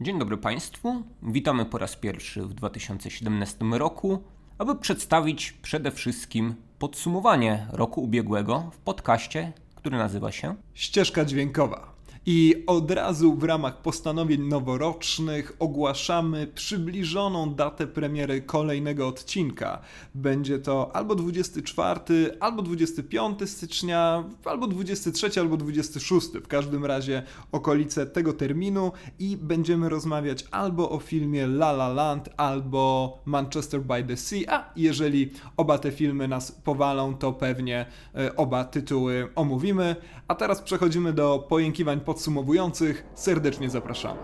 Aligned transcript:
Dzień 0.00 0.18
dobry 0.18 0.36
Państwu. 0.36 1.02
Witamy 1.22 1.64
po 1.64 1.78
raz 1.78 1.96
pierwszy 1.96 2.42
w 2.42 2.54
2017 2.54 3.64
roku, 3.72 4.22
aby 4.58 4.76
przedstawić 4.76 5.52
przede 5.52 5.90
wszystkim 5.90 6.54
podsumowanie 6.78 7.66
roku 7.72 8.02
ubiegłego 8.02 8.70
w 8.72 8.78
podcaście, 8.78 9.52
który 9.74 9.98
nazywa 9.98 10.32
się 10.32 10.54
Ścieżka 10.74 11.24
dźwiękowa. 11.24 11.95
I 12.28 12.64
od 12.66 12.90
razu 12.90 13.34
w 13.34 13.44
ramach 13.44 13.82
postanowień 13.82 14.42
noworocznych 14.42 15.56
ogłaszamy 15.58 16.46
przybliżoną 16.46 17.54
datę 17.54 17.86
premiery 17.86 18.42
kolejnego 18.42 19.08
odcinka. 19.08 19.80
Będzie 20.14 20.58
to 20.58 20.96
albo 20.96 21.14
24, 21.14 22.00
albo 22.40 22.62
25 22.62 23.50
stycznia, 23.50 24.24
albo 24.44 24.66
23, 24.66 25.40
albo 25.40 25.56
26. 25.56 26.26
W 26.26 26.48
każdym 26.48 26.84
razie 26.84 27.22
okolice 27.52 28.06
tego 28.06 28.32
terminu 28.32 28.92
i 29.18 29.36
będziemy 29.36 29.88
rozmawiać 29.88 30.44
albo 30.50 30.90
o 30.90 30.98
filmie 30.98 31.44
La 31.44 31.70
La 31.70 31.88
Land, 31.88 32.28
albo 32.36 33.18
Manchester 33.24 33.80
by 33.80 34.04
the 34.04 34.16
Sea. 34.16 34.40
A 34.48 34.72
jeżeli 34.76 35.30
oba 35.56 35.78
te 35.78 35.92
filmy 35.92 36.28
nas 36.28 36.52
powalą, 36.52 37.16
to 37.16 37.32
pewnie 37.32 37.86
e, 38.14 38.36
oba 38.36 38.64
tytuły 38.64 39.28
omówimy. 39.34 39.96
A 40.28 40.34
teraz 40.34 40.62
przechodzimy 40.62 41.12
do 41.12 41.46
pojękiwań 41.48 42.00
podsumowujących. 42.16 43.04
Serdecznie 43.14 43.70
zapraszamy. 43.70 44.20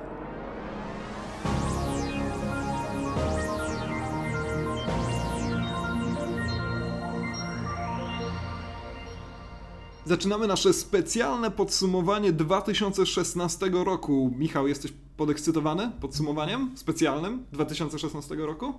Zaczynamy 10.05 10.47
nasze 10.47 10.73
specjalne 10.73 11.51
podsumowanie 11.51 12.33
2016 12.33 13.71
roku. 13.73 14.33
Michał, 14.39 14.69
jesteś 14.69 14.93
podekscytowany 15.17 15.91
podsumowaniem 16.01 16.73
specjalnym 16.77 17.47
2016 17.53 18.35
roku? 18.35 18.75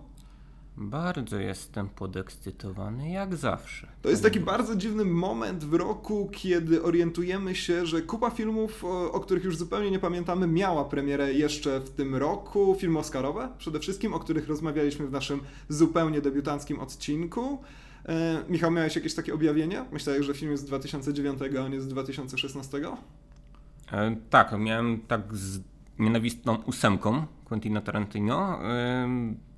Bardzo 0.77 1.39
jestem 1.39 1.89
podekscytowany, 1.89 3.09
jak 3.09 3.36
zawsze. 3.36 3.88
To 4.02 4.09
jest 4.09 4.23
taki 4.23 4.39
bardzo 4.39 4.75
dziwny 4.75 5.06
moment 5.06 5.64
w 5.64 5.73
roku, 5.73 6.30
kiedy 6.31 6.84
orientujemy 6.84 7.56
się, 7.56 7.86
że 7.86 8.02
kupa 8.02 8.30
filmów, 8.30 8.86
o, 8.86 9.11
o, 9.11 9.20
których 9.20 9.44
już 9.44 9.58
zupełnie 9.58 9.92
nie 9.92 10.00
pamiętamy, 10.00 10.48
miała 10.48 10.86
premierę 10.86 11.33
jeszcze 11.33 11.80
w 11.80 11.89
tym 11.89 12.16
roku. 12.16 12.75
Filmy 12.80 13.00
Oscarowe 13.00 13.50
przede 13.58 13.80
wszystkim, 13.80 14.14
o 14.14 14.20
których 14.20 14.48
rozmawialiśmy 14.48 15.08
w 15.08 15.11
naszym 15.11 15.39
zupełnie 15.70 16.22
debiutanckim 16.22 16.80
odcinku. 16.80 17.61
E, 18.05 18.44
Michał, 18.50 18.72
miałeś 18.72 18.95
jakieś 18.95 19.14
takie 19.16 19.33
objawienie? 19.33 19.86
Myślałeś, 19.92 20.26
że 20.26 20.33
film 20.33 20.52
jest 20.52 20.64
z 20.64 20.66
2009, 20.66 21.39
a 21.59 21.61
on 21.61 21.73
jest 21.73 21.86
z 21.86 21.89
2016? 21.89 22.81
E, 23.92 24.16
tak, 24.30 24.59
miałem 24.59 25.02
tak 25.02 25.36
z 25.36 25.59
nienawistną 26.00 26.55
ósemką 26.55 27.26
Quentina 27.54 27.82
Tarantino. 27.82 28.59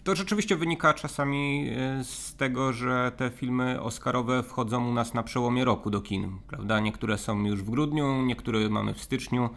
To 0.04 0.16
rzeczywiście 0.16 0.56
wynika 0.56 0.94
czasami 0.94 1.70
e, 1.70 2.04
z 2.04 2.36
tego, 2.36 2.74
że 2.74 3.12
te 3.18 3.30
filmy 3.30 3.82
Oscarowe 3.82 4.44
wchodzą 4.44 4.90
u 4.90 4.94
nas 4.94 5.14
na 5.14 5.24
przełomie 5.24 5.66
roku 5.66 5.90
do 5.90 6.02
kin, 6.02 6.38
prawda? 6.48 6.80
Niektóre 6.80 7.18
są 7.18 7.46
już 7.46 7.64
w 7.64 7.70
grudniu, 7.70 8.22
niektóre 8.22 8.70
mamy 8.70 8.94
w 8.94 9.02
styczniu. 9.02 9.50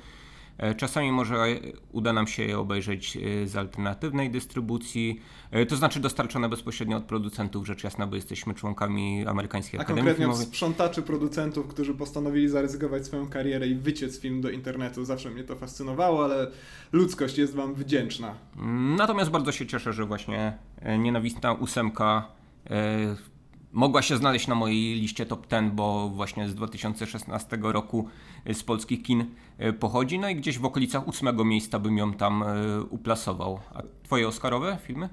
E, 0.58 0.74
czasami 0.74 1.12
może 1.12 1.46
uda 1.92 2.12
nam 2.12 2.26
się 2.26 2.42
je 2.42 2.58
obejrzeć 2.58 3.16
e, 3.16 3.46
z 3.46 3.56
alternatywnej 3.56 4.30
dystrybucji, 4.30 5.20
to 5.68 5.76
znaczy 5.76 6.00
dostarczone 6.00 6.48
bezpośrednio 6.48 6.96
od 6.96 7.04
producentów, 7.04 7.66
rzecz 7.66 7.84
jasna, 7.84 8.06
bo 8.06 8.16
jesteśmy 8.16 8.54
członkami 8.54 9.26
Amerykańskiej 9.26 9.80
A 9.80 9.82
Akademii 9.82 10.00
konkretnie 10.02 10.24
Filmowej. 10.24 10.42
od 10.46 10.48
sprzątaczy 10.48 11.02
producentów, 11.02 11.66
którzy 11.66 11.94
postanowili 11.94 12.48
zaryzykować 12.48 13.06
swoją 13.06 13.28
karierę 13.28 13.68
i 13.68 13.74
wyciec 13.74 14.20
film 14.20 14.40
do 14.40 14.50
internetu. 14.50 15.04
Zawsze 15.04 15.30
mnie 15.30 15.44
to 15.44 15.56
fascynowało, 15.56 16.24
ale 16.24 16.50
ludzkość 16.92 17.38
jest 17.38 17.54
wam 17.54 17.74
wdzięczna. 17.74 18.34
Natomiast 18.96 19.30
bardzo 19.30 19.52
się 19.52 19.66
cieszę, 19.66 19.92
że 19.92 20.04
właśnie 20.04 20.58
e, 20.80 20.98
nienawistna 20.98 21.52
ósemka 21.52 22.26
e, 22.70 23.16
mogła 23.72 24.02
się 24.02 24.16
znaleźć 24.16 24.46
na 24.46 24.54
mojej 24.54 24.94
liście 24.94 25.26
top 25.26 25.46
10, 25.46 25.72
bo 25.72 26.08
właśnie 26.08 26.48
z 26.48 26.54
2016 26.54 27.58
roku 27.62 28.08
e, 28.44 28.54
z 28.54 28.62
polskich 28.62 29.02
kin 29.02 29.24
e, 29.58 29.72
pochodzi, 29.72 30.18
no 30.18 30.28
i 30.28 30.36
gdzieś 30.36 30.58
w 30.58 30.64
okolicach 30.64 31.08
ósmego 31.08 31.44
miejsca 31.44 31.78
bym 31.78 31.98
ją 31.98 32.12
tam 32.14 32.42
e, 32.42 32.82
uplasował. 32.82 33.60
A 33.74 33.82
twoje 34.02 34.28
Oscarowe 34.28 34.78
filmy? 34.82 35.08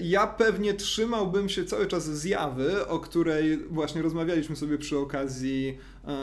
Ja 0.00 0.26
pewnie 0.26 0.74
trzymałbym 0.74 1.48
się 1.48 1.64
cały 1.64 1.86
czas 1.86 2.04
zjawy, 2.04 2.88
o 2.88 2.98
której 2.98 3.58
właśnie 3.70 4.02
rozmawialiśmy 4.02 4.56
sobie 4.56 4.78
przy 4.78 4.98
okazji 4.98 5.78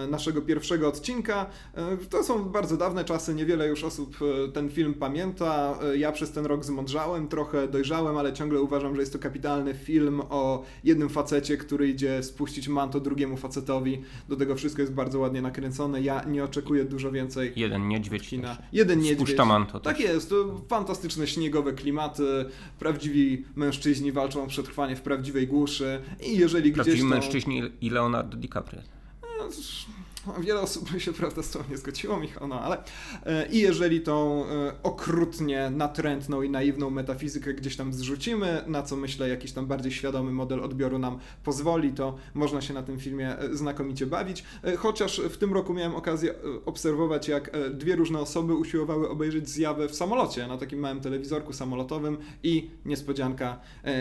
naszego 0.10 0.42
pierwszego 0.42 0.88
odcinka. 0.88 1.46
E, 1.74 1.98
to 2.10 2.24
są 2.24 2.44
bardzo 2.44 2.78
dawne 2.78 3.06
czasy, 3.06 3.36
niewiele 3.36 3.68
już 3.68 3.84
osób 3.84 4.18
e, 4.48 4.52
ten 4.52 4.70
film 4.70 4.94
pamięta. 4.94 5.80
Ja 5.98 6.12
przez 6.12 6.32
ten 6.32 6.46
rok 6.46 6.66
zmądrzałem, 6.66 7.28
trochę 7.28 7.68
dojrzałem, 7.68 8.18
ale 8.18 8.34
ciągle 8.34 8.62
uważam, 8.62 8.96
że 8.96 9.02
jest 9.02 9.14
to 9.14 9.20
kapitalny 9.20 9.74
film 9.74 10.22
o 10.30 10.64
jednym 10.84 11.10
facecie, 11.10 11.58
który 11.58 11.90
idzie 11.90 12.24
spuścić 12.24 12.68
manto 12.68 13.00
drugiemu 13.00 13.38
facetowi. 13.38 14.02
Do 14.30 14.36
tego 14.36 14.56
wszystko 14.56 14.82
jest 14.82 14.94
bardzo 14.94 15.20
ładnie 15.20 15.42
nakręcone. 15.42 16.02
Ja 16.02 16.24
nie 16.24 16.44
oczekuję 16.44 16.86
dużo 16.86 17.12
więcej. 17.12 17.54
Jeden 17.56 17.88
niedźwiedź 17.88 18.28
Kina. 18.30 18.58
Jeden 18.74 19.00
niedźwiedź. 19.00 19.18
Spuszcza 19.20 19.46
manto 19.46 19.80
Tak 19.80 19.98
też. 19.98 20.06
jest, 20.06 20.30
to 20.30 20.62
fantastyczne 20.70 21.28
śniegowe 21.28 21.74
klimaty, 21.74 22.46
prawdziwi 22.80 23.46
mężczyźni 23.56 24.12
walczą 24.12 24.44
o 24.44 24.48
przetrwanie 24.48 24.96
w 24.96 25.02
prawdziwej 25.02 25.48
głuszy 25.48 26.02
i 26.28 26.38
jeżeli 26.38 26.72
gdzieś 26.72 26.76
Prawdziwi 26.76 27.00
to... 27.00 27.06
mężczyźni 27.06 27.62
i 27.82 27.90
Leonardo 27.90 28.38
DiCaprio. 28.38 28.97
No, 29.38 29.50
Wiele 30.46 30.62
osób 30.62 30.92
by 30.92 31.00
się 31.00 31.14
prawda 31.14 31.44
z 31.44 31.58
nie 31.70 31.78
zgodziło, 31.78 32.20
Michał, 32.20 32.48
no 32.48 32.62
ale 32.62 32.84
e, 33.26 33.48
i 33.48 33.60
jeżeli 33.60 34.02
tą 34.02 34.46
e, 34.46 34.74
okrutnie 34.84 35.70
natrętną 35.70 36.42
i 36.42 36.50
naiwną 36.50 36.90
metafizykę 36.90 37.54
gdzieś 37.54 37.76
tam 37.76 37.94
zrzucimy, 37.94 38.64
na 38.68 38.84
co 38.84 38.96
myślę 38.96 39.30
jakiś 39.30 39.52
tam 39.52 39.66
bardziej 39.66 39.92
świadomy 39.92 40.32
model 40.32 40.60
odbioru 40.60 41.00
nam 41.00 41.20
pozwoli, 41.44 41.92
to 41.92 42.16
można 42.34 42.62
się 42.62 42.74
na 42.74 42.84
tym 42.84 43.00
filmie 43.00 43.38
e, 43.38 43.56
znakomicie 43.56 44.06
bawić. 44.06 44.44
Chociaż 44.78 45.22
w 45.30 45.38
tym 45.38 45.54
roku 45.54 45.74
miałem 45.74 45.96
okazję 45.96 46.34
obserwować, 46.66 47.28
jak 47.28 47.52
dwie 47.74 47.96
różne 47.96 48.20
osoby 48.20 48.56
usiłowały 48.56 49.10
obejrzeć 49.10 49.50
zjawę 49.50 49.88
w 49.88 49.96
samolocie, 49.96 50.48
na 50.48 50.58
takim 50.58 50.80
małym 50.80 51.02
telewizorku 51.02 51.54
samolotowym 51.54 52.18
i 52.44 52.70
niespodzianka, 52.86 53.60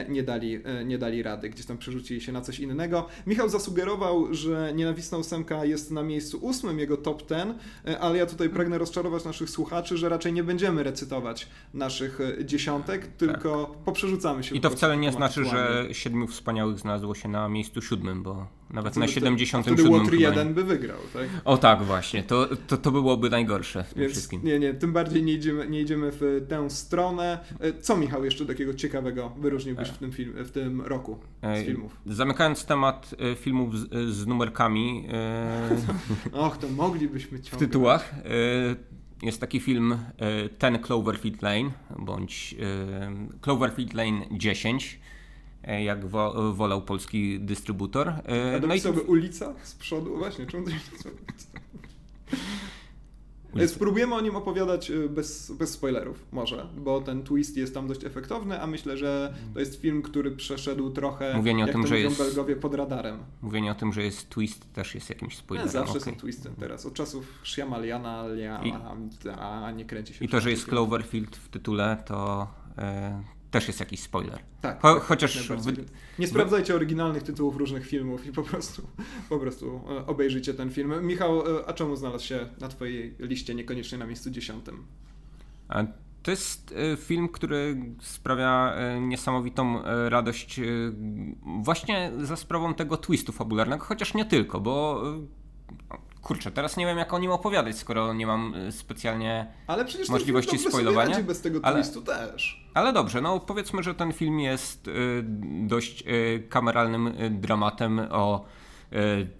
nie 0.09 0.23
dali, 0.23 0.61
nie 0.85 0.99
dali 0.99 1.23
rady, 1.23 1.49
gdzieś 1.51 1.67
tam 1.67 1.79
przerzucili 1.79 2.21
się 2.21 2.33
na 2.33 2.41
coś 2.41 2.61
innego. 2.61 3.07
Michał 3.27 3.49
zasugerował, 3.49 4.35
że 4.35 4.73
nienawistna 4.75 5.19
ósemka 5.19 5.65
jest 5.65 5.91
na 5.91 6.03
miejscu 6.03 6.16
ósmym 6.34 6.78
jego 6.78 6.97
top 6.97 7.27
ten, 7.27 7.54
e, 7.87 7.99
ale 7.99 8.19
ja 8.19 8.27
tutaj 8.27 8.49
pragnę 8.49 8.78
rozczarować 8.78 9.25
naszych 9.25 9.50
słuchaczy, 9.50 9.97
że 9.97 10.09
raczej 10.09 10.32
nie 10.32 10.44
będziemy 10.44 10.82
recytować 10.82 11.49
naszych 11.75 12.21
e, 12.21 12.44
dziesiątek, 12.44 13.06
tylko 13.06 13.77
poprzerzucamy 13.84 14.43
się 14.43 14.49
Tak. 14.49 14.59
I 14.59 14.60
to 14.60 14.71
wcale 14.71 14.97
nie 14.97 15.12
znaczy, 15.12 15.44
że 15.44 15.88
siedmiu 15.93 16.27
wspaniałych 16.27 16.78
znalazło 16.78 17.15
się 17.15 17.28
na 17.28 17.49
miejscu 17.49 17.82
siódmym, 17.82 18.22
bo 18.22 18.47
nawet 18.71 18.97
na 18.97 19.00
by 19.00 19.06
to- 19.06 19.12
77 19.15 19.75
a 19.75 19.77
Wtedy 19.77 19.88
Łotr 19.91 20.10
chyba 20.10 20.16
1 20.22 20.54
by 20.54 20.65
wygrał, 20.65 20.99
tak? 21.12 21.22
O 21.44 21.56
tak, 21.59 21.82
właśnie. 21.82 22.22
To, 22.22 22.49
to, 22.66 22.77
to 22.77 22.91
byłoby 22.91 23.31
najgorsze 23.31 23.84
w 23.84 23.88
tym 23.94 24.00
Więc 24.00 24.12
wszystkim. 24.12 24.41
nie, 24.44 24.59
nie, 24.59 24.75
tym 24.75 24.93
bardziej 24.93 25.22
nie 25.22 25.32
idziemy, 25.32 25.69
nie 25.71 25.81
idziemy 25.81 26.10
w 26.12 26.47
tę 26.49 26.71
stronę. 26.71 27.38
E, 27.60 27.72
Co 27.72 27.97
Michał 27.97 28.25
jeszcze 28.25 28.47
takiego 28.47 28.75
ciekawego 28.75 29.32
wyróżniłbyś 29.38 29.88
w 29.88 29.99
tym, 29.99 30.12
film, 30.12 30.32
w 30.44 30.50
tym 30.50 30.81
roku 30.81 31.19
z 31.43 31.44
Ej, 31.47 31.65
filmów? 31.66 31.97
Zamykając 32.06 32.65
temat 32.65 33.15
e, 33.32 33.34
filmów 33.37 33.78
z, 33.78 33.88
z 34.15 34.27
numerkami 34.27 35.06
e, 35.12 35.69
Och, 36.47 36.56
to 36.59 36.69
moglibyśmy 36.69 37.38
w 37.38 37.41
ciągle. 37.41 37.66
tytułach, 37.66 38.15
e, 38.15 38.97
jest 39.22 39.41
taki 39.41 39.60
film 39.60 39.93
e, 39.93 39.98
Ten 40.48 40.78
Cloverfield 40.78 41.43
Lane, 41.43 41.71
bądź 41.98 42.54
e, 42.60 43.41
Cloverfield 43.41 43.94
Lane 43.94 44.21
10, 44.31 45.00
e, 45.03 45.16
jak 45.66 46.06
wo, 46.06 46.53
wolał 46.54 46.82
polski 46.82 47.41
dystrybutor. 47.41 48.09
A 48.09 48.21
E, 48.22 48.50
no 48.53 48.56
i 48.59 48.60
dopisałby 48.60 49.00
ulica 49.00 49.54
z 49.62 49.75
przodu? 49.75 50.16
Właśnie, 50.19 50.47
czemu 50.47 50.65
to 50.65 50.71
się? 50.71 50.78
E, 53.56 53.69
Spróbujemy 53.69 54.15
o 54.15 54.21
nim 54.21 54.37
opowiadać 54.37 54.91
e, 54.91 55.09
bez, 55.09 55.50
bez 55.50 55.71
spoilerów, 55.71 56.25
może, 56.32 56.66
bo 56.78 57.00
ten 57.00 57.22
twist 57.22 57.57
jest 57.57 57.74
tam 57.74 57.89
dość 57.89 58.04
efektowny, 58.04 58.60
a 58.63 58.66
myślę, 58.66 58.97
że 58.97 59.34
to 59.54 59.60
jest 59.60 59.80
film, 59.80 60.03
który 60.03 60.30
przeszedł 60.30 60.91
trochę, 60.91 61.36
Mówienie 61.36 61.65
o 61.65 61.66
jak 61.66 61.74
tym, 61.74 61.83
to 61.83 61.89
że 61.89 62.01
jest- 62.01 62.19
Belgowie, 62.19 62.57
pod 62.57 62.74
radarem. 62.74 63.19
Mówienie 63.42 63.72
o 63.72 63.74
tym, 63.74 63.92
że 63.92 64.03
jest 64.03 64.28
twist 64.30 64.72
też 64.72 64.95
jest 64.95 65.09
jakimś 65.09 65.33
Nie, 65.34 65.39
spoilerem. 65.39 65.72
zawsze 65.72 65.98
okej. 65.98 66.15
są 66.15 66.21
twisty 66.21 66.51
teraz, 66.60 66.86
od 66.86 66.95
czasów 66.95 67.27
Shyamaliana, 67.45 68.24
I- 68.65 68.72
a 69.41 69.71
nie 69.72 69.84
kręci 69.84 70.15
się 70.15 70.24
I 70.24 70.28
to, 70.28 70.41
że 70.41 70.51
jest 70.51 70.66
Cloverfield 70.66 71.36
w 71.36 71.48
tytule, 71.48 72.03
to 72.07 72.47
e, 72.78 73.22
też 73.61 73.67
jest 73.69 73.81
jakiś 73.81 74.01
spoiler. 74.01 74.39
Tak, 74.61 74.83
Cho- 74.83 74.95
tak, 74.95 75.03
chociaż 75.03 75.49
wy- 75.49 75.85
Nie 76.19 76.27
sprawdzajcie 76.27 76.75
oryginalnych 76.75 77.23
tytułów 77.23 77.57
różnych 77.57 77.87
filmów 77.87 78.27
i 78.27 78.33
po 78.33 78.43
prostu, 78.43 78.83
po 79.29 79.39
prostu 79.39 79.81
e, 79.91 80.07
obejrzyjcie 80.07 80.55
ten 80.55 80.71
film. 80.71 81.07
Michał, 81.07 81.57
e, 81.59 81.67
a 81.69 81.73
czemu 81.73 81.97
znalazł 81.97 82.25
się 82.25 82.49
na 82.61 82.69
Twojej 82.69 83.15
liście 83.19 83.55
niekoniecznie 83.55 83.99
na 83.99 84.07
miejscu 84.07 84.31
dziesiątym? 84.31 84.87
A 85.69 85.85
To 86.23 86.31
jest 86.31 86.75
e, 86.93 86.97
film, 86.97 87.29
który 87.29 87.77
sprawia 88.01 88.77
niesamowitą 89.01 89.83
radość 90.09 90.61
właśnie 91.63 92.13
za 92.23 92.37
sprawą 92.37 92.75
tego 92.75 92.97
twistu 92.97 93.33
fabularnego, 93.33 93.85
chociaż 93.85 94.15
nie 94.15 94.25
tylko, 94.25 94.61
bo 94.61 95.03
kurczę, 96.27 96.51
teraz 96.51 96.77
nie 96.77 96.87
wiem 96.87 96.99
jak 96.99 97.15
o 97.15 97.19
nim 97.19 97.31
opowiadać, 97.31 97.78
skoro 97.78 98.15
nie 98.15 98.27
mam 98.27 98.55
y, 98.55 98.73
specjalnie 98.73 99.47
ale 99.67 99.84
przecież 99.84 100.09
możliwości 100.09 100.51
ten 100.51 100.59
film 100.59 100.71
spoilowania. 100.71 101.23
Bez 101.23 101.41
tego 101.41 101.61
ale, 101.63 101.83
twistu 101.83 102.03
też. 102.03 102.67
Ale 102.75 102.93
dobrze, 102.93 103.21
no 103.21 103.41
powiedzmy, 103.41 103.83
że 103.83 103.95
ten 103.95 104.13
film 104.13 104.41
jest 104.41 104.89
y, 104.89 104.93
dość 105.67 106.05
y, 106.07 106.47
kameralnym 106.49 107.13
dramatem 107.31 108.01
o 108.11 108.45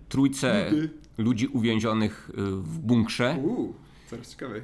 trójce 0.09 0.71
ludzi 1.19 1.47
uwięzionych 1.47 2.31
w 2.37 2.79
bunkrze. 2.79 3.37
Uuu, 3.43 3.75
coraz 4.11 4.31
ciekawej. 4.31 4.63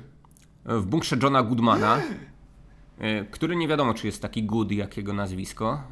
W 0.65 0.87
bunkrze 0.87 1.17
Johna 1.23 1.43
Goodmana, 1.43 2.01
który 3.31 3.57
nie 3.57 3.69
wiadomo, 3.69 3.95
czy 3.95 4.07
jest 4.07 4.23
taki 4.23 4.43
good 4.43 4.73
jak 4.73 4.97
jego 4.97 5.13
nazwisko. 5.13 5.83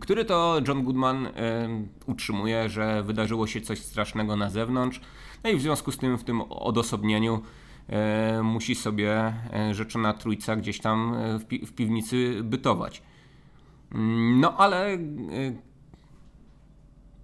Który 0.00 0.24
to 0.24 0.60
John 0.68 0.84
Goodman 0.84 1.26
ym, 1.26 1.88
utrzymuje, 2.06 2.68
że 2.68 3.02
wydarzyło 3.02 3.46
się 3.46 3.60
coś 3.60 3.78
strasznego 3.78 4.36
na 4.36 4.50
zewnątrz. 4.50 5.00
No 5.44 5.50
i 5.50 5.56
w 5.56 5.60
związku 5.60 5.92
z 5.92 5.98
tym, 5.98 6.18
w 6.18 6.24
tym 6.24 6.42
odosobnieniu 6.42 7.42
musi 8.42 8.74
sobie 8.74 9.34
y, 9.70 9.74
rzeczona 9.74 10.12
trójca 10.12 10.56
gdzieś 10.56 10.80
tam 10.80 11.14
y, 11.14 11.38
w, 11.38 11.66
w 11.66 11.72
piwnicy 11.72 12.40
bytować. 12.44 13.02
No 14.40 14.56
ale 14.56 14.94
y, 14.94 14.98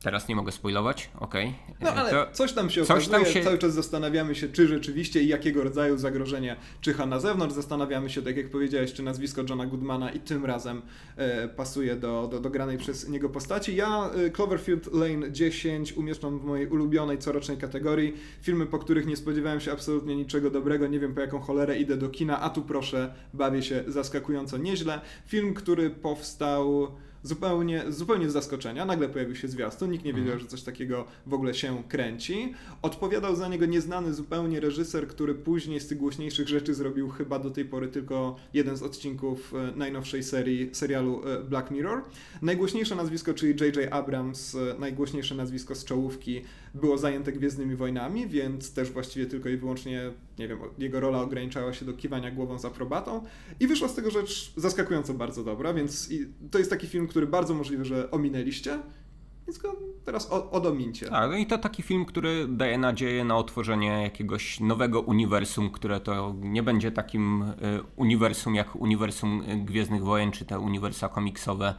teraz 0.03 0.29
nie 0.29 0.37
mogę 0.37 0.53
spoilować, 0.53 1.11
okej. 1.21 1.55
No 1.81 1.89
Y, 1.91 1.93
ale 1.93 2.11
to- 2.11 2.27
coś 2.33 2.53
tam 2.53 2.71
się 2.71 2.85
coś 2.85 3.09
okazuje, 3.09 3.25
tam 3.25 3.33
się- 3.35 3.45
cały 3.45 3.59
czas 3.59 3.75
zastanawiamy 3.75 4.35
się, 4.35 4.49
czy 4.49 4.69
rzeczywiście 4.69 5.23
i 5.23 5.29
jakiego 5.29 5.65
rodzaju 5.65 5.99
zagrożenie 5.99 6.57
czyha 6.81 7.07
na 7.07 7.21
zewnątrz. 7.21 7.55
Zastanawiamy 7.55 8.11
się, 8.11 8.23
tak 8.23 8.37
jak 8.37 8.51
powiedziałeś, 8.51 8.93
czy 8.93 9.03
nazwisko 9.03 9.43
Johna 9.49 9.67
Goodmana 9.67 10.11
i 10.11 10.21
tym 10.21 10.45
razem 10.47 10.83
e, 11.17 11.49
pasuje 11.49 11.97
do, 11.97 12.29
do, 12.31 12.41
do 12.41 12.51
granej 12.51 12.79
przez 12.79 13.09
niego 13.09 13.29
postaci. 13.29 13.77
Ja 13.77 14.11
e, 14.27 14.31
Cloverfield 14.31 14.95
Lane 14.95 15.33
10 15.33 15.93
umieszczam 15.93 16.39
w 16.39 16.45
mojej 16.45 16.67
ulubionej 16.69 17.19
corocznej 17.19 17.57
kategorii. 17.59 18.15
Filmy, 18.43 18.67
po 18.67 18.79
których 18.79 19.07
nie 19.07 19.17
spodziewałem 19.17 19.61
się 19.61 19.73
absolutnie 19.73 20.17
niczego 20.17 20.51
dobrego, 20.51 20.87
nie 20.87 21.01
wiem 21.01 21.15
po 21.15 21.21
jaką 21.21 21.41
cholerę 21.41 21.79
idę 21.79 21.97
do 21.97 22.09
kina, 22.09 22.41
a 22.41 22.51
tu 22.51 22.63
proszę, 22.63 23.15
bawię 23.35 23.63
się 23.63 23.85
zaskakująco 23.87 24.57
nieźle. 24.59 25.01
Film, 25.27 25.55
który 25.55 25.91
powstał 25.91 26.89
zupełnie, 27.23 27.85
zupełnie 27.89 28.31
z 28.31 28.33
zaskoczenia. 28.33 28.85
Nagle 28.85 29.09
pojawił 29.09 29.37
się 29.37 29.49
zwiastun, 29.49 29.91
nikt 29.91 30.05
nie 30.05 30.13
wiedział, 30.13 30.39
że 30.39 30.47
coś 30.47 30.63
takiego 30.63 31.05
w 31.27 31.35
ogóle 31.35 31.55
się 31.55 31.83
kręci. 31.89 32.55
Odpowiadał 32.83 33.37
za 33.37 33.49
niego 33.49 33.67
nieznany 33.67 34.15
zupełnie 34.15 34.61
reżyser, 34.61 35.09
który 35.09 35.35
później 35.35 35.81
z 35.81 35.87
tych 35.89 35.99
głośniejszych 35.99 36.49
rzeczy 36.49 36.75
zrobił 36.75 37.09
chyba 37.09 37.39
do 37.39 37.51
tej 37.51 37.65
pory 37.65 37.89
tylko 37.89 38.37
jeden 38.55 38.77
z 38.77 38.83
odcinków 38.83 39.55
e, 39.55 39.73
najnowszej 39.77 40.23
serii, 40.23 40.71
serialu 40.73 41.23
e, 41.29 41.43
Black 41.43 41.71
Mirror. 41.71 42.03
Najgłośniejsze 42.43 42.95
nazwisko, 42.95 43.35
czyli 43.35 43.55
J.J. 43.61 43.93
Abrams, 43.93 44.55
e, 44.55 44.59
najgłośniejsze 44.79 45.35
nazwisko 45.35 45.75
z 45.75 45.85
czołówki, 45.85 46.43
było 46.75 46.99
zajęte 46.99 47.33
Gwiezdnymi 47.33 47.77
Wojnami, 47.77 48.27
więc 48.27 48.75
też 48.75 48.91
właściwie 48.91 49.27
tylko 49.27 49.49
i 49.49 49.57
wyłącznie, 49.57 50.13
nie 50.39 50.49
wiem, 50.49 50.59
jego 50.79 51.01
rola 51.01 51.21
ograniczała 51.21 51.73
się 51.73 51.85
do 51.85 51.93
kiwania 51.93 52.31
głową 52.31 52.59
z 52.59 52.65
aprobatą 52.65 53.25
i 53.61 53.67
wyszła 53.67 53.89
z 53.89 53.95
tego 53.95 54.11
rzecz 54.11 54.53
zaskakująco 54.57 55.15
bardzo 55.15 55.45
dobra, 55.45 55.75
więc 55.75 56.11
to 56.51 56.59
jest 56.59 56.71
taki 56.71 56.87
film, 56.87 57.09
który 57.09 57.27
bardzo 57.27 57.55
możliwe, 57.55 57.85
że 57.85 58.11
ominęliście, 58.11 58.79
więc 59.47 59.59
go 59.59 59.77
teraz 60.05 60.29
odomincie. 60.51 61.07
Tak, 61.07 61.31
no 61.31 61.37
i 61.37 61.47
to 61.47 61.59
taki 61.59 61.83
film, 61.83 62.05
który 62.05 62.47
daje 62.49 62.79
nadzieję 62.79 63.25
na 63.25 63.37
otworzenie 63.37 64.03
jakiegoś 64.03 64.61
nowego 64.61 65.01
uniwersum, 65.01 65.71
które 65.71 66.01
to 66.01 66.35
nie 66.41 66.63
będzie 66.63 66.93
takim 66.93 67.43
y, 67.43 67.55
uniwersum 67.97 68.55
jak 68.55 68.77
uniwersum 68.77 69.43
Gwiezdnych 69.65 70.05
Wojen, 70.05 70.33
czy 70.33 70.45
te 70.45 70.59
uniwersa 70.59 71.09
komiksowe, 71.09 71.75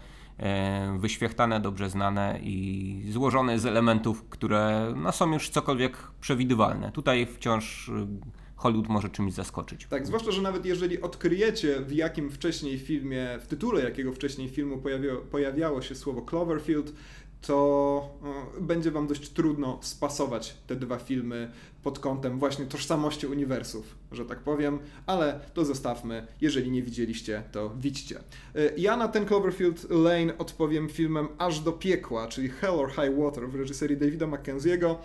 wyświechtane, 0.99 1.59
dobrze 1.59 1.89
znane 1.89 2.39
i 2.43 3.05
złożone 3.09 3.59
z 3.59 3.65
elementów, 3.65 4.25
które 4.29 4.93
no, 4.95 5.11
są 5.11 5.33
już 5.33 5.49
cokolwiek 5.49 5.97
przewidywalne. 6.21 6.91
Tutaj 6.91 7.25
wciąż 7.25 7.89
y, 7.89 7.91
Hollywood 8.55 8.89
może 8.89 9.09
czymś 9.09 9.33
zaskoczyć. 9.33 9.87
Tak, 9.89 10.07
zwłaszcza, 10.07 10.31
że 10.31 10.41
nawet 10.41 10.65
jeżeli 10.65 11.01
odkryjecie 11.01 11.81
w 11.81 11.91
jakim 11.91 12.31
wcześniej 12.31 12.77
filmie, 12.79 13.27
w 13.41 13.47
tytule 13.47 13.83
jakiego 13.83 14.13
wcześniej 14.13 14.49
filmu 14.49 14.77
pojawiało, 14.77 15.21
pojawiało 15.21 15.81
się 15.81 15.95
słowo 15.95 16.21
Cloverfield, 16.21 16.93
to 17.41 18.19
e, 18.57 18.61
będzie 18.61 18.91
wam 18.91 19.07
dość 19.07 19.29
trudno 19.29 19.79
spasować 19.81 20.57
te 20.67 20.75
dwa 20.75 20.97
filmy 20.97 21.51
pod 21.83 21.99
kątem 21.99 22.39
właśnie 22.39 22.65
tożsamości 22.65 23.27
uniwersów, 23.27 23.95
że 24.11 24.25
tak 24.25 24.39
powiem, 24.39 24.79
ale 25.05 25.39
to 25.53 25.65
zostawmy. 25.65 26.27
Jeżeli 26.41 26.71
nie 26.71 26.83
widzieliście, 26.83 27.43
to 27.51 27.69
widźcie. 27.69 28.19
E, 28.55 28.75
Ja 28.77 28.97
na 28.97 29.07
ten 29.07 29.25
Cloverfield 29.25 29.89
Lane 29.89 30.37
odpowiem 30.37 30.89
filmem 30.89 31.27
Aż 31.37 31.59
do 31.59 31.71
piekła, 31.71 32.27
czyli 32.27 32.49
Hell 32.49 32.79
or 32.79 32.89
High 32.89 33.17
Water 33.17 33.49
w 33.49 33.55
reżyserii 33.55 33.97
Davida 33.97 34.25
Mackenzie'ego. 34.27 34.95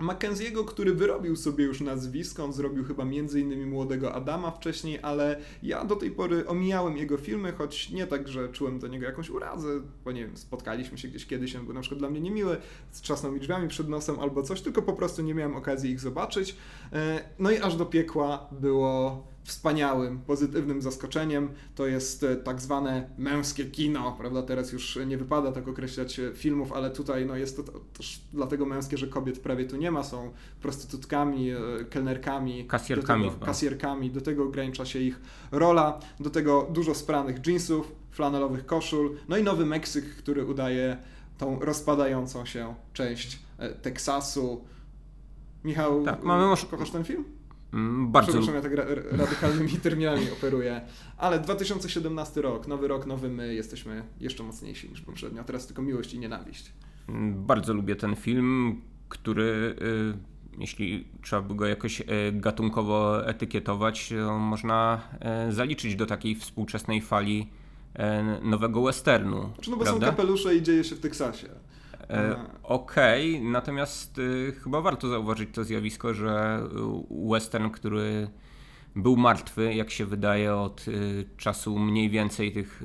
Mackenzie'ego, 0.00 0.64
który 0.64 0.94
wyrobił 0.94 1.36
sobie 1.36 1.64
już 1.64 1.80
nazwisko, 1.80 2.44
on 2.44 2.52
zrobił 2.52 2.84
chyba 2.84 3.04
innymi 3.04 3.66
Młodego 3.66 4.14
Adama 4.14 4.50
wcześniej, 4.50 4.98
ale 5.02 5.40
ja 5.62 5.84
do 5.84 5.96
tej 5.96 6.10
pory 6.10 6.46
omijałem 6.46 6.96
jego 6.96 7.16
filmy, 7.16 7.52
choć 7.52 7.90
nie 7.90 8.06
tak, 8.06 8.28
że 8.28 8.48
czułem 8.48 8.78
do 8.78 8.86
niego 8.86 9.06
jakąś 9.06 9.30
urazę, 9.30 9.80
bo 10.04 10.12
nie 10.12 10.26
wiem, 10.26 10.36
spotkaliśmy 10.36 10.98
się 10.98 11.08
gdzieś 11.08 11.26
kiedyś, 11.26 11.56
on 11.56 11.64
był 11.64 11.74
na 11.74 11.80
przykład 11.80 11.98
dla 11.98 12.10
mnie 12.10 12.20
niemiły, 12.20 12.56
trzasnął 13.02 13.32
mi 13.32 13.40
drzwiami 13.40 13.68
przed 13.68 13.88
nosem 13.88 14.20
albo 14.20 14.42
coś, 14.42 14.60
tylko 14.60 14.82
po 14.82 14.92
prostu 14.92 15.22
nie 15.22 15.34
miałem 15.34 15.56
okazji 15.56 15.90
ich 15.90 16.00
zobaczyć. 16.00 16.56
E, 16.92 17.28
No 17.38 17.50
i 17.50 17.58
aż 17.58 17.76
do 17.76 17.86
piekła 17.86 18.48
było 18.60 19.26
wspaniałym, 19.46 20.18
pozytywnym 20.18 20.82
zaskoczeniem. 20.82 21.48
To 21.74 21.86
jest 21.86 22.22
e, 22.22 22.36
tak 22.36 22.60
zwane 22.60 23.10
męskie 23.18 23.64
kino, 23.64 24.12
prawda? 24.18 24.42
Teraz 24.42 24.72
już 24.72 24.98
nie 25.06 25.18
wypada 25.18 25.52
tak 25.52 25.68
określać 25.68 26.20
e, 26.20 26.32
filmów, 26.34 26.72
ale 26.72 26.90
tutaj 26.90 27.26
no, 27.26 27.36
jest 27.36 27.56
to 27.56 27.62
też 27.98 28.20
dlatego 28.32 28.66
męskie, 28.66 28.98
że 28.98 29.06
kobiet 29.06 29.40
prawie 29.40 29.64
tu 29.64 29.76
nie 29.76 29.90
ma. 29.90 30.04
Są 30.04 30.32
prostytutkami, 30.62 31.50
e, 31.50 31.58
kelnerkami, 31.90 32.64
Kasjerkami 32.64 33.24
do 33.24 33.30
tego, 33.30 33.46
kasjerkami. 33.46 34.10
Do 34.10 34.20
tego 34.20 34.44
ogranicza 34.44 34.86
się 34.86 34.98
ich 34.98 35.20
rola. 35.52 36.00
Do 36.20 36.30
tego 36.30 36.68
dużo 36.72 36.94
spranych 36.94 37.46
jeansów, 37.46 37.92
flanelowych 38.10 38.66
koszul. 38.66 39.16
No 39.28 39.36
i 39.36 39.42
Nowy 39.42 39.66
Meksyk, 39.66 40.04
który 40.04 40.44
udaje 40.44 40.96
tą 41.38 41.58
rozpadającą 41.60 42.46
się 42.46 42.74
część 42.92 43.38
Teksasu. 43.82 44.64
Michał, 45.64 46.04
Tak, 46.04 46.22
mamy 46.22 46.56
kochasz 46.70 46.90
ten 46.90 47.04
film? 47.04 47.35
Mm, 47.76 48.12
Bardzo 48.12 48.32
Przepraszam, 48.32 48.54
ja 48.54 48.60
tak 48.60 48.72
ra 48.72 48.84
radykalnymi 49.10 49.70
terminami 49.86 50.30
operuję. 50.38 50.80
Ale 51.16 51.40
2017 51.40 52.42
rok, 52.42 52.66
nowy 52.68 52.88
rok, 52.88 53.06
nowy 53.06 53.28
my, 53.28 53.54
jesteśmy 53.54 54.02
jeszcze 54.20 54.42
mocniejsi 54.42 54.88
niż 54.88 55.00
poprzednio. 55.00 55.44
Teraz 55.44 55.66
tylko 55.66 55.82
miłość 55.82 56.14
i 56.14 56.18
nienawiść. 56.18 56.72
Mm, 57.08 57.44
Bardzo 57.46 57.74
lubię 57.74 57.96
ten 57.96 58.16
film, 58.16 58.80
który 59.08 59.76
y, 59.82 60.36
jeśli 60.58 61.08
trzeba 61.22 61.42
by 61.42 61.54
go 61.54 61.66
jakoś 61.66 62.00
y, 62.00 62.04
gatunkowo 62.32 63.26
etykietować, 63.28 64.08
to 64.26 64.38
można 64.38 65.00
y, 65.48 65.52
zaliczyć 65.52 65.96
do 65.96 66.06
takiej 66.06 66.34
współczesnej 66.34 67.00
fali 67.00 67.48
y, 67.94 68.00
nowego 68.48 68.82
westernu. 68.82 69.50
Znaczy, 69.54 69.70
no 69.70 69.76
bo 69.76 69.84
prawda? 69.84 70.06
są 70.06 70.12
kapelusze 70.12 70.54
i 70.54 70.62
dzieje 70.62 70.84
się 70.84 70.94
w 70.96 71.00
Teksasie. 71.00 71.48
E, 72.10 72.36
Okej, 72.62 73.40
natomiast 73.40 74.18
y, 74.18 74.52
chyba 74.64 74.80
warto 74.80 75.08
zauważyć 75.08 75.48
to 75.54 75.64
zjawisko, 75.64 76.14
że 76.14 76.60
y, 77.22 77.28
western, 77.30 77.70
który 77.70 78.28
był 78.96 79.16
martwy, 79.16 79.74
jak 79.74 79.90
się 79.90 80.06
wydaje, 80.06 80.54
od 80.54 80.88
y, 80.88 81.24
czasu 81.36 81.78
mniej 81.78 82.10
więcej 82.10 82.52
tych 82.52 82.82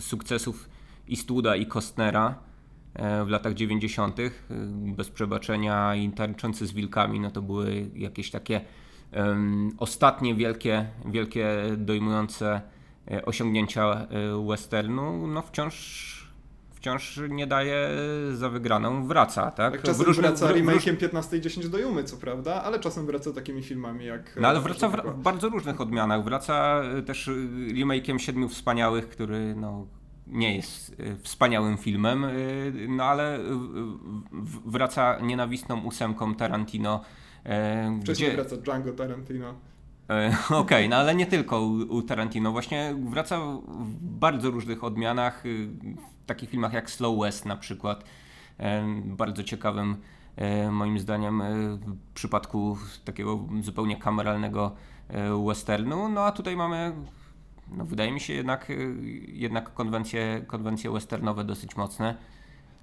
sukcesów 0.00 0.68
Eastwooda 1.10 1.56
i 1.56 1.66
Costnera 1.66 2.38
e, 2.94 3.24
w 3.24 3.28
latach 3.28 3.54
90., 3.54 4.18
y, 4.18 4.32
bez 4.70 5.10
przebaczenia 5.10 5.94
i 5.94 6.10
tańczący 6.10 6.66
z 6.66 6.72
wilkami, 6.72 7.20
no 7.20 7.30
to 7.30 7.42
były 7.42 7.90
jakieś 7.94 8.30
takie 8.30 8.60
ostatnie 9.78 10.34
wielkie, 10.34 10.86
wielkie 11.04 11.48
dojmujące 11.76 12.60
e, 13.10 13.24
osiągnięcia 13.24 14.06
westernu, 14.48 15.26
no 15.26 15.42
wciąż 15.42 16.25
wciąż 16.86 17.20
nie 17.28 17.46
daje 17.46 17.88
za 18.34 18.48
wygraną, 18.48 19.06
wraca, 19.06 19.50
tak? 19.50 19.72
Tak 19.72 19.82
czasem 19.82 20.04
W 20.04 20.06
różnych- 20.06 20.26
wraca 20.26 20.46
w 20.46 20.50
róż- 20.50 20.56
remake'iem 20.60 20.96
15.10 20.96 21.68
do 21.68 21.78
Jumy, 21.78 22.04
co 22.04 22.16
prawda, 22.16 22.62
ale 22.62 22.80
czasem 22.80 23.06
wraca 23.06 23.32
takimi 23.32 23.62
filmami 23.62 24.04
jak... 24.04 24.36
No 24.40 24.48
ale 24.48 24.58
e, 24.58 24.62
wraca 24.62 24.88
w, 24.88 24.92
w 24.96 25.22
bardzo 25.22 25.48
różnych 25.48 25.80
odmianach. 25.80 26.24
Wraca 26.24 26.82
y, 26.98 27.02
też 27.02 27.28
y, 27.28 27.32
remake'iem 27.74 28.18
Siedmiu 28.18 28.48
Wspaniałych, 28.48 29.08
który 29.08 29.54
no, 29.56 29.86
nie 30.26 30.56
jest 30.56 30.96
wspaniałym 31.22 31.76
filmem, 31.78 32.26
no 32.88 33.04
ale 33.04 33.38
wraca 34.66 35.18
nienawistną 35.20 35.80
ósemką 35.82 36.34
Tarantino. 36.34 37.00
e, 37.44 37.98
Wcześniej 38.02 38.28
gdzie- 38.28 38.36
wraca 38.42 38.56
Django 38.56 38.92
Tarantino. 38.92 39.54
E, 40.10 40.36
Okej, 40.62 40.88
no 40.88 40.96
ale 40.96 41.14
nie 41.14 41.26
tylko 41.26 41.60
u, 41.60 42.02
Tarantino. 42.02 42.52
Właśnie 42.52 42.94
wraca 43.10 43.38
w 43.68 43.92
bardzo 44.00 44.50
różnych 44.50 44.84
odmianach, 44.84 45.44
takich 46.26 46.50
filmach 46.50 46.72
jak 46.72 46.90
Slow 46.90 47.20
West 47.20 47.46
na 47.46 47.56
przykład. 47.56 48.04
Bardzo 49.04 49.44
ciekawym 49.44 49.96
moim 50.70 50.98
zdaniem 50.98 51.42
e, 51.42 51.52
w 51.76 52.12
przypadku 52.14 52.78
takiego 53.04 53.40
zupełnie 53.60 53.96
kameralnego 53.96 54.72
e, 55.08 55.44
westernu. 55.46 56.08
No 56.08 56.24
a 56.24 56.32
tutaj 56.32 56.56
mamy, 56.56 56.92
no 57.68 57.84
wydaje 57.84 58.12
mi 58.12 58.20
się 58.20 58.32
jednak, 58.32 58.70
e, 58.70 58.74
jednak 59.26 59.74
konwencje, 59.74 60.44
konwencje 60.46 60.90
westernowe 60.90 61.44
dosyć 61.44 61.76
mocne. 61.76 62.14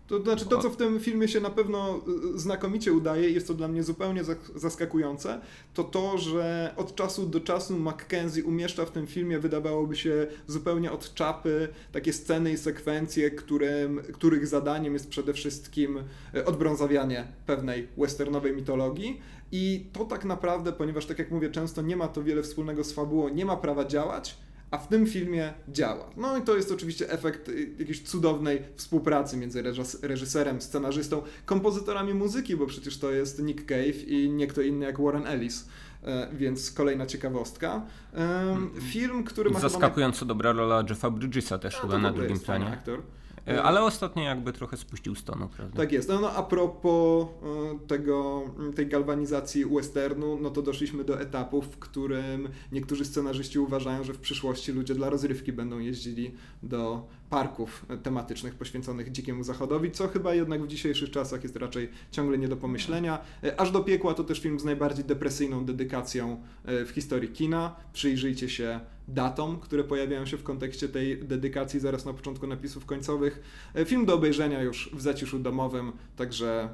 To 0.07 0.21
znaczy 0.21 0.45
to, 0.45 0.61
co 0.61 0.69
w 0.69 0.77
tym 0.77 0.99
filmie 0.99 1.27
się 1.27 1.39
na 1.39 1.49
pewno 1.49 2.01
y, 2.35 2.39
znakomicie 2.39 2.93
udaje, 2.93 3.29
jest 3.29 3.47
to 3.47 3.53
dla 3.53 3.67
mnie 3.67 3.83
zupełnie 3.83 4.21
zaskakujące, 4.55 5.41
to 5.73 5.83
to, 5.83 6.17
że 6.17 6.73
od 6.77 6.95
czasu 6.95 7.25
do 7.25 7.39
czasu 7.39 7.79
Mackenzie 7.79 8.43
umieszcza 8.43 8.85
w 8.85 8.91
tym 8.91 9.07
filmie, 9.07 9.39
wydawałoby 9.39 9.95
się 9.95 10.27
zupełnie 10.47 10.91
od 10.91 11.13
czapy, 11.13 11.67
takie 11.91 12.13
sceny 12.13 12.51
i 12.51 12.57
sekwencje, 12.57 13.31
którym, 13.31 14.01
których 14.13 14.47
zadaniem 14.47 14.93
jest 14.93 15.09
przede 15.09 15.33
wszystkim 15.33 16.03
y, 16.35 16.45
odbrązawianie 16.45 17.27
pewnej 17.45 17.87
westernowej 17.97 18.55
mitologii. 18.55 19.21
I 19.51 19.85
to 19.93 20.05
tak 20.05 20.25
naprawdę, 20.25 20.73
ponieważ 20.73 21.05
tak 21.05 21.19
jak 21.19 21.31
mówię, 21.31 21.49
często 21.49 21.81
nie 21.81 21.95
ma 21.95 22.07
to 22.07 22.23
wiele 22.23 22.43
wspólnego 22.43 22.83
z 22.83 22.93
fabułą, 22.93 23.29
nie 23.29 23.45
ma 23.45 23.57
prawa 23.57 23.85
działać, 23.85 24.37
a 24.73 24.77
w 24.77 24.87
tym 24.87 25.07
filmie 25.07 25.53
działa. 25.69 26.09
No 26.17 26.37
i 26.37 26.41
to 26.41 26.55
jest 26.55 26.71
oczywiście 26.71 27.09
efekt 27.09 27.49
y, 27.49 27.75
jakiejś 27.79 28.01
cudownej 28.01 28.61
współpracy 28.75 29.37
między 29.37 29.63
reżyserem, 30.01 30.61
scenarzystą, 30.61 31.21
kompozytorami 31.45 32.13
muzyki, 32.13 32.55
bo 32.55 32.65
przecież 32.65 32.97
to 32.97 33.11
jest 33.11 33.43
Nick 33.43 33.65
Cave 33.65 34.07
i 34.07 34.29
nie 34.29 34.47
kto 34.47 34.61
inny 34.61 34.85
jak 34.85 35.01
Warren 35.01 35.27
Ellis. 35.27 35.69
E, 36.03 36.29
więc 36.33 36.71
kolejna 36.71 37.05
ciekawostka. 37.05 37.81
Mm. 38.13 38.71
Film, 38.81 39.23
który 39.23 39.49
ma. 39.49 39.59
Zaskakująco 39.59 40.19
chyba... 40.19 40.27
dobra 40.29 40.51
rola 40.51 40.83
Jeffa 40.89 41.09
Bridgesa 41.09 41.57
też 41.57 41.75
chyba 41.75 41.97
na 41.97 42.11
drugim 42.13 42.39
planie. 42.39 42.67
Aktor. 42.67 43.01
E, 43.47 43.63
ale 43.63 43.83
ostatnio 43.83 44.23
jakby 44.23 44.53
trochę 44.53 44.77
spuścił 44.77 45.15
stonu, 45.15 45.49
prawda? 45.57 45.77
Tak 45.77 45.91
jest. 45.91 46.09
No, 46.09 46.19
no 46.19 46.31
a 46.31 46.43
propos 46.43 47.27
e, 47.27 47.87
tego, 47.87 48.43
tej 48.75 48.87
galwanizacji 48.87 49.65
westernu, 49.65 50.37
no 50.41 50.49
to 50.49 50.61
doszliśmy 50.61 51.03
do 51.03 51.21
etapu, 51.21 51.61
w 51.61 51.77
którym 51.79 52.49
niektórzy 52.71 53.05
scenarzyści 53.05 53.59
uważają, 53.59 54.03
że 54.03 54.13
w 54.13 54.19
przyszłości 54.19 54.71
ludzie 54.71 54.95
dla 54.95 55.09
rozrywki 55.09 55.53
będą 55.53 55.79
jeździli 55.79 56.31
do 56.63 57.07
parków 57.29 57.85
tematycznych 58.03 58.55
poświęconych 58.55 59.11
Dzikiemu 59.11 59.43
Zachodowi, 59.43 59.91
co 59.91 60.07
chyba 60.07 60.35
jednak 60.35 60.63
w 60.63 60.67
dzisiejszych 60.67 61.11
czasach 61.11 61.43
jest 61.43 61.55
raczej 61.55 61.89
ciągle 62.11 62.37
nie 62.37 62.47
do 62.47 62.57
pomyślenia. 62.57 63.19
E, 63.43 63.59
Aż 63.59 63.71
do 63.71 63.83
piekła 63.83 64.13
to 64.13 64.23
też 64.23 64.39
film 64.39 64.59
z 64.59 64.63
najbardziej 64.63 65.05
depresyjną 65.05 65.65
dedykacją 65.65 66.41
w 66.65 66.89
historii 66.95 67.29
kina. 67.29 67.75
Przyjrzyjcie 67.93 68.49
się 68.49 68.79
datom, 69.07 69.59
które 69.59 69.83
pojawiają 69.83 70.25
się 70.25 70.37
w 70.37 70.43
kontekście 70.43 70.89
tej 70.89 71.23
dedykacji 71.23 71.79
zaraz 71.79 72.05
na 72.05 72.13
początku 72.13 72.47
napisów 72.47 72.85
końcowych. 72.85 73.43
E, 73.75 73.85
film 73.85 74.05
do 74.05 74.13
obejrzenia 74.13 74.61
już 74.61 74.89
w 74.93 75.01
zaciszu 75.01 75.39
domowym, 75.39 75.91
także 76.15 76.69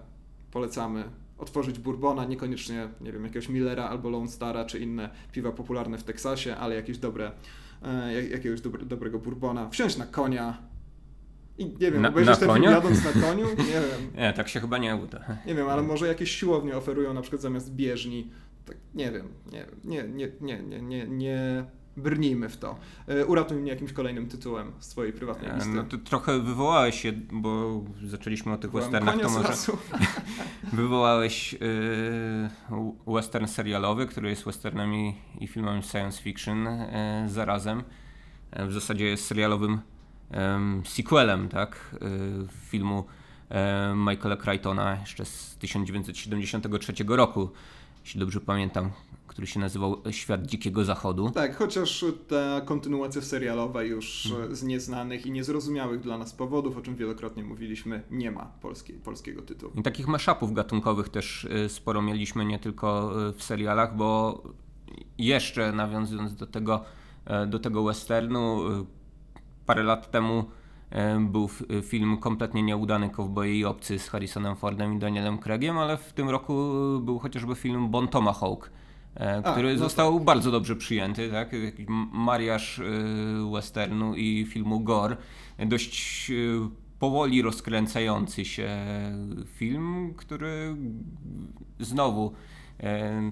polecamy 0.52 1.04
otworzyć 1.38 1.80
Bourbona, 1.80 2.26
niekoniecznie, 2.26 2.90
nie 3.02 3.12
wiem, 3.12 3.24
jakiegoś 3.24 3.50
Millera 3.50 3.90
albo 3.90 4.10
Lone 4.10 4.28
Stara, 4.28 4.66
czy 4.66 4.80
inne 4.80 5.10
piwa 5.32 5.52
popularne 5.52 5.98
w 5.98 6.04
Teksasie, 6.04 6.56
ale 6.56 6.76
jakieś 6.76 6.98
dobre, 6.98 7.32
e, 7.84 8.28
jakiegoś 8.30 8.62
dobre, 8.62 8.86
dobrego 8.86 9.20
Bourbona, 9.20 9.70
wsiąść 9.70 9.98
na 9.98 10.06
konia, 10.06 10.70
i 11.60 11.66
nie 11.66 11.92
wiem, 11.92 12.02
na, 12.02 12.10
obejrzysz 12.10 12.38
ten 12.38 12.54
film 12.54 12.64
jadąc 12.64 13.06
na 13.06 13.22
koniu? 13.22 13.48
Nie 13.58 13.66
wiem. 13.66 14.12
Nie, 14.16 14.34
tak 14.34 14.50
się 14.50 14.60
chyba 14.60 14.78
nie 14.78 14.96
uda. 14.96 15.38
Nie 15.46 15.56
wiem, 15.56 15.70
ale 15.70 15.82
może 15.82 16.08
jakieś 16.08 16.32
siłownie 16.32 16.78
oferują 16.78 17.14
na 17.14 17.22
przykład 17.22 17.42
zamiast 17.42 17.76
bieżni. 17.76 18.32
Tak, 18.66 18.78
nie 18.96 19.12
wiem, 19.12 19.28
nie, 19.52 19.66
nie, 19.84 20.04
nie, 20.04 20.32
nie, 20.42 20.64
nie, 20.64 20.82
nie, 20.82 21.08
nie 21.08 21.66
brnijmy 22.00 22.50
w 22.50 22.58
to. 22.58 22.76
E, 23.08 23.26
uratuj 23.26 23.58
mnie 23.58 23.72
jakimś 23.72 23.94
kolejnym 23.94 24.28
tytułem 24.28 24.72
z 24.80 24.88
twojej 24.88 25.14
prywatnej 25.14 25.52
listy. 25.56 25.70
No 25.70 25.84
to 25.84 25.98
trochę 25.98 26.40
wywołałeś 26.40 27.02
się, 27.02 27.14
bo 27.32 27.82
zaczęliśmy 28.04 28.54
o 28.54 28.58
tych 28.58 28.72
Byłem 28.72 28.92
westernach, 28.92 29.22
to 29.22 29.30
może 29.30 29.54
wywołałeś 30.74 31.54
yy, 31.54 31.60
western 33.08 33.48
serialowy, 33.48 34.08
który 34.08 34.30
jest 34.30 34.46
westernem 34.46 34.94
i, 34.94 35.16
i 35.40 35.48
filmem 35.48 35.82
science 35.82 36.22
fiction 36.22 36.66
yy, 36.66 37.30
zarazem. 37.30 37.84
Yy, 38.56 38.68
w 38.68 38.74
zasadzie 38.74 39.06
jest 39.06 39.26
serialowym 39.26 39.80
sequelem, 40.86 41.50
tak, 41.50 41.96
filmu 42.70 43.04
Michaela 43.96 44.38
Crichtona 44.38 44.98
jeszcze 45.00 45.26
z 45.26 45.56
1973 45.60 46.94
roku, 47.08 47.50
jeśli 48.04 48.20
dobrze 48.20 48.42
pamiętam, 48.42 48.92
który 49.40 49.48
się 49.48 49.60
nazywał 49.60 50.02
Świat 50.12 50.46
Dzikiego 50.46 50.86
Zachodu. 50.86 51.32
Tak, 51.32 51.56
chociaż 51.56 52.06
ta 52.28 52.62
kontynuacja 52.62 53.22
serialowa 53.22 53.84
już 53.84 54.28
hmm. 54.32 54.56
z 54.56 54.64
nieznanych 54.64 55.26
i 55.26 55.32
niezrozumiałych 55.32 56.02
dla 56.02 56.18
nas 56.18 56.34
powodów, 56.34 56.78
o 56.78 56.82
czym 56.82 56.96
wielokrotnie 56.96 57.44
mówiliśmy, 57.44 58.04
nie 58.12 58.32
ma 58.32 58.46
polskiej, 58.62 58.96
polskiego 58.96 59.42
tytułu. 59.42 59.74
I 59.76 59.84
takich 59.84 60.08
maszapów 60.08 60.54
gatunkowych 60.54 61.10
też 61.10 61.44
y, 61.44 61.70
sporo 61.70 62.02
mieliśmy, 62.02 62.46
nie 62.46 62.60
tylko 62.60 63.12
y, 63.30 63.34
w 63.34 63.44
serialach, 63.44 63.96
bo 63.96 64.42
jeszcze 65.18 65.72
nawiązując 65.72 66.36
do 66.36 66.48
tego, 66.48 66.84
y, 67.44 67.48
do 67.48 67.60
tego 67.60 67.84
westernu, 67.84 68.60
parę 69.66 69.84
lat 69.84 70.12
temu 70.12 70.46
był 71.20 71.50
film 71.84 72.18
kompletnie 72.18 72.64
nieudany 72.64 73.10
Cowboy 73.10 73.50
i 73.50 73.66
Obcy 73.66 74.00
z 74.00 74.10
Harrisonem 74.10 74.56
Fordem 74.56 74.94
i 74.94 75.00
Danielem 75.00 75.38
Craigiem, 75.38 75.78
ale 75.78 75.98
w 75.98 76.14
tym 76.14 76.30
roku 76.30 76.74
był 77.02 77.20
chociażby 77.20 77.56
film 77.56 77.90
Bon 77.90 78.08
Tomahawk, 78.08 78.72
E, 78.72 78.72
który 79.54 79.70
A, 79.70 79.74
no 79.74 79.80
został 79.80 80.16
tak. 80.16 80.26
bardzo 80.26 80.52
dobrze 80.52 80.76
przyjęty, 80.76 81.30
tak? 81.32 81.52
mariaż 82.12 82.80
e, 82.80 82.84
westernu 83.54 84.16
i 84.16 84.46
filmu 84.46 84.80
Gore. 84.80 85.18
Dość 85.66 86.32
e, 86.32 86.70
powoli 87.00 87.42
rozkręcający 87.42 88.46
się 88.46 88.70
film, 89.46 90.14
który 90.18 90.76
znowu 91.80 92.34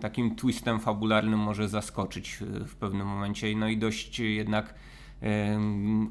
takim 0.01 0.36
twistem 0.36 0.79
fabularnym 0.79 1.39
może 1.39 1.70
zaskoczyć 1.70 2.38
w 2.67 2.75
pewnym 2.75 3.08
momencie, 3.08 3.56
no 3.56 3.67
i 3.67 3.77
dość 3.77 4.20
jednak 4.20 4.74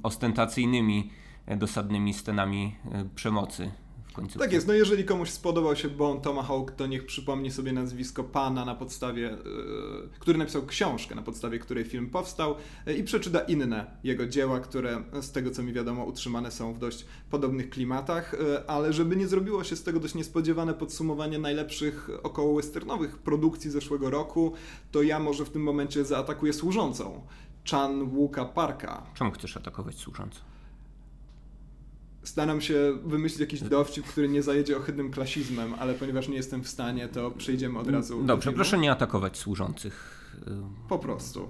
ostentacyjnymi, 0.02 1.10
dosadnymi 1.56 2.14
scenami 2.14 2.76
przemocy 3.14 3.70
końcówce. 4.16 4.38
Tak 4.38 4.52
jest, 4.52 4.66
no 4.66 4.74
jeżeli 4.74 5.04
komuś 5.04 5.30
spodobał 5.30 5.76
się 5.76 5.88
Bone 5.88 6.20
Tomahawk, 6.20 6.70
to 6.70 6.86
niech 6.86 7.06
przypomni 7.06 7.50
sobie 7.50 7.72
nazwisko 7.72 8.24
pana 8.24 8.64
na 8.64 8.74
podstawie, 8.74 9.22
yy, 9.22 10.08
który 10.18 10.38
napisał 10.38 10.66
książkę, 10.66 11.14
na 11.14 11.22
podstawie 11.22 11.58
której 11.58 11.84
film 11.84 12.10
powstał 12.10 12.54
yy, 12.86 12.94
i 12.94 13.04
przeczyta 13.04 13.40
inne 13.40 13.86
jego 14.04 14.26
dzieła, 14.26 14.60
które 14.60 15.02
z 15.20 15.32
tego 15.32 15.50
co 15.50 15.62
mi 15.62 15.72
wiadomo 15.72 16.04
utrzymane 16.04 16.50
są 16.50 16.74
w 16.74 16.78
dość 16.78 17.06
podobnych 17.30 17.70
klimatach, 17.70 18.32
yy, 18.32 18.66
ale 18.66 18.92
żeby 18.92 19.16
nie 19.16 19.28
zrobiło 19.28 19.64
się 19.64 19.76
z 19.76 19.82
tego 19.82 20.00
dość 20.00 20.14
niespodziewane 20.14 20.74
podsumowanie 20.74 21.38
najlepszych 21.38 22.08
około 22.22 22.56
westernowych 22.56 23.18
produkcji 23.18 23.70
zeszłego 23.70 24.10
roku, 24.10 24.52
to 24.92 25.02
ja 25.02 25.18
może 25.18 25.44
w 25.44 25.50
tym 25.50 25.62
momencie 25.62 26.04
zaatakuję 26.04 26.52
służącą. 26.52 27.26
Chan 27.70 28.02
Łuka 28.14 28.44
Parka. 28.44 29.02
Czemu 29.14 29.30
chcesz 29.30 29.56
atakować 29.56 29.94
służącą? 29.94 30.40
Staram 32.28 32.60
się 32.60 32.98
wymyślić 33.04 33.40
jakiś 33.40 33.60
dowcip, 33.60 34.06
który 34.06 34.28
nie 34.28 34.42
zajedzie 34.42 34.76
ohydnym 34.76 35.10
klasizmem, 35.10 35.74
ale 35.78 35.94
ponieważ 35.94 36.28
nie 36.28 36.36
jestem 36.36 36.62
w 36.62 36.68
stanie, 36.68 37.08
to 37.08 37.30
przejdziemy 37.30 37.78
od 37.78 37.88
razu. 37.88 38.22
Dobrze, 38.22 38.52
proszę 38.52 38.78
nie 38.78 38.92
atakować 38.92 39.38
służących. 39.38 40.26
Po 40.88 40.98
prostu. 40.98 41.48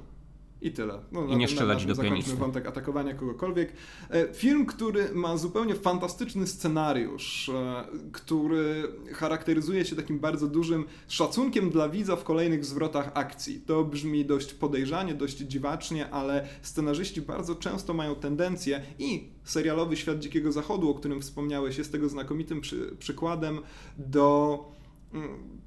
I 0.67 0.73
tyle. 0.73 1.01
No, 1.13 1.27
I 1.27 1.37
nie 1.37 1.49
strzelać 1.49 1.87
do 1.87 1.97
pianisty. 1.97 2.37
wątek 2.37 2.67
atakowania 2.67 3.15
kogokolwiek. 3.15 3.73
E, 4.11 4.35
film, 4.35 4.67
który 4.67 5.15
ma 5.15 5.37
zupełnie 5.37 5.75
fantastyczny 5.75 6.47
scenariusz, 6.47 7.49
e, 7.49 7.85
który 8.13 8.89
charakteryzuje 9.13 9.85
się 9.85 9.97
takim 9.97 10.19
bardzo 10.19 10.47
dużym 10.47 10.85
szacunkiem 11.09 11.71
dla 11.71 11.89
widza 11.89 12.17
w 12.17 12.25
kolejnych 12.25 12.65
zwrotach 12.65 13.11
akcji. 13.15 13.61
To 13.61 13.85
brzmi 13.85 14.25
dość 14.25 14.55
podejrzanie, 14.55 15.15
dość 15.15 15.37
dziwacznie, 15.37 16.11
ale 16.11 16.49
scenarzyści 16.63 17.23
bardzo 17.23 17.55
często 17.55 17.95
mają 17.95 18.15
tendencję 18.15 18.83
i 18.99 19.29
serialowy 19.45 19.97
Świat 19.97 20.19
Dzikiego 20.19 20.53
Zachodu, 20.53 20.91
o 20.91 20.95
którym 20.95 21.21
wspomniałeś, 21.21 21.79
jest 21.79 21.93
tego 21.93 22.09
znakomitym 22.09 22.61
przy, 22.61 22.97
przykładem 22.99 23.59
do 23.99 24.76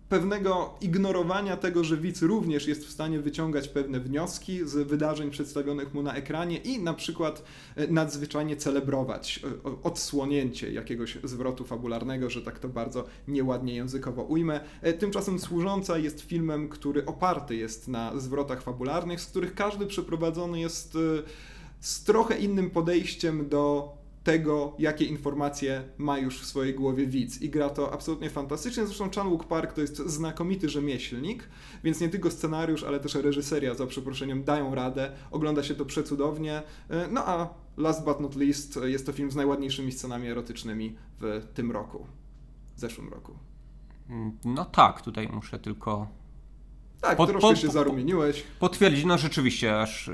pewnego 0.09 0.73
ignorowania 0.81 1.57
tego, 1.57 1.83
że 1.83 1.97
widz 1.97 2.21
również 2.21 2.67
jest 2.67 2.85
w 2.85 2.91
stanie 2.91 3.19
wyciągać 3.19 3.67
pewne 3.67 3.99
wnioski 3.99 4.67
z 4.67 4.87
wydarzeń 4.87 5.29
przedstawionych 5.29 5.93
mu 5.93 6.03
na 6.03 6.15
ekranie 6.15 6.57
i 6.57 6.79
na 6.79 6.93
przykład 6.93 7.43
e, 7.75 7.87
nadzwyczajnie 7.87 8.57
celebrować 8.57 9.39
e, 9.65 9.83
odsłonięcie 9.83 10.73
jakiegoś 10.73 11.17
zwrotu 11.23 11.65
fabularnego, 11.65 12.29
że 12.29 12.41
tak 12.41 12.59
to 12.59 12.69
bardzo 12.69 13.05
nieładnie 13.27 13.75
językowo 13.75 14.23
ujmę. 14.23 14.59
E, 14.81 14.93
tymczasem 14.93 15.39
Służąca 15.39 15.97
jest 15.97 16.21
filmem, 16.21 16.69
który 16.69 17.05
oparty 17.05 17.55
jest 17.55 17.87
na 17.87 18.19
zwrotach 18.19 18.61
fabularnych, 18.61 19.21
z 19.21 19.25
których 19.25 19.55
każdy 19.55 19.85
przeprowadzony 19.85 20.59
jest 20.59 20.97
z 21.79 22.03
trochę 22.03 22.37
innym 22.37 22.69
podejściem 22.69 23.49
do 23.49 23.93
tego, 24.23 24.75
jakie 24.79 25.05
informacje 25.05 25.83
ma 25.97 26.17
już 26.17 26.41
w 26.41 26.45
swojej 26.45 26.73
głowie 26.73 27.07
widz. 27.07 27.41
I 27.41 27.49
gra 27.49 27.69
to 27.69 27.93
absolutnie 27.93 28.29
fantastycznie. 28.29 28.85
Zresztą 28.85 29.09
Chan 29.15 29.29
Wook 29.29 29.47
Park 29.47 29.73
to 29.73 29.81
jest 29.81 29.97
znakomity 29.97 30.69
rzemieślnik, 30.69 31.49
więc 31.83 32.01
nie 32.01 32.09
tylko 32.09 32.31
scenariusz, 32.31 32.83
ale 32.83 32.99
też 32.99 33.15
reżyseria, 33.15 33.75
za 33.75 33.87
przeproszeniem, 33.87 34.43
dają 34.43 34.75
radę. 34.75 35.11
Ogląda 35.31 35.63
się 35.63 35.75
to 35.75 35.85
przecudownie. 35.85 36.61
E, 36.89 37.07
no 37.11 37.25
a 37.25 37.53
last 37.77 38.05
but 38.05 38.19
not 38.19 38.35
least, 38.35 38.79
jest 38.83 39.05
to 39.05 39.13
film 39.13 39.31
z 39.31 39.35
najładniejszymi 39.35 39.91
scenami 39.91 40.27
erotycznymi 40.27 40.95
w 41.19 41.47
tym 41.53 41.71
roku, 41.71 42.05
w 42.75 42.79
zeszłym 42.79 43.09
roku. 43.09 43.33
Mm, 44.09 44.37
no 44.45 44.65
tak, 44.65 45.01
tutaj 45.01 45.29
muszę 45.33 45.59
tylko 45.59 46.07
tak, 47.01 47.17
pod, 47.17 47.29
troszkę 47.29 47.49
pod, 47.49 47.59
się 47.59 47.69
zarumieniłeś. 47.69 48.43
Potwierdzić, 48.59 49.05
no 49.05 49.17
rzeczywiście, 49.17 49.81
aż 49.81 50.07
y, 50.07 50.13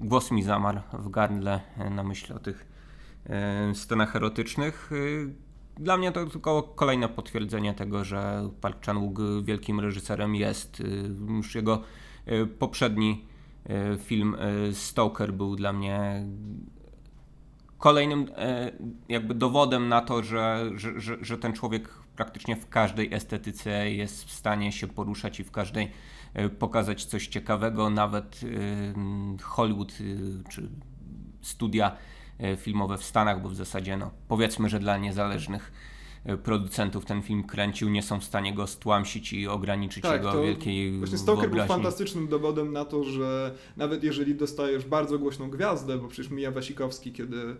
głos 0.00 0.30
mi 0.30 0.42
zamarł 0.42 0.80
w 0.92 1.10
gardle 1.10 1.60
y, 1.86 1.90
na 1.90 2.02
myśl 2.02 2.32
o 2.32 2.38
tych 2.38 2.73
E, 2.73 2.73
scenach 3.74 4.16
erotycznych. 4.16 4.90
E, 4.92 5.82
dla 5.82 5.96
mnie 5.96 6.12
to 6.12 6.26
tylko 6.26 6.62
kolejne 6.62 7.08
potwierdzenie 7.08 7.74
tego, 7.74 8.04
że 8.04 8.50
Park 8.60 8.86
Chan-wook 8.86 9.44
wielkim 9.44 9.80
reżyserem 9.80 10.34
jest. 10.34 10.82
Już 11.28 11.54
jego 11.54 11.82
poprzedni 12.58 13.24
film 13.98 14.36
Stoker 14.72 15.32
był 15.32 15.56
dla 15.56 15.72
mnie 15.72 16.26
kolejnym 17.78 18.26
jakby 19.08 19.34
dowodem 19.34 19.88
na 19.88 20.00
to, 20.00 20.22
że, 20.22 20.70
że, 20.74 21.00
że, 21.00 21.16
że 21.20 21.38
ten 21.38 21.52
człowiek 21.52 21.88
praktycznie 22.16 22.56
w 22.56 22.68
każdej 22.68 23.14
estetyce 23.14 23.90
jest 23.90 24.24
w 24.24 24.32
stanie 24.32 24.72
się 24.72 24.86
poruszać 24.86 25.40
i 25.40 25.44
w 25.44 25.50
każdej 25.50 25.90
pokazać 26.58 27.04
coś 27.04 27.26
ciekawego, 27.26 27.90
nawet 27.90 28.40
Hollywood 29.42 29.92
czy 30.48 30.68
studia 31.40 31.96
E, 31.96 32.13
filmowe 32.56 32.98
w 32.98 33.04
Stanach, 33.04 33.42
bo 33.42 33.48
w 33.48 33.54
zasadzie 33.54 33.96
no, 33.96 34.10
powiedzmy, 34.28 34.68
że 34.68 34.78
dla 34.78 34.98
niezależnych 34.98 35.72
e, 36.24 36.36
producentów 36.36 37.04
ten 37.04 37.22
film 37.22 37.44
kręcił, 37.44 37.90
nie 37.90 38.02
są 38.02 38.20
w 38.20 38.24
stanie 38.24 38.54
go 38.54 38.66
stłamsić 38.66 39.32
i 39.32 39.48
ograniczyć 39.48 40.02
tak, 40.02 40.12
jego 40.12 40.42
wielkiej 40.42 40.98
Właśnie 40.98 41.18
Stoker 41.18 41.50
był 41.50 41.66
fantastycznym 41.66 42.28
dowodem 42.28 42.72
na 42.72 42.84
to, 42.84 43.04
że 43.04 43.54
nawet 43.76 44.04
jeżeli 44.04 44.34
dostajesz 44.34 44.84
bardzo 44.84 45.18
głośną 45.18 45.50
gwiazdę, 45.50 45.98
bo 45.98 46.08
przecież 46.08 46.30
Mija 46.30 46.50
Wasikowski, 46.50 47.12
kiedy 47.12 47.56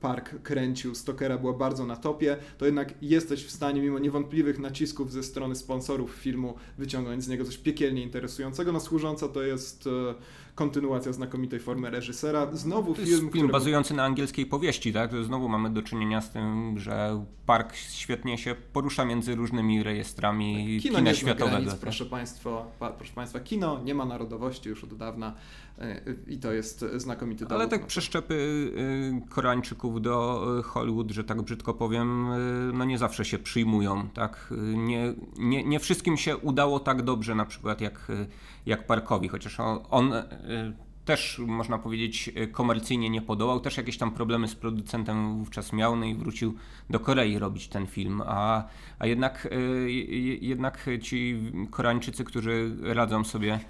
Park 0.00 0.42
kręcił, 0.42 0.94
Stokera 0.94 1.38
była 1.38 1.52
bardzo 1.52 1.86
na 1.86 1.96
topie, 1.96 2.36
to 2.58 2.66
jednak 2.66 2.94
jesteś 3.02 3.44
w 3.44 3.50
stanie 3.50 3.80
mimo 3.80 3.98
niewątpliwych 3.98 4.58
nacisków 4.58 5.12
ze 5.12 5.22
strony 5.22 5.54
sponsorów 5.54 6.10
filmu 6.10 6.54
wyciągnąć 6.78 7.24
z 7.24 7.28
niego 7.28 7.44
coś 7.44 7.58
piekielnie 7.58 8.02
interesującego. 8.02 8.72
No 8.72 8.80
służąca 8.80 9.28
to 9.28 9.42
jest 9.42 9.86
e, 9.86 10.14
kontynuacja 10.54 11.12
znakomitej 11.12 11.60
formy 11.60 11.90
reżysera. 11.90 12.48
Znowu 12.52 12.94
film, 12.94 13.30
film 13.30 13.48
bazujący 13.48 13.94
na 13.94 14.04
angielskiej 14.04 14.46
powieści, 14.46 14.92
tak? 14.92 15.24
Znowu 15.24 15.48
mamy 15.48 15.70
do 15.70 15.82
czynienia 15.82 16.20
z 16.20 16.30
tym, 16.30 16.78
że 16.78 17.24
Park 17.46 17.74
świetnie 17.76 18.38
się 18.38 18.54
porusza 18.72 19.04
między 19.04 19.34
różnymi 19.34 19.82
rejestrami 19.82 20.80
kino 20.82 20.98
kina 20.98 21.10
nie 21.10 21.14
światowego. 21.16 21.50
Granic, 21.50 21.70
tak? 21.70 21.80
proszę, 21.80 22.06
państwa, 22.06 22.66
proszę 22.98 23.12
Państwa, 23.14 23.40
kino 23.40 23.80
nie 23.84 23.94
ma 23.94 24.04
narodowości 24.04 24.68
już 24.68 24.84
od 24.84 24.94
dawna 24.94 25.34
e, 25.78 26.00
i 26.26 26.38
to 26.38 26.52
jest 26.52 26.84
znakomity 26.96 27.44
dowód. 27.44 27.52
Ale 27.52 27.68
tak 27.68 27.86
przeszczepy 27.86 28.34
y, 28.34 29.28
Koreańczyków 29.28 30.02
do 30.02 30.46
Hollywood, 30.64 31.10
że 31.10 31.24
tak 31.24 31.42
brzydko 31.42 31.74
powiem, 31.74 32.32
y, 32.32 32.72
no 32.74 32.84
nie 32.84 32.98
zawsze 32.98 33.24
się 33.24 33.38
przyjmują, 33.38 34.08
tak? 34.08 34.54
Nie, 34.74 35.14
nie, 35.38 35.64
nie 35.64 35.80
wszystkim 35.80 36.16
się 36.16 36.36
udało 36.36 36.80
tak 36.80 37.02
dobrze 37.02 37.34
na 37.34 37.44
przykład 37.44 37.80
jak, 37.80 38.12
jak 38.66 38.86
Parkowi, 38.86 39.28
chociaż 39.28 39.60
on, 39.60 39.78
on 39.90 40.12
też 41.04 41.42
można 41.46 41.78
powiedzieć 41.78 42.30
komercyjnie 42.52 43.10
nie 43.10 43.22
podołał, 43.22 43.60
też 43.60 43.76
jakieś 43.76 43.98
tam 43.98 44.10
problemy 44.10 44.48
z 44.48 44.54
producentem 44.54 45.38
wówczas 45.38 45.72
miał, 45.72 45.96
no 45.96 46.04
i 46.04 46.14
wrócił 46.14 46.54
do 46.90 47.00
Korei 47.00 47.38
robić 47.38 47.68
ten 47.68 47.86
film, 47.86 48.22
a, 48.26 48.64
a 48.98 49.06
jednak, 49.06 49.48
jednak 50.40 50.86
ci 51.02 51.40
Koreańczycy, 51.70 52.24
którzy 52.24 52.76
radzą 52.82 53.24
sobie 53.24 53.60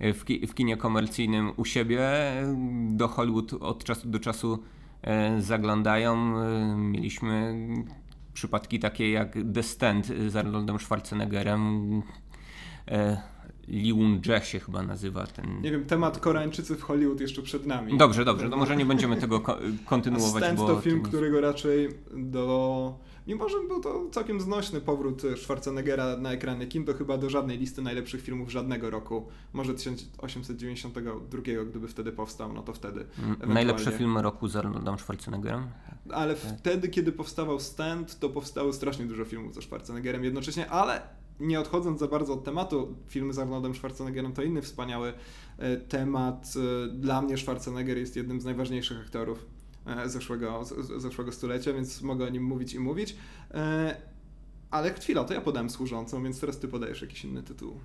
w, 0.00 0.24
ki 0.24 0.46
w 0.46 0.54
kinie 0.54 0.76
komercyjnym 0.76 1.52
u 1.56 1.64
siebie, 1.64 2.00
do 2.90 3.08
Hollywood 3.08 3.52
od 3.52 3.84
czasu 3.84 4.08
do 4.08 4.18
czasu 4.18 4.62
zaglądają. 5.38 6.16
Mieliśmy 6.76 7.56
przypadki 8.34 8.78
takie 8.78 9.10
jak 9.10 9.38
The 9.54 9.62
Stand 9.62 10.06
z 10.06 10.36
Arnoldem 10.36 10.78
Schwarzeneggerem. 10.78 12.02
Liun 13.68 14.20
Jae 14.26 14.44
się 14.44 14.60
chyba 14.60 14.82
nazywa 14.82 15.26
ten. 15.26 15.62
Nie 15.62 15.70
wiem, 15.70 15.84
temat 15.84 16.18
Koreańczycy 16.18 16.76
w 16.76 16.82
Hollywood 16.82 17.20
jeszcze 17.20 17.42
przed 17.42 17.66
nami. 17.66 17.98
Dobrze, 17.98 18.24
dobrze, 18.24 18.48
no 18.48 18.56
może 18.56 18.76
nie 18.76 18.86
będziemy 18.86 19.16
tego 19.16 19.40
kontynuować. 19.84 20.42
A 20.42 20.46
Stand 20.46 20.58
bo 20.58 20.66
to 20.66 20.80
film, 20.80 21.02
którego 21.02 21.40
raczej 21.40 21.88
do 22.16 22.98
Mimo, 23.28 23.48
że 23.48 23.56
był 23.68 23.80
to 23.80 24.06
całkiem 24.10 24.40
znośny 24.40 24.80
powrót 24.80 25.22
Schwarzeneggera 25.36 26.16
na 26.16 26.32
ekrany 26.32 26.66
kin, 26.66 26.84
to 26.84 26.94
chyba 26.94 27.18
do 27.18 27.30
żadnej 27.30 27.58
listy 27.58 27.82
najlepszych 27.82 28.22
filmów 28.22 28.50
żadnego 28.50 28.90
roku. 28.90 29.26
Może 29.52 29.74
1892, 29.74 31.42
gdyby 31.70 31.88
wtedy 31.88 32.12
powstał, 32.12 32.52
no 32.52 32.62
to 32.62 32.72
wtedy. 32.72 33.06
Najlepsze 33.46 33.92
filmy 33.92 34.22
roku 34.22 34.48
z 34.48 34.56
Arnoldem 34.56 34.98
Schwarzeneggerem? 34.98 35.66
Ale 36.10 36.34
tak. 36.34 36.58
wtedy, 36.58 36.88
kiedy 36.88 37.12
powstawał 37.12 37.60
Stand, 37.60 38.18
to 38.18 38.28
powstało 38.28 38.72
strasznie 38.72 39.06
dużo 39.06 39.24
filmów 39.24 39.54
ze 39.54 39.62
Schwarzeneggerem 39.62 40.24
jednocześnie, 40.24 40.70
ale 40.70 41.00
nie 41.40 41.60
odchodząc 41.60 42.00
za 42.00 42.08
bardzo 42.08 42.32
od 42.32 42.44
tematu, 42.44 42.94
filmy 43.06 43.32
z 43.32 43.38
Arnoldem 43.38 43.74
Schwarzeneggerem 43.74 44.32
to 44.32 44.42
inny 44.42 44.62
wspaniały 44.62 45.12
e, 45.58 45.76
temat. 45.76 46.54
E, 46.56 46.88
dla 46.88 47.22
mnie 47.22 47.36
Schwarzenegger 47.36 47.98
jest 47.98 48.16
jednym 48.16 48.40
z 48.40 48.44
najważniejszych 48.44 49.00
aktorów 49.00 49.46
E, 49.88 50.08
zeszłego, 50.08 50.64
zeszłego 50.96 51.32
stulecia, 51.32 51.72
więc 51.72 52.02
mogę 52.02 52.26
o 52.26 52.28
nim 52.28 52.44
mówić 52.44 52.74
i 52.74 52.78
mówić. 52.78 53.16
Ale 54.70 54.94
chwila, 54.94 55.24
to 55.24 55.34
ja 55.34 55.40
podałem 55.40 55.70
służącą, 55.70 56.22
więc 56.22 56.40
teraz 56.40 56.58
ty 56.58 56.68
podajesz 56.68 57.02
jakiś 57.02 57.24
inny 57.24 57.42
tytuł. 57.42 57.80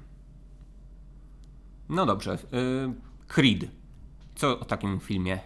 No 1.90 2.06
dobrze. 2.06 2.38
Creed. 3.28 3.83
Co 4.36 4.60
o 4.60 4.66
takim 4.66 5.00
filmie 5.00 5.40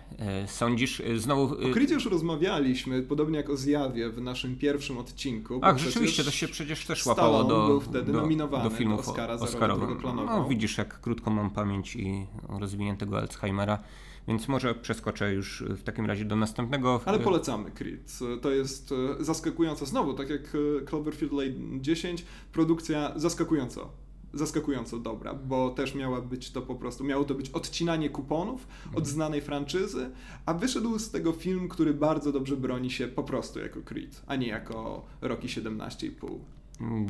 sądzisz? 0.48 1.02
Znowu... 1.18 1.44
O 1.44 1.74
Creedzie 1.74 1.94
już 1.94 2.06
rozmawialiśmy, 2.06 3.02
podobnie 3.02 3.38
jak 3.38 3.50
o 3.50 3.58
Zjawie 3.58 4.10
w 4.10 4.22
naszym 4.22 4.56
pierwszym 4.56 4.98
odcinku. 4.98 5.60
Ach, 5.62 5.78
rzeczywiście, 5.78 6.24
to 6.24 6.32
się 6.32 6.48
przecież 6.48 6.86
też 6.86 7.06
łapało 7.06 7.44
do, 7.44 7.68
był 7.68 7.82
wtedy 7.82 8.12
do, 8.12 8.22
nominowany 8.22 8.70
do 8.70 8.76
filmów 8.76 9.06
do 9.06 9.12
Oscara 9.12 9.34
Oscarowych. 9.34 10.04
No 10.04 10.48
widzisz, 10.50 10.78
jak 10.78 11.02
krótko 11.02 11.32
mam 11.32 11.50
pamięć 11.50 11.96
i 11.96 12.26
rozwiniętego 12.50 13.18
Alzheimera. 13.18 13.80
Więc 14.28 14.48
może 14.48 14.76
przeskoczę 14.76 15.34
już 15.34 15.64
w 15.68 15.84
takim 15.84 16.06
razie 16.06 16.26
do 16.26 16.36
następnego. 16.36 17.02
Ale 17.06 17.20
polecamy 17.20 17.72
Creed. 17.72 18.20
To 18.42 18.52
jest 18.52 18.94
e, 19.20 19.24
zaskakująco. 19.24 19.86
Znowu, 19.86 20.14
tak 20.14 20.30
jak 20.30 20.42
e, 20.82 20.86
Cloverfield 20.86 21.34
Lane 21.34 21.82
10, 21.82 22.26
produkcja 22.52 23.14
zaskakująco 23.16 23.90
zaskakująco 24.34 25.00
dobra, 25.00 25.34
bo 25.34 25.70
też 25.70 25.96
miała 25.96 26.22
być 26.22 26.52
to 26.52 26.62
po 26.62 26.76
prostu, 26.76 27.04
miało 27.04 27.24
to 27.24 27.36
być 27.36 27.50
odcinanie 27.50 28.10
kuponów 28.10 28.68
od 28.84 28.88
mhm. 28.88 29.06
znanej 29.06 29.42
franczyzy, 29.42 30.10
a 30.46 30.54
wyszedł 30.54 31.00
z 31.00 31.12
tego 31.12 31.32
film, 31.32 31.70
który 31.70 31.94
bardzo 31.94 32.32
dobrze 32.32 32.58
broni 32.58 32.92
się 32.92 33.08
po 33.08 33.24
prostu 33.24 33.60
jako 33.60 33.82
Creed, 33.82 34.24
a 34.28 34.36
nie 34.36 34.48
jako 34.48 35.06
Rocky 35.22 35.48
17,5. 35.48 36.40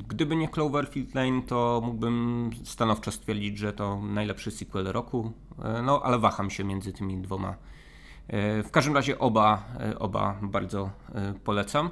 Gdyby 0.07 0.35
nie 0.35 0.47
Cloverfield 0.47 1.15
Lane, 1.15 1.41
to 1.41 1.81
mógłbym 1.85 2.49
stanowczo 2.63 3.11
stwierdzić, 3.11 3.57
że 3.57 3.73
to 3.73 4.01
najlepszy 4.01 4.51
sequel 4.51 4.85
roku, 4.85 5.31
e, 5.63 5.81
no 5.81 6.01
ale 6.03 6.19
waham 6.19 6.49
się 6.49 6.63
między 6.63 6.93
tymi 6.93 7.17
dwoma. 7.17 7.55
E, 8.27 8.63
w 8.63 8.71
każdym 8.71 8.95
razie 8.95 9.19
oba, 9.19 9.65
e, 9.79 9.99
oba 9.99 10.39
bardzo 10.41 10.89
polecam. 11.43 11.89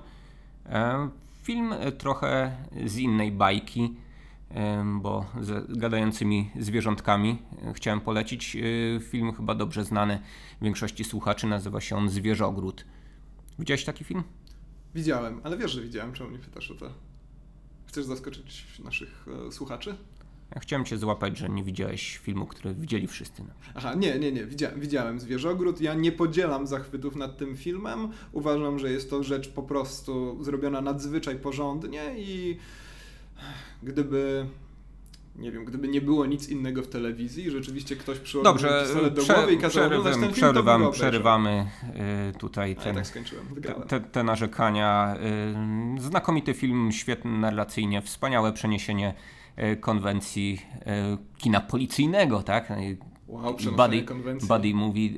Film 1.43 1.73
trochę 1.97 2.57
z 2.85 2.97
innej 2.97 3.31
bajki, 3.31 3.95
bo 5.01 5.25
z 5.41 5.77
gadającymi 5.77 6.51
zwierzątkami 6.59 7.41
chciałem 7.73 8.01
polecić. 8.01 8.57
Film 9.01 9.33
chyba 9.33 9.55
dobrze 9.55 9.83
znany 9.83 10.19
większości 10.61 11.03
słuchaczy, 11.03 11.47
nazywa 11.47 11.81
się 11.81 11.95
on 11.95 12.09
Zwierzogród. 12.09 12.85
Widziałeś 13.59 13.85
taki 13.85 14.03
film? 14.03 14.23
Widziałem, 14.95 15.41
ale 15.43 15.57
wiesz, 15.57 15.71
że 15.71 15.81
widziałem, 15.81 16.13
czemu 16.13 16.31
nie 16.31 16.39
pytasz 16.39 16.71
o 16.71 16.75
to? 16.75 16.89
Chcesz 17.85 18.05
zaskoczyć 18.05 18.65
naszych 18.83 19.25
e, 19.47 19.51
słuchaczy? 19.51 19.97
Ja 20.55 20.61
chciałem 20.61 20.85
cię 20.85 20.97
złapać, 20.97 21.37
że 21.37 21.49
nie 21.49 21.63
widziałeś 21.63 22.17
filmu, 22.17 22.45
który 22.45 22.73
widzieli 22.75 23.07
wszyscy. 23.07 23.43
Aha, 23.75 23.93
nie, 23.93 24.19
nie, 24.19 24.31
nie. 24.31 24.45
Widzia 24.45 24.71
widziałem 24.71 25.19
Zwierzogród. 25.19 25.81
Ja 25.81 25.93
nie 25.93 26.11
podzielam 26.11 26.67
zachwytów 26.67 27.15
nad 27.15 27.37
tym 27.37 27.57
filmem. 27.57 28.09
Uważam, 28.31 28.79
że 28.79 28.91
jest 28.91 29.09
to 29.09 29.23
rzecz 29.23 29.49
po 29.49 29.63
prostu 29.63 30.43
zrobiona 30.43 30.81
nadzwyczaj 30.81 31.35
porządnie 31.35 32.13
i 32.17 32.57
gdyby 33.83 34.45
nie 35.35 35.51
wiem, 35.51 35.65
gdyby 35.65 35.87
nie 35.87 36.01
było 36.01 36.25
nic 36.25 36.49
innego 36.49 36.81
w 36.81 36.87
telewizji, 36.87 37.51
rzeczywiście 37.51 37.95
ktoś 37.95 38.19
przyłożył 38.19 38.53
Dobrze, 38.53 38.85
do 39.11 39.21
prze, 39.21 39.33
głowy 39.33 39.53
i 39.53 39.57
kazał 39.57 39.85
oglądać 39.85 40.17
ten 40.17 40.33
przerywam, 40.33 40.81
film, 40.81 40.91
przerywamy 40.91 41.67
y, 42.29 42.37
tutaj 42.39 42.75
ten, 42.75 42.95
tak 42.95 43.07
skończyłem, 43.07 43.45
te, 43.87 43.99
te, 43.99 44.23
narzekania. 44.23 45.17
Y, 45.97 46.01
znakomity 46.01 46.53
film, 46.53 46.91
świetny 46.91 47.39
narracyjnie, 47.39 48.01
wspaniałe 48.01 48.53
przeniesienie 48.53 49.13
y, 49.73 49.77
konwencji 49.77 50.61
y, 50.75 51.37
kina 51.37 51.61
policyjnego, 51.61 52.43
tak? 52.43 52.73
Wow, 53.27 53.57
buddy, 53.77 54.03
konwencji. 54.03 54.47
Buddy 54.47 54.73
movie. 54.73 55.09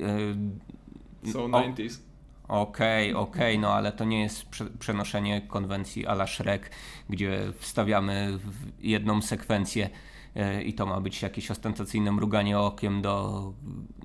Y, 1.26 1.32
so 1.32 1.46
90s. 1.46 2.07
Okej, 2.48 3.14
okay, 3.14 3.22
okej, 3.22 3.56
okay, 3.56 3.58
no 3.58 3.74
ale 3.74 3.92
to 3.92 4.04
nie 4.04 4.22
jest 4.22 4.46
przenoszenie 4.78 5.40
konwencji 5.40 6.06
a 6.06 6.12
la 6.12 6.26
Shrek, 6.26 6.70
gdzie 7.10 7.52
wstawiamy 7.58 8.38
jedną 8.80 9.22
sekwencję 9.22 9.90
e, 10.36 10.62
i 10.62 10.74
to 10.74 10.86
ma 10.86 11.00
być 11.00 11.22
jakieś 11.22 11.50
ostentacyjne 11.50 12.12
mruganie 12.12 12.58
okiem 12.58 13.02
do, 13.02 13.52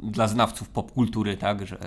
dla 0.03 0.27
znawców 0.27 0.69
popkultury, 0.69 1.37
tak, 1.37 1.67
że 1.67 1.77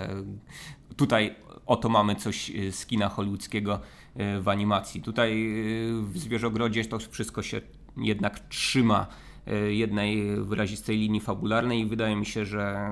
tutaj 0.95 1.35
oto 1.65 1.89
mamy 1.89 2.15
coś 2.15 2.51
z 2.71 2.85
kina 2.85 3.09
hollywoodzkiego 3.09 3.79
e, 4.15 4.39
w 4.39 4.47
animacji. 4.47 5.01
Tutaj 5.01 5.31
e, 5.31 5.63
w 6.01 6.17
Zwierzogrodzie 6.17 6.85
to 6.85 6.99
wszystko 6.99 7.43
się 7.43 7.61
jednak 7.97 8.39
trzyma 8.39 9.07
jednej 9.69 10.41
wyrazistej 10.45 10.97
linii 10.97 11.21
fabularnej 11.21 11.79
i 11.79 11.85
wydaje 11.85 12.15
mi 12.15 12.25
się, 12.25 12.45
że 12.45 12.91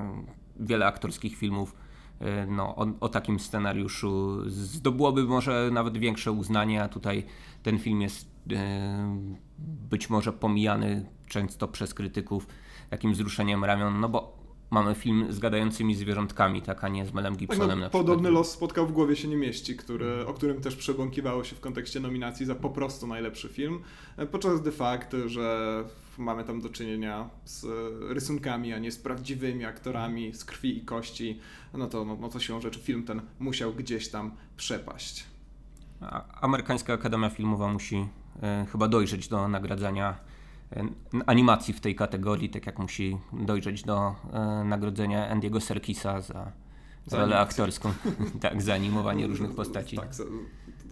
wiele 0.60 0.86
aktorskich 0.86 1.36
filmów 1.36 1.74
no, 2.48 2.76
o, 2.76 2.86
o, 3.00 3.08
takim 3.08 3.40
scenariuszu 3.40 4.42
zdobyłoby 4.50 5.24
może 5.24 5.70
nawet 5.72 5.98
większe 5.98 6.32
uznanie, 6.32 6.82
a 6.82 6.88
tutaj 6.88 7.24
ten 7.62 7.78
film 7.78 8.00
jest 8.00 8.28
być 9.90 10.10
może 10.10 10.32
pomijany 10.32 11.06
często 11.26 11.68
przez 11.68 11.94
krytyków 11.94 12.46
takim 12.90 13.12
wzruszeniem 13.12 13.64
ramion, 13.64 14.00
no 14.00 14.08
bo 14.08 14.45
mamy 14.70 14.94
film 14.94 15.32
z 15.32 15.38
gadającymi 15.38 15.94
zwierzątkami, 15.94 16.62
tak, 16.62 16.84
a 16.84 16.88
nie 16.88 17.06
z 17.06 17.12
Melem 17.12 17.36
Gibsonem 17.36 17.68
tak, 17.68 17.78
no, 17.78 17.84
na 17.84 17.90
Podobny 17.90 18.30
los 18.30 18.50
spotkał 18.50 18.86
w 18.86 18.92
głowie 18.92 19.16
się 19.16 19.28
nie 19.28 19.36
mieści, 19.36 19.76
który, 19.76 20.26
o 20.26 20.34
którym 20.34 20.60
też 20.60 20.76
przebąkiwało 20.76 21.44
się 21.44 21.56
w 21.56 21.60
kontekście 21.60 22.00
nominacji 22.00 22.46
za 22.46 22.54
po 22.54 22.70
prostu 22.70 23.06
najlepszy 23.06 23.48
film, 23.48 23.82
podczas 24.30 24.60
gdy 24.60 24.72
fakt, 24.72 25.16
że 25.26 25.84
mamy 26.18 26.44
tam 26.44 26.60
do 26.60 26.68
czynienia 26.68 27.30
z 27.44 27.66
rysunkami, 28.12 28.72
a 28.72 28.78
nie 28.78 28.92
z 28.92 28.98
prawdziwymi 28.98 29.64
aktorami, 29.64 30.34
z 30.34 30.44
krwi 30.44 30.78
i 30.78 30.80
kości, 30.80 31.40
no 31.74 31.86
to, 31.86 32.04
no, 32.04 32.16
no 32.20 32.28
to 32.28 32.40
siłą 32.40 32.60
rzeczy 32.60 32.80
film 32.80 33.04
ten 33.04 33.22
musiał 33.38 33.74
gdzieś 33.74 34.08
tam 34.08 34.30
przepaść. 34.56 35.24
Amerykańska 36.40 36.92
Akademia 36.92 37.30
Filmowa 37.30 37.72
musi 37.72 38.08
e, 38.42 38.66
chyba 38.72 38.88
dojrzeć 38.88 39.28
do 39.28 39.48
nagradzania 39.48 40.10
e, 40.10 40.25
animacji 41.26 41.74
w 41.74 41.80
tej 41.80 41.94
kategorii, 41.94 42.48
tak 42.48 42.66
jak 42.66 42.78
musi 42.78 43.18
dojrzeć 43.32 43.82
do 43.82 44.14
e, 44.32 44.64
nagrodzenia 44.64 45.28
Andiego 45.28 45.60
Serkisa 45.60 46.20
za, 46.20 46.52
za 47.06 47.18
rolę 47.18 47.38
aktorską, 47.38 47.92
tak, 48.40 48.62
za 48.62 48.74
animowanie 48.74 49.26
różnych 49.26 49.54
postaci. 49.54 49.96
Tak, 49.96 50.08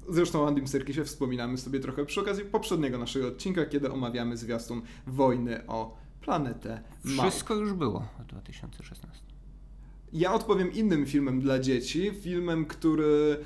Zresztą 0.08 0.42
o 0.42 0.48
Andym 0.48 0.68
Serkisie 0.68 1.04
wspominamy 1.04 1.58
sobie 1.58 1.80
trochę 1.80 2.04
przy 2.04 2.20
okazji 2.20 2.44
poprzedniego 2.44 2.98
naszego 2.98 3.28
odcinka, 3.28 3.66
kiedy 3.66 3.92
omawiamy 3.92 4.36
zwiastun 4.36 4.82
Wojny 5.06 5.66
o 5.66 5.96
planetę. 6.20 6.82
Wszystko 7.04 7.54
już 7.54 7.72
było 7.72 8.08
w 8.18 8.24
2016. 8.24 9.24
Ja 10.12 10.34
odpowiem 10.34 10.72
innym 10.72 11.06
filmem 11.06 11.40
dla 11.40 11.58
dzieci, 11.58 12.10
filmem, 12.22 12.66
który 12.66 13.38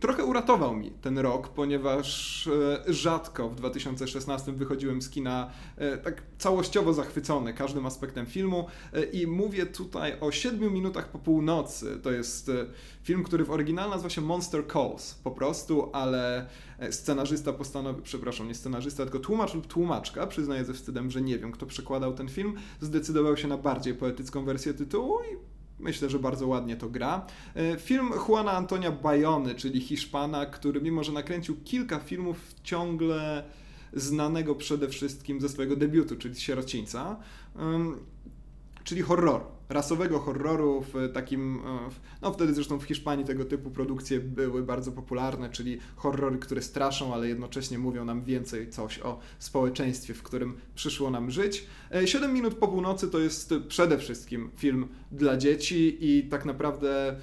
trochę 0.00 0.24
uratował 0.24 0.76
mi 0.76 0.90
ten 0.90 1.18
rok, 1.18 1.48
ponieważ 1.48 2.46
e, 2.86 2.92
rzadko 2.92 3.48
w 3.48 3.54
2016 3.54 4.52
wychodziłem 4.52 5.02
z 5.02 5.10
kina 5.10 5.50
e, 5.76 5.98
tak 5.98 6.22
całościowo 6.38 6.92
zachwycony 6.92 7.54
każdym 7.54 7.86
aspektem 7.86 8.26
filmu 8.26 8.66
e, 8.92 9.04
i 9.04 9.26
mówię 9.26 9.66
tutaj 9.66 10.20
o 10.20 10.32
7 10.32 10.72
minutach 10.72 11.08
po 11.08 11.18
północy. 11.18 11.98
To 12.02 12.10
jest 12.10 12.50
film, 13.02 13.24
który 13.24 13.44
w 13.44 13.50
oryginale 13.50 13.90
nazywa 13.90 14.10
się 14.10 14.20
Monster 14.20 14.64
Calls 14.72 15.14
po 15.14 15.30
prostu, 15.30 15.90
ale 15.92 16.46
scenarzysta 16.90 17.52
postanowił, 17.52 18.02
przepraszam, 18.02 18.48
nie 18.48 18.54
scenarzysta, 18.54 19.02
tylko 19.02 19.18
tłumacz 19.18 19.54
lub 19.54 19.66
tłumaczka, 19.66 20.26
przyznaję 20.26 20.64
ze 20.64 20.74
wstydem, 20.74 21.10
że 21.10 21.22
nie 21.22 21.38
wiem 21.38 21.52
kto 21.52 21.66
przekładał 21.66 22.14
ten 22.14 22.28
film, 22.28 22.54
zdecydował 22.80 23.36
się 23.36 23.48
na 23.48 23.56
bardziej 23.56 23.94
poetycką 23.94 24.44
wersję 24.44 24.74
tytułu 24.74 25.18
i 25.32 25.51
Myślę, 25.82 26.10
że 26.10 26.18
bardzo 26.18 26.46
ładnie 26.46 26.76
to 26.76 26.88
gra. 26.88 27.26
E, 27.54 27.76
film 27.76 28.10
Juana 28.28 28.52
Antonia 28.52 28.92
Bayony, 28.92 29.54
czyli 29.54 29.80
Hiszpana, 29.80 30.46
który 30.46 30.80
mimo, 30.80 31.04
że 31.04 31.12
nakręcił 31.12 31.56
kilka 31.64 31.98
filmów, 31.98 32.54
ciągle 32.62 33.44
znanego 33.92 34.54
przede 34.54 34.88
wszystkim 34.88 35.40
ze 35.40 35.48
swojego 35.48 35.76
debiutu, 35.76 36.16
czyli 36.16 36.40
Sierocińca, 36.40 37.16
czyli 38.84 39.02
horroru 39.02 39.44
rasowego 39.72 40.18
horroru 40.18 40.84
w 40.92 41.12
takim, 41.12 41.56
e, 41.56 41.88
no 42.22 42.32
wtedy 42.32 42.54
zresztą 42.54 42.78
w 42.78 42.84
Hiszpanii 42.84 43.24
tego 43.24 43.44
typu 43.44 43.70
produkcje 43.70 44.20
były 44.20 44.62
bardzo 44.62 44.92
popularne, 44.92 45.50
czyli 45.50 45.78
horrory, 45.96 46.38
które 46.38 46.62
straszą, 46.62 47.14
ale 47.14 47.28
jednocześnie 47.28 47.78
mówią 47.78 48.04
nam 48.04 48.24
więcej 48.24 48.70
coś 48.70 48.98
o 48.98 49.18
społeczeństwie, 49.38 50.14
w 50.14 50.22
którym 50.22 50.56
przyszło 50.74 51.10
nam 51.10 51.30
żyć. 51.30 51.66
7 52.04 52.30
e, 52.30 52.34
minut 52.34 52.54
po 52.54 52.68
północy 52.68 53.08
to 53.08 53.18
jest 53.18 53.54
przede 53.68 53.98
wszystkim 53.98 54.50
film 54.56 54.88
dla 55.12 55.36
dzieci 55.36 55.98
i 56.00 56.28
tak 56.28 56.44
naprawdę 56.44 57.16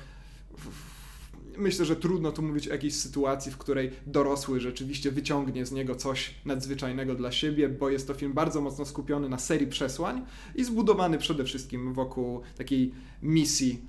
myślę, 1.60 1.86
że 1.86 1.96
trudno 1.96 2.32
tu 2.32 2.42
mówić 2.42 2.68
o 2.68 2.72
jakiejś 2.72 2.96
sytuacji, 2.96 3.52
w 3.52 3.58
której 3.58 3.92
dorosły 4.08 4.60
rzeczywiście 4.60 5.12
wyciągnie 5.12 5.66
z 5.66 5.72
niego 5.72 5.96
coś 5.96 6.34
nadzwyczajnego 6.46 7.16
dla 7.16 7.32
siebie, 7.32 7.70
bo 7.70 7.90
jest 7.90 8.08
to 8.08 8.14
film 8.14 8.34
bardzo 8.34 8.62
mocno 8.62 8.86
skupiony 8.86 9.30
na 9.30 9.38
serii 9.38 9.68
przesłań 9.68 10.26
i 10.56 10.64
zbudowany 10.64 11.18
przede 11.18 11.44
wszystkim 11.44 11.94
wokół 11.94 12.42
takiej 12.58 12.92
misji 13.22 13.82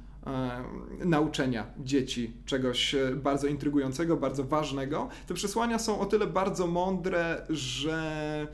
nauczenia 1.05 1.67
dzieci 1.79 2.33
czegoś 2.47 2.95
e, 2.95 3.11
bardzo 3.17 3.47
intrygującego, 3.47 4.17
bardzo 4.17 4.45
ważnego. 4.45 5.09
Te 5.27 5.35
przesłania 5.35 5.79
są 5.79 6.01
o 6.01 6.07
tyle 6.07 6.27
bardzo 6.27 6.67
mądre, 6.67 7.47
że 7.51 8.47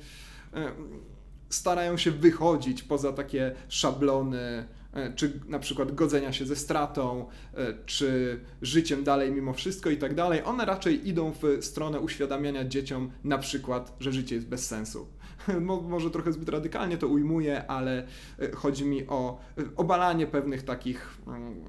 starają 1.48 1.96
się 1.96 2.10
wychodzić 2.10 2.82
poza 2.82 3.12
takie 3.12 3.54
szablony 3.68 4.66
czy 5.14 5.40
na 5.48 5.58
przykład 5.58 5.94
godzenia 5.94 6.32
się 6.32 6.46
ze 6.46 6.56
stratą, 6.56 7.26
e, 7.54 7.74
czy 7.86 8.40
życiem 8.62 9.04
dalej 9.04 9.32
mimo 9.32 9.52
wszystko 9.52 9.90
i 9.90 9.96
tak 9.96 10.14
dalej, 10.14 10.42
one 10.44 10.64
raczej 10.64 11.08
idą 11.08 11.32
w 11.42 11.64
stronę 11.64 12.00
uświadamiania 12.00 12.64
dzieciom 12.64 13.10
na 13.24 13.38
przykład, 13.38 13.96
że 14.00 14.12
życie 14.12 14.34
jest 14.34 14.48
bez 14.48 14.66
sensu. 14.66 15.06
Może 15.88 16.10
trochę 16.10 16.32
zbyt 16.32 16.48
radykalnie 16.48 16.98
to 16.98 17.08
ujmuję, 17.08 17.66
ale 17.66 18.06
e, 18.38 18.52
chodzi 18.52 18.84
mi 18.84 19.06
o 19.06 19.40
obalanie 19.76 20.26
pewnych 20.26 20.62
takich 20.62 21.18
mm, 21.26 21.64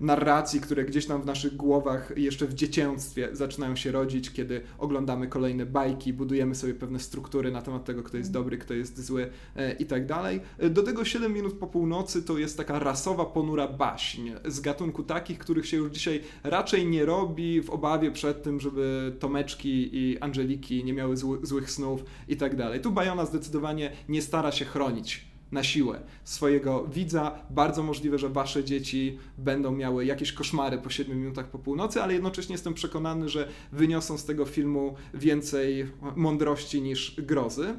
narracji, 0.00 0.60
które 0.60 0.84
gdzieś 0.84 1.06
tam 1.06 1.22
w 1.22 1.26
naszych 1.26 1.56
głowach 1.56 2.12
jeszcze 2.16 2.46
w 2.46 2.54
dziecięctwie 2.54 3.28
zaczynają 3.32 3.76
się 3.76 3.92
rodzić, 3.92 4.30
kiedy 4.30 4.60
oglądamy 4.78 5.26
kolejne 5.26 5.66
bajki, 5.66 6.12
budujemy 6.12 6.54
sobie 6.54 6.74
pewne 6.74 6.98
struktury 6.98 7.52
na 7.52 7.62
temat 7.62 7.84
tego, 7.84 8.02
kto 8.02 8.16
jest 8.16 8.32
dobry, 8.32 8.58
kto 8.58 8.74
jest 8.74 9.04
zły 9.04 9.30
e, 9.56 9.72
i 9.72 9.86
tak 9.86 10.06
dalej. 10.06 10.40
E, 10.58 10.70
do 10.70 10.82
tego 10.82 11.04
7 11.04 11.32
minut 11.32 11.54
po 11.58 11.66
północy 11.66 12.22
to 12.22 12.38
jest 12.38 12.56
taka 12.56 12.78
rasowa, 12.78 13.24
ponura 13.24 13.68
baśń 13.68 14.30
z 14.44 14.60
gatunku 14.60 15.02
takich, 15.02 15.38
których 15.38 15.66
się 15.66 15.76
już 15.76 15.92
dzisiaj 15.92 16.20
raczej 16.44 16.86
nie 16.86 17.04
robi 17.04 17.62
w 17.62 17.70
obawie 17.70 18.10
przed 18.10 18.42
tym, 18.42 18.60
żeby 18.60 19.12
Tomeczki 19.18 19.90
i 19.92 20.18
Angeliki 20.18 20.84
nie 20.84 20.92
miały 20.92 21.16
złych 21.42 21.70
snów 21.70 22.04
i 22.28 22.36
tak 22.36 22.56
dalej. 22.56 22.80
Tu 22.80 22.92
Bajona 22.92 23.26
zdecydowanie 23.26 23.92
nie 24.08 24.22
stara 24.22 24.52
się 24.52 24.64
chronić 24.64 25.33
na 25.54 25.64
siłę 25.64 26.00
swojego 26.24 26.86
widza. 26.86 27.38
Bardzo 27.50 27.82
możliwe, 27.82 28.18
że 28.18 28.28
wasze 28.28 28.64
dzieci 28.64 29.18
będą 29.38 29.72
miały 29.72 30.04
jakieś 30.04 30.32
koszmary 30.32 30.78
po 30.78 30.90
7 30.90 31.18
minutach 31.18 31.48
po 31.48 31.58
północy, 31.58 32.02
ale 32.02 32.14
jednocześnie 32.14 32.52
jestem 32.52 32.74
przekonany, 32.74 33.28
że 33.28 33.48
wyniosą 33.72 34.18
z 34.18 34.24
tego 34.24 34.44
filmu 34.44 34.94
więcej 35.14 35.86
mądrości 36.16 36.82
niż 36.82 37.16
grozy. 37.18 37.74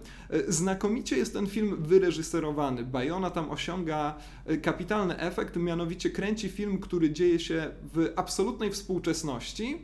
Znakomicie 0.47 1.17
jest 1.17 1.33
ten 1.33 1.47
film 1.47 1.75
wyreżyserowany. 1.79 2.83
Bayona 2.83 3.29
tam 3.29 3.51
osiąga 3.51 4.15
kapitalny 4.61 5.17
efekt, 5.19 5.55
mianowicie 5.55 6.09
kręci 6.09 6.49
film, 6.49 6.79
który 6.79 7.11
dzieje 7.11 7.39
się 7.39 7.71
w 7.93 8.13
absolutnej 8.15 8.71
współczesności, 8.71 9.77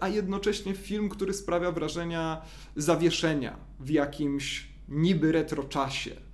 a 0.00 0.08
jednocześnie 0.08 0.74
film, 0.74 1.08
który 1.08 1.34
sprawia 1.34 1.72
wrażenia 1.72 2.42
zawieszenia 2.76 3.56
w 3.80 3.90
jakimś 3.90 4.68
niby 4.88 5.32
retro 5.32 5.64
czasie 5.64 6.25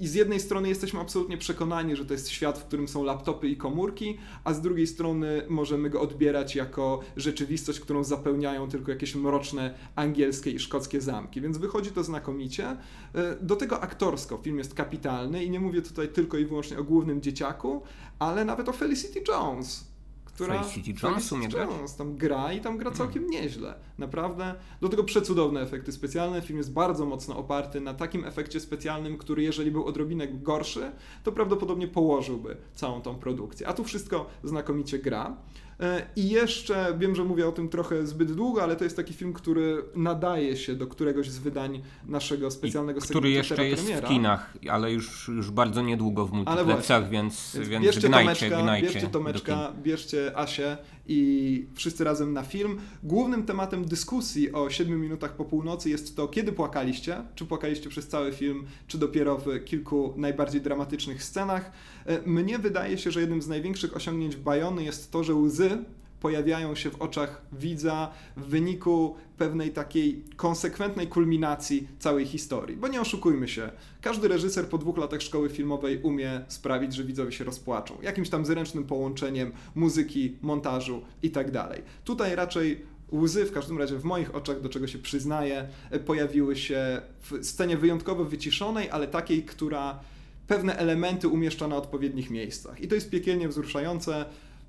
i 0.00 0.08
z 0.08 0.14
jednej 0.14 0.40
strony 0.40 0.68
jesteśmy 0.68 1.00
absolutnie 1.00 1.38
przekonani, 1.38 1.96
że 1.96 2.04
to 2.04 2.12
jest 2.12 2.28
świat, 2.28 2.58
w 2.58 2.64
którym 2.64 2.88
są 2.88 3.04
laptopy 3.04 3.48
i 3.48 3.56
komórki, 3.56 4.18
a 4.44 4.54
z 4.54 4.60
drugiej 4.60 4.86
strony 4.86 5.42
możemy 5.48 5.90
go 5.90 6.00
odbierać 6.00 6.56
jako 6.56 7.00
rzeczywistość, 7.16 7.80
którą 7.80 8.04
zapełniają 8.04 8.68
tylko 8.68 8.90
jakieś 8.90 9.14
mroczne 9.14 9.74
angielskie 9.96 10.50
i 10.50 10.58
szkockie 10.58 11.00
zamki. 11.00 11.40
Więc 11.40 11.58
wychodzi 11.58 11.90
to 11.90 12.04
znakomicie. 12.04 12.76
E, 13.14 13.36
do 13.40 13.56
tego 13.56 13.80
aktorsko 13.80 14.36
film 14.36 14.58
jest 14.58 14.74
kapitalny 14.74 15.44
i 15.44 15.50
nie 15.50 15.60
mówię 15.60 15.82
tutaj 15.82 16.08
tylko 16.08 16.38
i 16.38 16.44
wyłącznie 16.44 16.78
o 16.78 16.84
głównym 16.84 17.22
dzieciaku, 17.22 17.82
ale 18.18 18.44
nawet 18.44 18.68
o 18.68 18.72
Felicity 18.72 19.22
Jones 19.28 19.95
która 20.36 20.62
Felicity 20.62 21.06
Jones, 21.06 21.28
Felicity 21.28 21.56
Jones 21.56 21.96
tam 21.96 22.16
gra 22.16 22.52
i 22.52 22.60
tam 22.60 22.78
gra 22.78 22.90
całkiem 22.90 23.22
hmm. 23.22 23.30
nieźle. 23.30 23.74
Naprawdę. 23.98 24.54
Do 24.80 24.88
tego 24.88 25.04
przecudowne 25.04 25.60
efekty 25.60 25.92
specjalne. 25.92 26.42
Film 26.42 26.58
jest 26.58 26.72
bardzo 26.72 27.06
mocno 27.06 27.36
oparty 27.36 27.80
na 27.80 27.94
takim 27.94 28.24
efekcie 28.24 28.60
specjalnym, 28.60 29.18
który 29.18 29.42
jeżeli 29.42 29.70
był 29.70 29.84
odrobinę 29.84 30.28
gorszy, 30.28 30.92
to 31.24 31.32
prawdopodobnie 31.32 31.88
położyłby 31.88 32.56
całą 32.74 33.02
tą 33.02 33.14
produkcję. 33.14 33.68
A 33.68 33.72
tu 33.72 33.84
wszystko 33.84 34.26
znakomicie 34.44 34.98
gra. 34.98 35.36
E, 35.80 36.06
I 36.16 36.28
jeszcze 36.28 36.94
wiem, 36.98 37.14
że 37.14 37.24
mówię 37.24 37.48
o 37.48 37.52
tym 37.52 37.68
trochę 37.68 38.06
zbyt 38.06 38.32
długo, 38.32 38.62
ale 38.62 38.76
to 38.76 38.84
jest 38.84 38.96
taki 38.96 39.14
film, 39.14 39.32
który 39.32 39.82
nadaje 39.96 40.56
się 40.56 40.74
do 40.74 40.86
któregoś 40.86 41.30
z 41.30 41.38
wydań 41.38 41.82
naszego 42.06 42.50
specjalnego 42.50 43.00
I 43.00 43.02
Który 43.02 43.30
jeszcze 43.30 43.68
jest 43.68 43.82
premiera. 43.84 44.06
w 44.06 44.10
kinach, 44.10 44.52
ale 44.70 44.92
już, 44.92 45.28
już 45.28 45.50
bardzo 45.50 45.82
niedługo 45.82 46.26
w 46.26 46.32
multiplexach, 46.32 47.08
więc, 47.08 47.56
więc, 47.56 47.68
więc 47.68 47.84
bierzcie 47.84 48.08
gnajcie, 48.08 48.30
Tomeczka, 48.30 48.62
gnajcie 48.62 48.86
bierzcie 48.86 49.08
Tomeczka, 49.08 49.72
bierzcie 49.82 50.38
Asię 50.38 50.76
i 51.08 51.66
wszyscy 51.74 52.04
razem 52.04 52.32
na 52.32 52.42
film. 52.42 52.80
Głównym 53.02 53.42
tematem 53.42 53.84
dyskusji 53.84 54.52
o 54.52 54.70
7 54.70 55.00
minutach 55.00 55.36
po 55.36 55.44
północy 55.44 55.90
jest 55.90 56.16
to, 56.16 56.28
kiedy 56.28 56.52
płakaliście, 56.52 57.22
czy 57.34 57.46
płakaliście 57.46 57.88
przez 57.88 58.08
cały 58.08 58.32
film, 58.32 58.66
czy 58.86 58.98
dopiero 58.98 59.38
w 59.38 59.64
kilku 59.64 60.14
najbardziej 60.16 60.60
dramatycznych 60.60 61.22
scenach. 61.22 61.72
E, 62.06 62.28
mnie 62.28 62.58
wydaje 62.58 62.98
się, 62.98 63.10
że 63.10 63.20
jednym 63.20 63.42
z 63.42 63.48
największych 63.48 63.96
osiągnięć 63.96 64.36
Bajony 64.36 64.84
jest 64.84 65.10
to, 65.10 65.24
że 65.24 65.34
łzy 65.34 65.78
pojawiają 66.20 66.74
się 66.74 66.90
w 66.90 67.02
oczach 67.02 67.42
widza 67.52 68.10
w 68.36 68.44
wyniku 68.44 69.14
pewnej 69.38 69.70
takiej 69.70 70.24
konsekwentnej 70.36 71.06
kulminacji 71.06 71.88
całej 71.98 72.26
historii. 72.26 72.76
Bo 72.76 72.88
nie 72.88 73.00
oszukujmy 73.00 73.48
się, 73.48 73.70
każdy 74.00 74.28
reżyser 74.28 74.68
po 74.68 74.78
dwóch 74.78 74.98
latach 74.98 75.22
szkoły 75.22 75.48
filmowej 75.48 76.02
umie 76.02 76.44
sprawić, 76.48 76.94
że 76.94 77.04
widzowie 77.04 77.32
się 77.32 77.44
rozpłaczą. 77.44 77.98
Jakimś 78.02 78.28
tam 78.28 78.46
zręcznym 78.46 78.84
połączeniem 78.84 79.52
muzyki, 79.74 80.36
montażu 80.42 81.02
i 81.22 81.30
tak 81.30 81.50
dalej. 81.50 81.82
Tutaj 82.04 82.36
raczej 82.36 82.82
łzy, 83.12 83.44
w 83.44 83.52
każdym 83.52 83.78
razie 83.78 83.96
w 83.96 84.04
moich 84.04 84.34
oczach, 84.34 84.60
do 84.60 84.68
czego 84.68 84.86
się 84.86 84.98
przyznaję, 84.98 85.68
pojawiły 86.06 86.56
się 86.56 87.02
w 87.20 87.46
scenie 87.46 87.76
wyjątkowo 87.76 88.24
wyciszonej, 88.24 88.90
ale 88.90 89.08
takiej, 89.08 89.42
która 89.42 90.00
pewne 90.46 90.76
elementy 90.76 91.28
umieszcza 91.28 91.68
na 91.68 91.76
odpowiednich 91.76 92.30
miejscach. 92.30 92.80
I 92.80 92.88
to 92.88 92.94
jest 92.94 93.10
piekielnie 93.10 93.48
wzruszające 93.48 94.24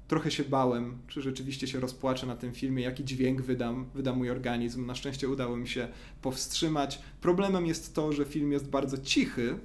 trochę 0.08 0.32
się 0.32 0.44
bałem, 0.44 0.98
czy 1.08 1.22
rzeczywiście 1.22 1.68
się 1.68 1.80
rozpłaczę 1.80 2.28
na 2.28 2.36
tym 2.36 2.54
filmie, 2.54 2.84
jaki 2.84 3.06
dźwięk 3.06 3.42
wydam, 3.42 3.86
wyda 3.96 4.14
mój 4.14 4.30
organizm. 4.30 4.86
Na 4.86 4.96
szczęście 4.96 5.30
udało 5.30 5.58
mi 5.58 5.68
się 5.68 5.88
powstrzymać. 6.22 7.02
Problemem 7.22 7.66
jest 7.66 7.96
to, 7.96 8.14
że 8.14 8.26
film 8.26 8.52
jest 8.52 8.70
bardzo 8.70 8.98
cichy 8.98 9.60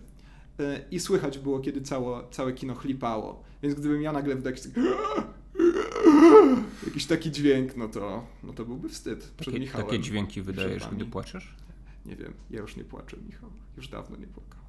e, 0.60 0.84
i 0.90 1.00
słychać 1.00 1.38
było, 1.38 1.60
kiedy 1.60 1.80
całe, 1.80 2.30
całe 2.30 2.52
kino 2.52 2.74
chlipało. 2.74 3.42
Więc 3.62 3.74
gdybym 3.74 4.02
ja 4.02 4.12
nagle 4.12 4.36
jakiś, 4.44 4.62
jakiś 6.86 7.06
taki 7.06 7.30
dźwięk, 7.30 7.76
no 7.76 7.88
to, 7.88 8.26
no 8.42 8.52
to 8.52 8.64
byłby 8.64 8.88
wstyd 8.88 9.18
przed 9.18 9.44
takie, 9.44 9.60
Michałem. 9.60 9.86
Takie 9.86 10.00
dźwięki 10.00 10.42
wydajesz, 10.42 10.88
gdy 10.92 11.04
płaczesz? 11.04 11.54
Nie 12.06 12.16
wiem, 12.16 12.32
ja 12.50 12.60
już 12.60 12.76
nie 12.76 12.84
płaczę, 12.84 13.16
Michał. 13.26 13.50
Już 13.76 13.88
dawno 13.88 14.16
nie 14.16 14.26
płakałem. 14.26 14.62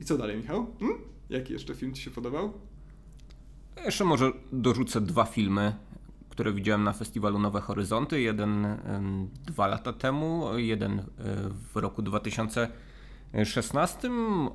I 0.00 0.04
co 0.04 0.18
dalej, 0.18 0.36
Michał? 0.36 0.66
Hmm? 0.80 1.15
Jaki 1.30 1.52
jeszcze 1.52 1.74
film 1.74 1.94
Ci 1.94 2.02
się 2.02 2.10
podobał? 2.10 2.52
Jeszcze 3.84 4.04
może 4.04 4.32
dorzucę 4.52 5.00
dwa 5.00 5.24
filmy, 5.24 5.74
które 6.28 6.52
widziałem 6.52 6.84
na 6.84 6.92
festiwalu 6.92 7.38
Nowe 7.38 7.60
Horyzonty. 7.60 8.20
Jeden 8.20 8.66
dwa 9.46 9.66
lata 9.66 9.92
temu, 9.92 10.58
jeden 10.58 10.98
e, 10.98 11.04
w 11.72 11.76
roku 11.76 12.02
2016. 12.02 14.10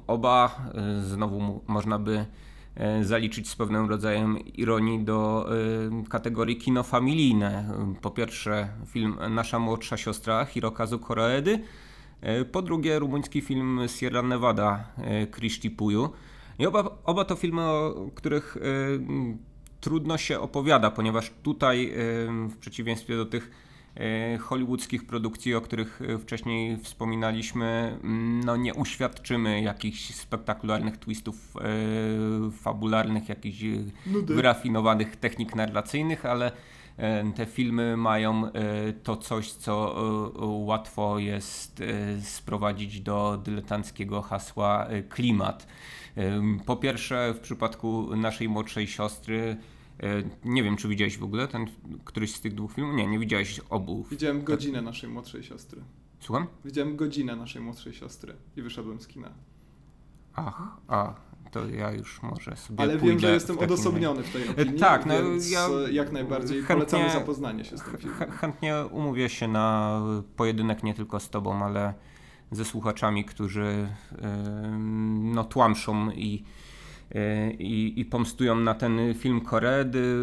Oba 0.08 0.66
e, 0.74 1.02
znowu 1.02 1.62
można 1.68 2.00
by 2.00 2.26
e, 2.76 3.04
zaliczyć 3.04 3.50
z 3.50 3.56
pewnym 3.56 3.90
rodzajem 3.90 4.40
ironii 4.40 5.04
do 5.04 5.50
kategorii 6.10 6.58
kino 6.58 6.84
familijne. 6.84 7.74
Po 8.02 8.12
pierwsze 8.12 8.70
film 8.86 9.18
Nasza 9.30 9.60
młodsza 9.60 9.98
siostra 9.98 10.46
Hirokazu 10.46 11.00
Koreedy, 11.00 11.60
po 12.52 12.62
drugie 12.62 13.00
rumuński 13.00 13.42
film 13.42 13.80
Sierra 13.88 14.22
Nevada 14.22 14.84
Krishti 15.32 15.72
Puju. 15.72 16.10
I 16.62 16.66
oba, 16.66 16.98
oba 17.04 17.26
to 17.26 17.36
filmy, 17.36 17.62
o 17.62 18.10
których 18.16 18.58
y, 18.58 18.62
trudno 19.80 20.18
się 20.18 20.40
opowiada, 20.40 20.92
ponieważ 20.92 21.32
tutaj 21.44 21.86
y, 21.86 22.50
w 22.50 22.58
przeciwieństwie 22.58 23.16
do 23.18 23.26
tych 23.26 23.52
y, 24.36 24.38
hollywoodzkich 24.38 25.08
produkcji, 25.08 25.56
o 25.56 25.62
których 25.62 26.00
wcześniej 26.20 26.78
wspominaliśmy, 26.78 27.98
no 28.46 28.56
nie 28.56 28.74
uświadczymy 28.74 29.62
jakichś 29.62 30.16
spektakularnych 30.16 30.98
twistów 30.98 31.54
fabularnych, 32.62 33.30
jakichś 33.30 33.60
wyrafinowanych 34.06 35.16
technik 35.16 35.56
narracyjnych, 35.56 36.26
ale 36.26 36.52
te 37.36 37.46
filmy 37.46 37.98
mają 37.98 38.52
to 39.04 39.18
coś, 39.18 39.52
co 39.52 39.96
łatwo 40.40 41.20
jest 41.20 41.84
sprowadzić 42.24 43.02
do 43.02 43.42
dyletanckiego 43.44 44.22
hasła 44.22 44.88
klimat. 45.10 45.68
Po 46.66 46.76
pierwsze, 46.76 47.34
w 47.34 47.40
przypadku 47.40 48.16
naszej 48.16 48.50
młodszej 48.50 48.88
siostry, 48.88 49.58
e, 50.04 50.24
nie 50.46 50.64
wiem, 50.64 50.78
czy 50.78 50.88
widziałeś 50.88 51.18
w 51.18 51.24
ogóle 51.24 51.48
ten, 51.48 51.66
któryś 52.06 52.36
z 52.36 52.42
tych 52.42 52.56
dwóch 52.56 52.74
filmów? 52.74 52.96
Nie, 52.96 53.08
nie 53.08 53.20
widziałeś 53.20 53.62
obu. 53.70 54.06
Widziałem 54.12 54.44
godzinę 54.44 54.82
naszej 54.82 55.10
młodszej 55.10 55.44
siostry. 55.44 55.82
Słucham? 56.20 56.48
Widziałem 56.66 56.96
godzinę 56.96 57.36
naszej 57.36 57.62
młodszej 57.62 57.94
siostry 57.94 58.34
i 58.58 58.62
wyszedłem 58.62 59.02
z 59.02 59.08
kina. 59.08 59.30
Ach, 60.36 60.78
a, 60.88 61.14
to 61.52 61.70
ja 61.70 61.92
już 61.92 62.22
może 62.22 62.56
sobie 62.56 62.82
Ale 62.82 62.98
wiem, 62.98 63.20
że 63.20 63.34
jestem 63.34 63.60
odosobniony 63.60 64.24
w 64.24 64.34
tej 64.34 64.48
e, 64.48 64.52
opinii, 64.52 64.80
Tak, 64.80 65.06
no 65.06 65.14
ja 65.50 65.68
jak 65.92 66.12
najbardziej 66.12 66.58
chętnie, 66.58 66.76
polecamy 66.76 67.10
zapoznanie 67.10 67.66
się 67.66 67.78
z 67.78 67.82
tym 67.82 67.98
filmem. 67.98 68.32
Chętnie 68.32 68.76
umówię 68.92 69.30
się 69.30 69.48
na 69.48 70.00
pojedynek 70.36 70.84
nie 70.84 70.94
tylko 70.94 71.20
z 71.20 71.30
tobą, 71.30 71.66
ale 71.66 71.94
ze 72.52 72.66
słuchaczami, 72.66 73.26
którzy 73.26 73.88
no, 75.22 75.44
tłamszą 75.44 76.12
i, 76.12 76.44
e, 77.16 77.52
i, 77.52 78.00
i 78.00 78.06
pomstują 78.06 78.56
na 78.56 78.74
ten 78.74 79.14
film 79.14 79.42
Koredy. 79.42 80.16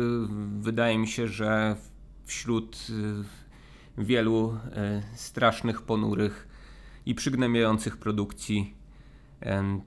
Wydaje 0.60 0.98
mi 0.98 1.08
się, 1.08 1.28
że 1.28 1.76
wśród 2.24 2.86
e, 2.90 4.04
wielu 4.04 4.58
e, 4.72 5.02
strasznych, 5.14 5.82
ponurych 5.82 6.48
i 7.06 7.14
przygnębiających 7.14 7.96
produkcji, 7.96 8.74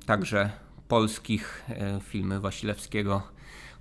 także 0.05 0.51
polskich, 0.87 1.65
filmy 2.01 2.39
Wasilewskiego 2.39 3.23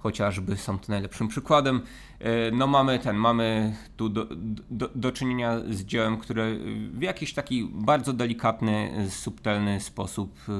chociażby 0.02 0.56
są 0.56 0.78
tu 0.78 0.92
najlepszym 0.92 1.28
przykładem. 1.28 1.80
E, 2.18 2.50
no 2.50 2.66
mamy 2.66 2.98
ten, 2.98 3.16
mamy 3.16 3.76
tu 3.96 4.08
do, 4.08 4.26
do, 4.70 4.88
do 4.94 5.12
czynienia 5.12 5.60
z 5.70 5.84
dziełem, 5.84 6.18
które 6.18 6.56
w 6.92 7.02
jakiś 7.02 7.34
taki 7.34 7.70
bardzo 7.72 8.12
delikatny, 8.12 9.06
subtelny 9.10 9.80
sposób 9.80 10.34
e, 10.48 10.52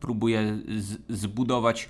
próbuje 0.00 0.58
z, 0.78 0.98
zbudować 1.08 1.88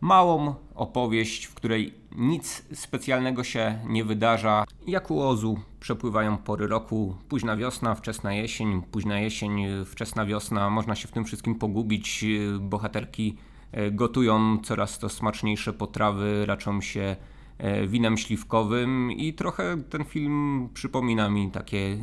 małą 0.00 0.54
opowieść, 0.74 1.44
w 1.44 1.54
której 1.54 1.94
nic 2.16 2.64
specjalnego 2.74 3.44
się 3.44 3.78
nie 3.86 4.04
wydarza. 4.04 4.64
Jak 4.86 5.10
u 5.10 5.20
Ozu 5.20 5.60
przepływają 5.80 6.38
pory 6.38 6.66
roku, 6.66 7.16
późna 7.28 7.56
wiosna, 7.56 7.94
wczesna 7.94 8.32
jesień, 8.32 8.82
późna 8.82 9.20
jesień, 9.20 9.66
wczesna 9.86 10.26
wiosna, 10.26 10.70
można 10.70 10.94
się 10.94 11.08
w 11.08 11.12
tym 11.12 11.24
wszystkim 11.24 11.54
pogubić. 11.54 12.24
Bohaterki 12.60 13.36
E, 13.38 13.57
gotują 13.92 14.58
coraz 14.58 14.98
to 14.98 15.08
smaczniejsze 15.08 15.72
potrawy, 15.72 16.46
raczą 16.46 16.80
się 16.80 17.16
e, 17.58 17.86
winem 17.86 18.18
śliwkowym 18.18 19.12
i 19.12 19.34
trochę 19.34 19.82
ten 19.90 20.04
film 20.04 20.68
przypomina 20.74 21.28
mi 21.28 21.50
takie 21.50 21.78
e, 21.78 21.98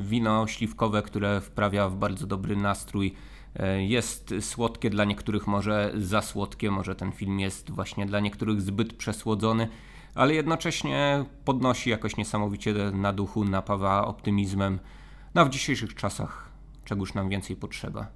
wino 0.00 0.46
śliwkowe, 0.46 1.02
które 1.02 1.40
wprawia 1.40 1.88
w 1.88 1.96
bardzo 1.96 2.26
dobry 2.26 2.56
nastrój. 2.56 3.14
Jest 3.78 4.34
słodkie 4.40 4.90
dla 4.90 5.04
niektórych, 5.04 5.46
może 5.46 5.92
za 5.94 6.22
słodkie, 6.22 6.70
może 6.70 6.94
ten 6.94 7.12
film 7.12 7.40
jest 7.40 7.70
właśnie 7.70 8.06
dla 8.06 8.20
niektórych 8.20 8.60
zbyt 8.60 8.92
przesłodzony, 8.92 9.68
ale 10.14 10.34
jednocześnie 10.34 11.24
podnosi 11.44 11.90
jakoś 11.90 12.16
niesamowicie 12.16 12.74
na 12.92 13.12
duchu, 13.12 13.44
napawa 13.44 14.06
optymizmem. 14.06 14.78
No 15.34 15.46
w 15.46 15.50
dzisiejszych 15.50 15.94
czasach 15.94 16.50
czegoż 16.84 17.14
nam 17.14 17.28
więcej 17.28 17.56
potrzeba, 17.56 18.06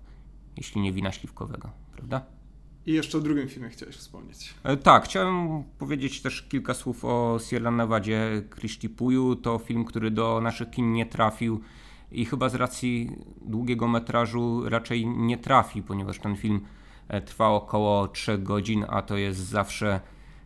jeśli 0.56 0.80
nie 0.80 0.92
wina 0.92 1.12
śliwkowego, 1.12 1.70
prawda? 1.92 2.39
I 2.86 2.92
jeszcze 2.92 3.18
o 3.18 3.20
drugim 3.20 3.48
filmie 3.48 3.68
chciałeś 3.68 3.96
wspomnieć. 3.96 4.54
E, 4.64 4.76
tak, 4.76 5.04
chciałem 5.04 5.64
powiedzieć 5.78 6.22
też 6.22 6.42
kilka 6.42 6.74
słów 6.74 7.04
o 7.04 7.38
Sierra 7.50 7.70
Nevadzie 7.70 8.42
Krishti 8.50 8.88
Puju. 8.88 9.36
To 9.36 9.58
film, 9.58 9.84
który 9.84 10.10
do 10.10 10.40
naszych 10.40 10.70
kin 10.70 10.92
nie 10.92 11.06
trafił 11.06 11.60
i 12.12 12.24
chyba 12.24 12.48
z 12.48 12.54
racji 12.54 13.16
długiego 13.42 13.88
metrażu 13.88 14.68
raczej 14.68 15.06
nie 15.06 15.38
trafi, 15.38 15.82
ponieważ 15.82 16.18
ten 16.18 16.36
film 16.36 16.60
e, 17.08 17.22
trwa 17.22 17.48
około 17.48 18.08
3 18.08 18.38
godzin, 18.38 18.84
a 18.88 19.02
to 19.02 19.16
jest 19.16 19.40
zawsze 19.40 20.00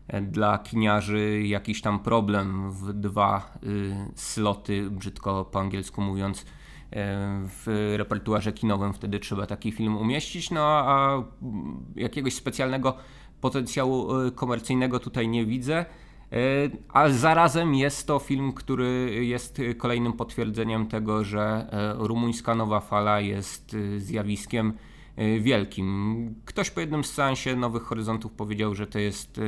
e, 0.08 0.22
dla 0.22 0.58
kiniarzy 0.58 1.42
jakiś 1.46 1.82
tam 1.82 2.00
problem 2.00 2.72
w 2.72 2.92
dwa 2.92 3.58
y, 3.62 3.94
sloty, 4.14 4.90
brzydko 4.90 5.44
po 5.44 5.60
angielsku 5.60 6.00
mówiąc, 6.00 6.46
w 7.46 7.92
repertuarze 7.96 8.52
kinowym 8.52 8.92
wtedy 8.92 9.18
trzeba 9.18 9.46
taki 9.46 9.72
film 9.72 9.96
umieścić, 9.96 10.50
no 10.50 10.60
a 10.64 11.22
jakiegoś 11.96 12.34
specjalnego 12.34 12.96
potencjału 13.40 14.20
e, 14.20 14.30
komercyjnego 14.30 15.00
tutaj 15.00 15.28
nie 15.28 15.46
widzę. 15.46 15.76
E, 15.76 15.86
a 16.88 17.08
zarazem 17.08 17.74
jest 17.74 18.06
to 18.06 18.18
film, 18.18 18.52
który 18.52 19.24
jest 19.24 19.60
kolejnym 19.78 20.12
potwierdzeniem 20.12 20.86
tego, 20.86 21.24
że 21.24 21.42
e, 21.42 21.94
rumuńska 21.98 22.54
nowa 22.54 22.80
fala 22.80 23.20
jest 23.20 23.76
zjawiskiem 23.98 24.72
wielkim. 25.40 26.34
Ktoś 26.44 26.70
po 26.70 26.80
jednym 26.80 27.04
seansie 27.04 27.56
Nowych 27.56 27.82
Horyzontów 27.82 28.32
powiedział, 28.32 28.74
że 28.74 28.86
to 28.86 28.98
jest 28.98 29.40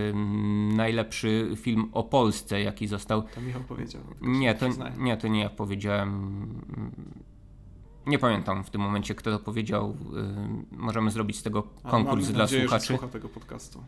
najlepszy 0.77 1.51
film 1.57 1.89
o 1.93 2.05
Polsce, 2.05 2.63
jaki 2.63 2.87
został. 2.87 3.23
To 3.23 3.41
Michał 3.41 3.63
powiedział. 3.63 4.03
Nie, 4.21 4.55
to, 4.55 4.67
nie, 4.99 5.17
to 5.17 5.29
nie 5.29 5.41
ja 5.41 5.51
powiedziałem. 5.51 6.51
Nie 8.07 8.19
pamiętam 8.19 8.65
w 8.65 8.71
tym 8.71 8.81
momencie, 8.81 9.15
kto 9.15 9.31
to 9.31 9.45
powiedział. 9.45 9.97
Y, 10.73 10.77
możemy 10.77 11.11
zrobić 11.11 11.39
z 11.39 11.43
tego 11.43 11.63
konkurs 11.91 12.29
dla 12.29 12.39
nadzieję, 12.39 12.63
słuchaczy. 12.63 12.87
Że 12.87 12.99
słucha 12.99 13.09
tego 13.09 13.29
podcastu. 13.29 13.83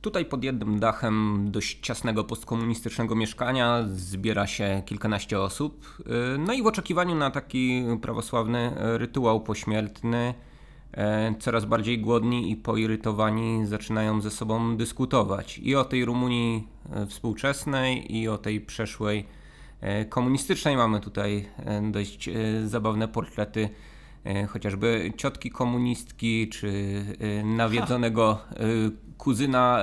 Tutaj 0.00 0.24
pod 0.24 0.44
jednym 0.44 0.80
dachem 0.80 1.46
dość 1.50 1.80
ciasnego 1.80 2.24
postkomunistycznego 2.24 3.14
mieszkania 3.14 3.84
zbiera 3.88 4.46
się 4.46 4.82
kilkanaście 4.86 5.40
osób. 5.40 5.98
Y, 6.00 6.38
no 6.38 6.52
i 6.52 6.62
w 6.62 6.66
oczekiwaniu 6.66 7.14
na 7.14 7.30
taki 7.30 7.84
prawosławny 8.02 8.72
rytuał 8.76 9.40
pośmiertny 9.40 10.34
e, 10.92 11.34
coraz 11.38 11.64
bardziej 11.64 12.00
głodni 12.00 12.50
i 12.50 12.56
poirytowani 12.56 13.66
zaczynają 13.66 14.20
ze 14.20 14.30
sobą 14.30 14.76
dyskutować 14.76 15.58
i 15.58 15.76
o 15.76 15.84
tej 15.84 16.04
Rumunii 16.04 16.68
współczesnej, 17.08 18.16
i 18.16 18.28
o 18.28 18.38
tej 18.38 18.60
przeszłej 18.60 19.26
komunistycznej. 20.08 20.76
Mamy 20.76 21.00
tutaj 21.00 21.48
dość 21.82 22.30
zabawne 22.64 23.08
portrety 23.08 23.68
chociażby 24.48 25.12
ciotki 25.16 25.50
komunistki, 25.50 26.48
czy 26.48 27.02
nawiedzonego 27.44 28.38
kuzyna 29.18 29.80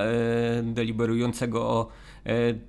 deliberującego 0.62 1.68
o 1.68 1.88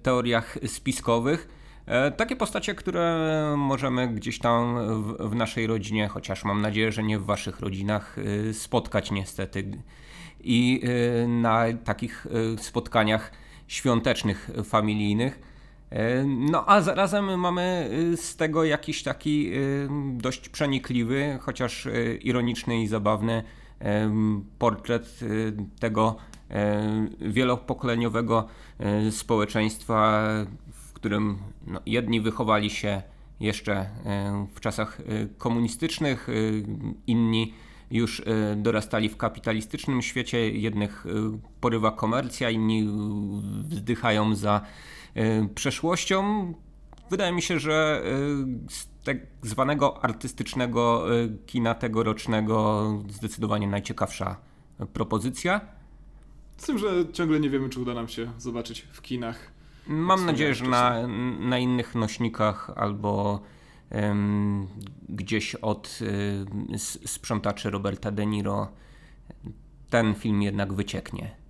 teoriach 0.03 0.57
spiskowych. 0.67 1.47
E, 1.85 2.11
takie 2.11 2.35
postacie, 2.35 2.75
które 2.75 3.55
możemy 3.57 4.07
gdzieś 4.07 4.39
tam 4.39 4.77
w, 5.03 5.29
w, 5.29 5.35
naszej 5.35 5.67
rodzinie, 5.67 6.07
chociaż 6.07 6.43
mam 6.43 6.61
nadzieję, 6.61 6.91
że 6.91 7.03
nie 7.03 7.19
w 7.19 7.25
waszych 7.25 7.59
rodzinach, 7.59 8.17
e, 8.49 8.53
spotkać 8.53 9.11
niestety. 9.11 9.71
I 10.43 10.81
e, 11.23 11.27
na 11.27 11.63
takich 11.83 12.27
spotkaniach 12.57 13.31
świątecznych, 13.67 14.49
familijnych. 14.63 15.50
No 16.25 16.69
a 16.69 16.81
zarazem 16.81 17.39
mamy 17.39 17.89
z 18.15 18.35
tego 18.35 18.63
jakiś 18.63 19.03
taki 19.03 19.51
dość 20.13 20.49
przenikliwy, 20.49 21.39
chociaż 21.41 21.87
ironiczny 22.21 22.81
i 22.81 22.87
zabawny 22.87 23.43
portret 24.59 25.19
tego 25.79 26.15
wielopokoleniowego 27.19 28.47
społeczeństwa, 29.11 30.23
którym 31.01 31.37
no, 31.67 31.81
jedni 31.85 32.21
wychowali 32.21 32.69
się 32.69 33.01
jeszcze 33.39 33.73
e, 33.73 34.47
w 34.53 34.59
czasach 34.59 34.99
e, 34.99 35.27
komunistycznych, 35.37 36.29
e, 36.29 36.33
inni 37.07 37.53
już 37.91 38.21
dorastali 38.55 39.09
w 39.09 39.17
kapitalistycznym 39.17 40.01
świecie, 40.01 40.49
jednych 40.49 41.05
porywa 41.61 41.91
komercja, 41.91 42.49
inni 42.49 42.87
wzdychają 43.63 44.35
za 44.35 44.61
przeszłością. 45.55 46.53
Wydaje 47.09 47.31
mi 47.31 47.41
się, 47.41 47.59
że 47.59 48.03
z 48.69 48.87
tak 49.03 49.17
zwanego 49.41 50.03
artystycznego 50.03 51.05
kina 51.45 51.75
tegorocznego 51.75 52.87
zdecydowanie 53.09 53.67
najciekawsza 53.67 54.35
propozycja. 54.93 55.61
Z 56.57 56.65
tym, 56.65 56.77
że 56.77 57.05
ciągle 57.13 57.39
nie 57.39 57.49
wiemy, 57.49 57.69
czy 57.69 57.79
uda 57.79 57.93
nam 57.93 58.07
się 58.07 58.31
zobaczyć 58.37 58.81
w 58.81 59.01
kinach 59.01 59.51
Mam 59.87 60.25
nadzieję, 60.25 60.55
że 60.55 60.65
na, 60.65 61.07
na 61.39 61.57
innych 61.57 61.95
nośnikach 61.95 62.71
albo 62.75 63.41
um, 63.91 64.67
gdzieś 65.09 65.55
od 65.55 65.99
um, 66.01 66.67
sprzątaczy 67.05 67.69
Roberta 67.69 68.11
De 68.11 68.25
Niro 68.25 68.67
ten 69.89 70.15
film 70.15 70.41
jednak 70.41 70.73
wycieknie. 70.73 71.40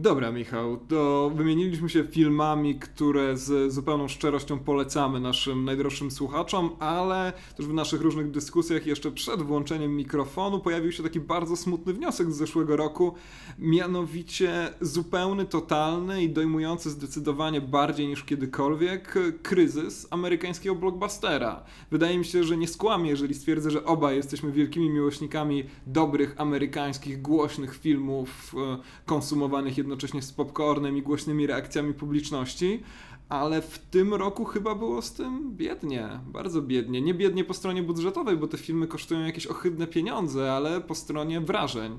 Dobra, 0.00 0.32
Michał, 0.32 0.76
to 0.76 1.30
wymieniliśmy 1.34 1.88
się 1.88 2.04
filmami, 2.04 2.78
które 2.78 3.36
z 3.36 3.72
zupełną 3.72 4.08
szczerością 4.08 4.58
polecamy 4.58 5.20
naszym 5.20 5.64
najdroższym 5.64 6.10
słuchaczom, 6.10 6.70
ale 6.78 7.32
też 7.56 7.66
w 7.66 7.74
naszych 7.74 8.00
różnych 8.00 8.30
dyskusjach 8.30 8.86
jeszcze 8.86 9.10
przed 9.12 9.42
włączeniem 9.42 9.96
mikrofonu 9.96 10.60
pojawił 10.60 10.92
się 10.92 11.02
taki 11.02 11.20
bardzo 11.20 11.56
smutny 11.56 11.92
wniosek 11.92 12.32
z 12.32 12.36
zeszłego 12.36 12.76
roku, 12.76 13.14
mianowicie 13.58 14.68
zupełny, 14.80 15.44
totalny 15.44 16.22
i 16.22 16.30
dojmujący 16.30 16.90
zdecydowanie 16.90 17.60
bardziej 17.60 18.08
niż 18.08 18.24
kiedykolwiek 18.24 19.14
kryzys 19.42 20.06
amerykańskiego 20.10 20.74
blockbustera. 20.74 21.64
Wydaje 21.90 22.18
mi 22.18 22.24
się, 22.24 22.44
że 22.44 22.56
nie 22.56 22.68
skłamię, 22.68 23.10
jeżeli 23.10 23.34
stwierdzę, 23.34 23.70
że 23.70 23.84
obaj 23.84 24.16
jesteśmy 24.16 24.52
wielkimi 24.52 24.90
miłośnikami 24.90 25.64
dobrych 25.86 26.34
amerykańskich, 26.40 27.22
głośnych 27.22 27.78
filmów 27.78 28.54
e, 28.54 28.78
konsumowanych 29.06 29.78
jednocześnie 29.78 29.87
jednocześnie 29.88 30.22
z 30.22 30.32
popcornem 30.32 30.96
i 30.96 31.02
głośnymi 31.02 31.46
reakcjami 31.46 31.94
publiczności, 31.94 32.82
ale 33.28 33.62
w 33.62 33.78
tym 33.78 34.14
roku 34.14 34.44
chyba 34.44 34.74
było 34.74 35.02
z 35.02 35.12
tym 35.12 35.56
biednie, 35.56 36.08
bardzo 36.26 36.62
biednie. 36.62 37.00
Nie 37.00 37.14
biednie 37.14 37.44
po 37.44 37.54
stronie 37.54 37.82
budżetowej, 37.82 38.36
bo 38.36 38.48
te 38.48 38.58
filmy 38.58 38.86
kosztują 38.86 39.20
jakieś 39.20 39.46
ohydne 39.46 39.86
pieniądze, 39.86 40.52
ale 40.52 40.80
po 40.80 40.94
stronie 40.94 41.40
wrażeń. 41.40 41.98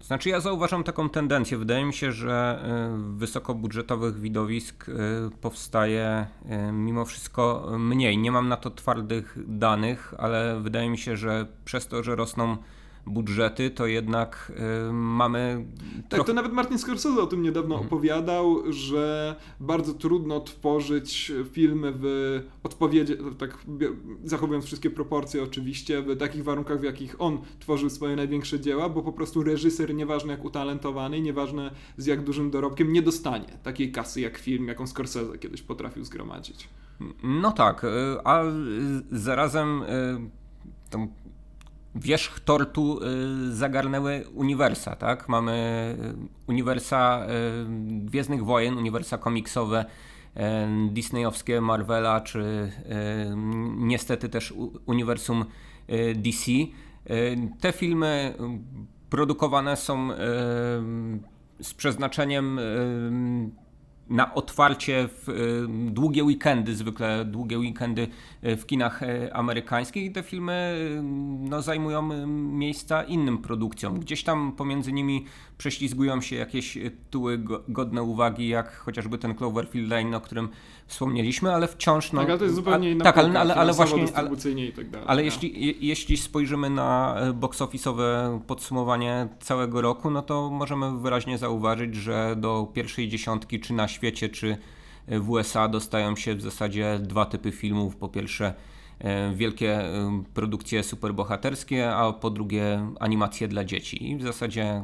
Znaczy, 0.00 0.28
ja 0.28 0.40
zauważam 0.40 0.84
taką 0.84 1.08
tendencję. 1.08 1.58
Wydaje 1.58 1.84
mi 1.84 1.94
się, 1.94 2.12
że 2.12 2.64
y, 3.14 3.18
wysokobudżetowych 3.18 4.20
widowisk 4.20 4.88
y, 4.88 4.92
powstaje 5.40 6.26
y, 6.68 6.72
mimo 6.72 7.04
wszystko 7.04 7.72
mniej. 7.78 8.18
Nie 8.18 8.32
mam 8.32 8.48
na 8.48 8.56
to 8.56 8.70
twardych 8.70 9.38
danych, 9.46 10.14
ale 10.18 10.60
wydaje 10.60 10.90
mi 10.90 10.98
się, 10.98 11.16
że 11.16 11.46
przez 11.64 11.86
to, 11.86 12.02
że 12.02 12.16
rosną 12.16 12.56
budżety, 13.06 13.70
to 13.70 13.86
jednak 13.86 14.52
y, 14.88 14.92
mamy. 14.92 15.66
Tak, 15.96 16.08
trochę... 16.08 16.24
to 16.24 16.34
nawet 16.34 16.52
Martin 16.52 16.78
Scorsese 16.78 17.22
o 17.22 17.26
tym 17.26 17.42
niedawno 17.42 17.74
mhm. 17.74 17.86
opowiadał, 17.86 18.72
że 18.72 19.36
bardzo 19.60 19.94
trudno 19.94 20.40
tworzyć 20.40 21.32
filmy 21.52 21.92
w 21.96 22.40
odpowiedzi, 22.62 23.16
tak 23.38 23.58
zachowując 24.24 24.64
wszystkie 24.64 24.90
proporcje 24.90 25.42
oczywiście, 25.42 26.02
w 26.02 26.16
takich 26.16 26.44
warunkach, 26.44 26.80
w 26.80 26.84
jakich 26.84 27.20
on 27.20 27.38
tworzył 27.60 27.90
swoje 27.90 28.16
największe 28.16 28.60
dzieła, 28.60 28.88
bo 28.88 29.02
po 29.02 29.12
prostu 29.12 29.42
reżyser, 29.42 29.94
nieważne 29.94 30.32
jak 30.32 30.44
utalentowany, 30.44 31.20
nieważne 31.20 31.70
z 31.96 32.06
jak 32.06 32.24
dużym 32.24 32.50
dorobkiem, 32.50 32.92
nie 32.92 33.02
dostanie 33.02 33.58
takiej 33.62 33.92
kasy 33.92 34.20
jak 34.20 34.38
film, 34.38 34.68
jaką 34.68 34.86
Scorsese 34.86 35.38
kiedyś 35.38 35.62
potrafił 35.62 36.04
zgromadzić. 36.04 36.68
No 37.22 37.52
tak, 37.52 37.84
y, 37.84 37.88
a 38.24 38.42
zarazem 39.10 39.82
y, 39.82 39.86
tą 40.90 41.08
wierzch 41.94 42.40
tortu 42.40 43.00
y, 43.02 43.54
zagarnęły 43.54 44.24
uniwersa, 44.34 44.96
tak? 44.96 45.28
Mamy 45.28 45.96
y, 46.46 46.50
uniwersa 46.50 47.26
y, 47.26 48.04
Gwiezdnych 48.04 48.44
Wojen, 48.44 48.78
uniwersa 48.78 49.18
komiksowe 49.18 49.84
disneyowskie 50.90 51.60
Marvela, 51.60 52.20
czy 52.20 52.72
niestety 53.76 54.28
też 54.28 54.54
uniwersum 54.86 55.44
DC. 56.14 56.52
Te 57.60 57.72
filmy 57.72 58.34
produkowane 59.10 59.76
są 59.76 60.08
z 61.60 61.74
przeznaczeniem 61.76 62.60
na 64.10 64.34
otwarcie 64.34 65.08
w 65.08 65.28
y, 65.28 65.66
długie 65.90 66.24
weekendy, 66.24 66.76
zwykle 66.76 67.24
długie 67.24 67.58
weekendy 67.58 68.08
y, 68.44 68.56
w 68.56 68.66
kinach 68.66 69.02
y, 69.02 69.34
amerykańskich 69.34 70.04
i 70.04 70.12
te 70.12 70.22
filmy 70.22 70.76
no, 71.40 71.62
zajmują 71.62 72.26
miejsca 72.26 73.02
innym 73.02 73.38
produkcjom. 73.38 74.00
Gdzieś 74.00 74.24
tam 74.24 74.52
pomiędzy 74.52 74.92
nimi 74.92 75.24
prześlizgują 75.60 76.20
się 76.20 76.36
jakieś 76.36 76.74
tytuły 76.74 77.38
godne 77.68 78.02
uwagi, 78.02 78.48
jak 78.48 78.76
chociażby 78.76 79.18
ten 79.18 79.34
Cloverfield 79.34 79.90
Lane, 79.90 80.16
o 80.16 80.20
którym 80.20 80.48
wspomnieliśmy, 80.86 81.54
ale 81.54 81.68
wciąż... 81.68 82.12
No, 82.12 82.20
tak, 82.20 82.30
ale 82.30 82.38
to 82.38 82.44
jest 82.44 82.56
zupełnie 82.56 82.90
inna 82.90 83.04
Tak, 83.04 83.18
ale, 83.18 83.40
ale, 83.40 83.54
ale 83.54 83.72
właśnie... 83.72 84.04
Ale, 84.14 84.30
i 84.56 84.72
tak 84.72 84.90
dalej, 84.90 85.06
ale 85.08 85.22
no. 85.22 85.24
jeśli, 85.24 85.76
jeśli 85.86 86.16
spojrzymy 86.16 86.70
na 86.70 87.16
e, 87.16 87.32
box 87.32 87.60
office'owe 87.60 88.40
podsumowanie 88.40 89.28
całego 89.40 89.80
roku, 89.80 90.10
no 90.10 90.22
to 90.22 90.50
możemy 90.50 90.98
wyraźnie 90.98 91.38
zauważyć, 91.38 91.94
że 91.94 92.36
do 92.36 92.70
pierwszej 92.74 93.08
dziesiątki, 93.08 93.60
czy 93.60 93.72
na 93.72 93.88
świecie, 93.88 94.28
czy 94.28 94.56
w 95.08 95.30
USA 95.30 95.68
dostają 95.68 96.16
się 96.16 96.34
w 96.34 96.42
zasadzie 96.42 96.98
dwa 97.02 97.26
typy 97.26 97.52
filmów. 97.52 97.96
Po 97.96 98.08
pierwsze 98.08 98.54
e, 98.98 99.34
wielkie 99.34 99.80
e, 99.80 100.22
produkcje 100.34 100.82
superbohaterskie, 100.82 101.94
a 101.94 102.12
po 102.12 102.30
drugie 102.30 102.86
animacje 103.00 103.48
dla 103.48 103.64
dzieci. 103.64 104.10
I 104.10 104.16
w 104.16 104.22
zasadzie 104.22 104.82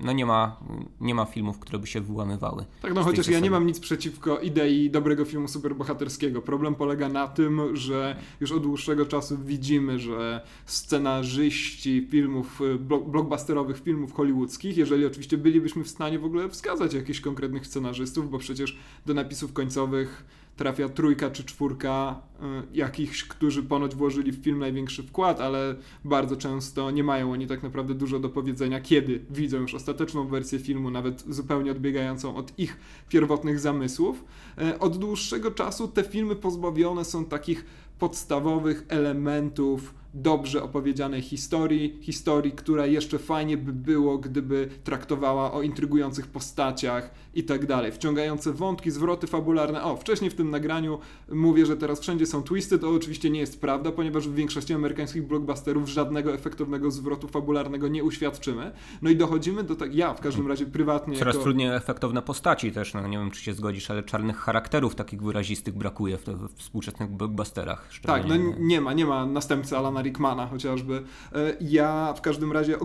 no 0.00 0.12
nie 0.12 0.26
ma, 0.26 0.56
nie 1.00 1.14
ma 1.14 1.24
filmów, 1.24 1.58
które 1.58 1.78
by 1.78 1.86
się 1.86 2.00
wyłamywały. 2.00 2.64
Tak, 2.82 2.94
no 2.94 3.02
chociaż 3.02 3.28
ja 3.28 3.40
nie 3.40 3.50
mam 3.50 3.66
nic 3.66 3.80
przeciwko 3.80 4.38
idei 4.38 4.90
dobrego 4.90 5.24
filmu 5.24 5.48
superbohaterskiego. 5.48 6.42
Problem 6.42 6.74
polega 6.74 7.08
na 7.08 7.28
tym, 7.28 7.76
że 7.76 8.16
już 8.40 8.52
od 8.52 8.62
dłuższego 8.62 9.06
czasu 9.06 9.38
widzimy, 9.38 9.98
że 9.98 10.40
scenarzyści 10.66 12.06
filmów, 12.10 12.60
blockbusterowych 13.06 13.82
filmów 13.82 14.12
hollywoodzkich, 14.12 14.76
jeżeli 14.76 15.06
oczywiście 15.06 15.38
bylibyśmy 15.38 15.84
w 15.84 15.88
stanie 15.88 16.18
w 16.18 16.24
ogóle 16.24 16.48
wskazać 16.48 16.94
jakichś 16.94 17.20
konkretnych 17.20 17.66
scenarzystów, 17.66 18.30
bo 18.30 18.38
przecież 18.38 18.78
do 19.06 19.14
napisów 19.14 19.52
końcowych 19.52 20.24
trafia 20.56 20.88
trójka 20.88 21.30
czy 21.30 21.44
czwórka 21.44 22.20
y, 22.34 22.76
jakichś, 22.76 23.24
którzy 23.24 23.62
ponoć 23.62 23.94
włożyli 23.94 24.32
w 24.32 24.42
film 24.44 24.58
największy 24.58 25.02
wkład, 25.02 25.40
ale 25.40 25.74
bardzo 26.04 26.36
często 26.36 26.90
nie 26.90 27.04
mają 27.04 27.32
oni 27.32 27.46
tak 27.46 27.62
naprawdę 27.62 27.94
dużo 27.94 28.18
do 28.18 28.28
powiedzenia, 28.28 28.80
kiedy 28.80 29.24
widzą 29.30 29.56
już 29.58 29.74
ostateczną 29.74 30.28
wersję 30.28 30.58
filmu, 30.58 30.90
nawet 30.90 31.24
zupełnie 31.28 31.70
odbiegającą 31.72 32.36
od 32.36 32.58
ich 32.58 32.76
pierwotnych 33.08 33.60
zamysłów. 33.60 34.24
Y, 34.62 34.78
od 34.78 34.98
dłuższego 34.98 35.50
czasu 35.50 35.88
te 35.88 36.02
filmy 36.02 36.36
pozbawione 36.36 37.04
są 37.04 37.24
takich 37.24 37.64
podstawowych 37.98 38.84
elementów 38.88 40.01
dobrze 40.14 40.62
opowiedzianej 40.62 41.22
historii, 41.22 41.98
historii, 42.00 42.52
która 42.52 42.86
jeszcze 42.86 43.18
fajnie 43.18 43.56
by 43.56 43.72
było, 43.72 44.18
gdyby 44.18 44.68
traktowała 44.84 45.52
o 45.52 45.62
intrygujących 45.62 46.26
postaciach 46.26 47.10
i 47.34 47.44
tak 47.44 47.66
dalej. 47.66 47.92
Wciągające 47.92 48.52
wątki, 48.52 48.90
zwroty 48.90 49.26
fabularne. 49.26 49.82
O, 49.82 49.96
wcześniej 49.96 50.30
w 50.30 50.34
tym 50.34 50.50
nagraniu 50.50 50.98
mówię, 51.32 51.66
że 51.66 51.76
teraz 51.76 52.00
wszędzie 52.00 52.26
są 52.26 52.42
twisty, 52.42 52.78
to 52.78 52.90
oczywiście 52.90 53.30
nie 53.30 53.40
jest 53.40 53.60
prawda, 53.60 53.92
ponieważ 53.92 54.28
w 54.28 54.34
większości 54.34 54.74
amerykańskich 54.74 55.26
blockbusterów 55.26 55.88
żadnego 55.88 56.34
efektownego 56.34 56.90
zwrotu 56.90 57.28
fabularnego 57.28 57.88
nie 57.88 58.04
uświadczymy. 58.04 58.72
No 59.02 59.10
i 59.10 59.16
dochodzimy 59.16 59.64
do 59.64 59.76
tak, 59.76 59.94
ja 59.94 60.14
w 60.14 60.20
każdym 60.20 60.48
razie 60.48 60.66
prywatnie. 60.66 61.18
Coraz 61.18 61.34
jako... 61.34 61.44
trudniej 61.44 61.76
efektowne 61.76 62.22
postaci 62.22 62.72
też, 62.72 62.94
no 62.94 63.08
nie 63.08 63.18
wiem 63.18 63.30
czy 63.30 63.42
się 63.42 63.54
zgodzisz, 63.54 63.90
ale 63.90 64.02
czarnych 64.02 64.36
charakterów 64.36 64.94
takich 64.94 65.22
wyrazistych 65.22 65.74
brakuje 65.74 66.18
w, 66.18 66.24
w 66.24 66.54
współczesnych 66.56 67.10
blockbusterach. 67.10 67.88
Tak, 68.02 68.28
no 68.28 68.34
nie 68.58 68.80
ma, 68.80 68.92
nie 68.92 69.06
ma 69.06 69.26
następcy 69.26 69.76
Alana 69.76 70.01
Rickmana 70.02 70.46
chociażby. 70.46 71.02
E, 71.32 71.56
ja 71.60 72.14
w 72.16 72.20
każdym 72.20 72.52
razie 72.52 72.76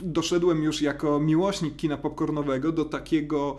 doszedłem 0.00 0.62
już 0.62 0.82
jako 0.82 1.20
miłośnik 1.20 1.76
kina 1.76 1.96
popcornowego 1.96 2.72
do 2.72 2.84
takiego 2.84 3.56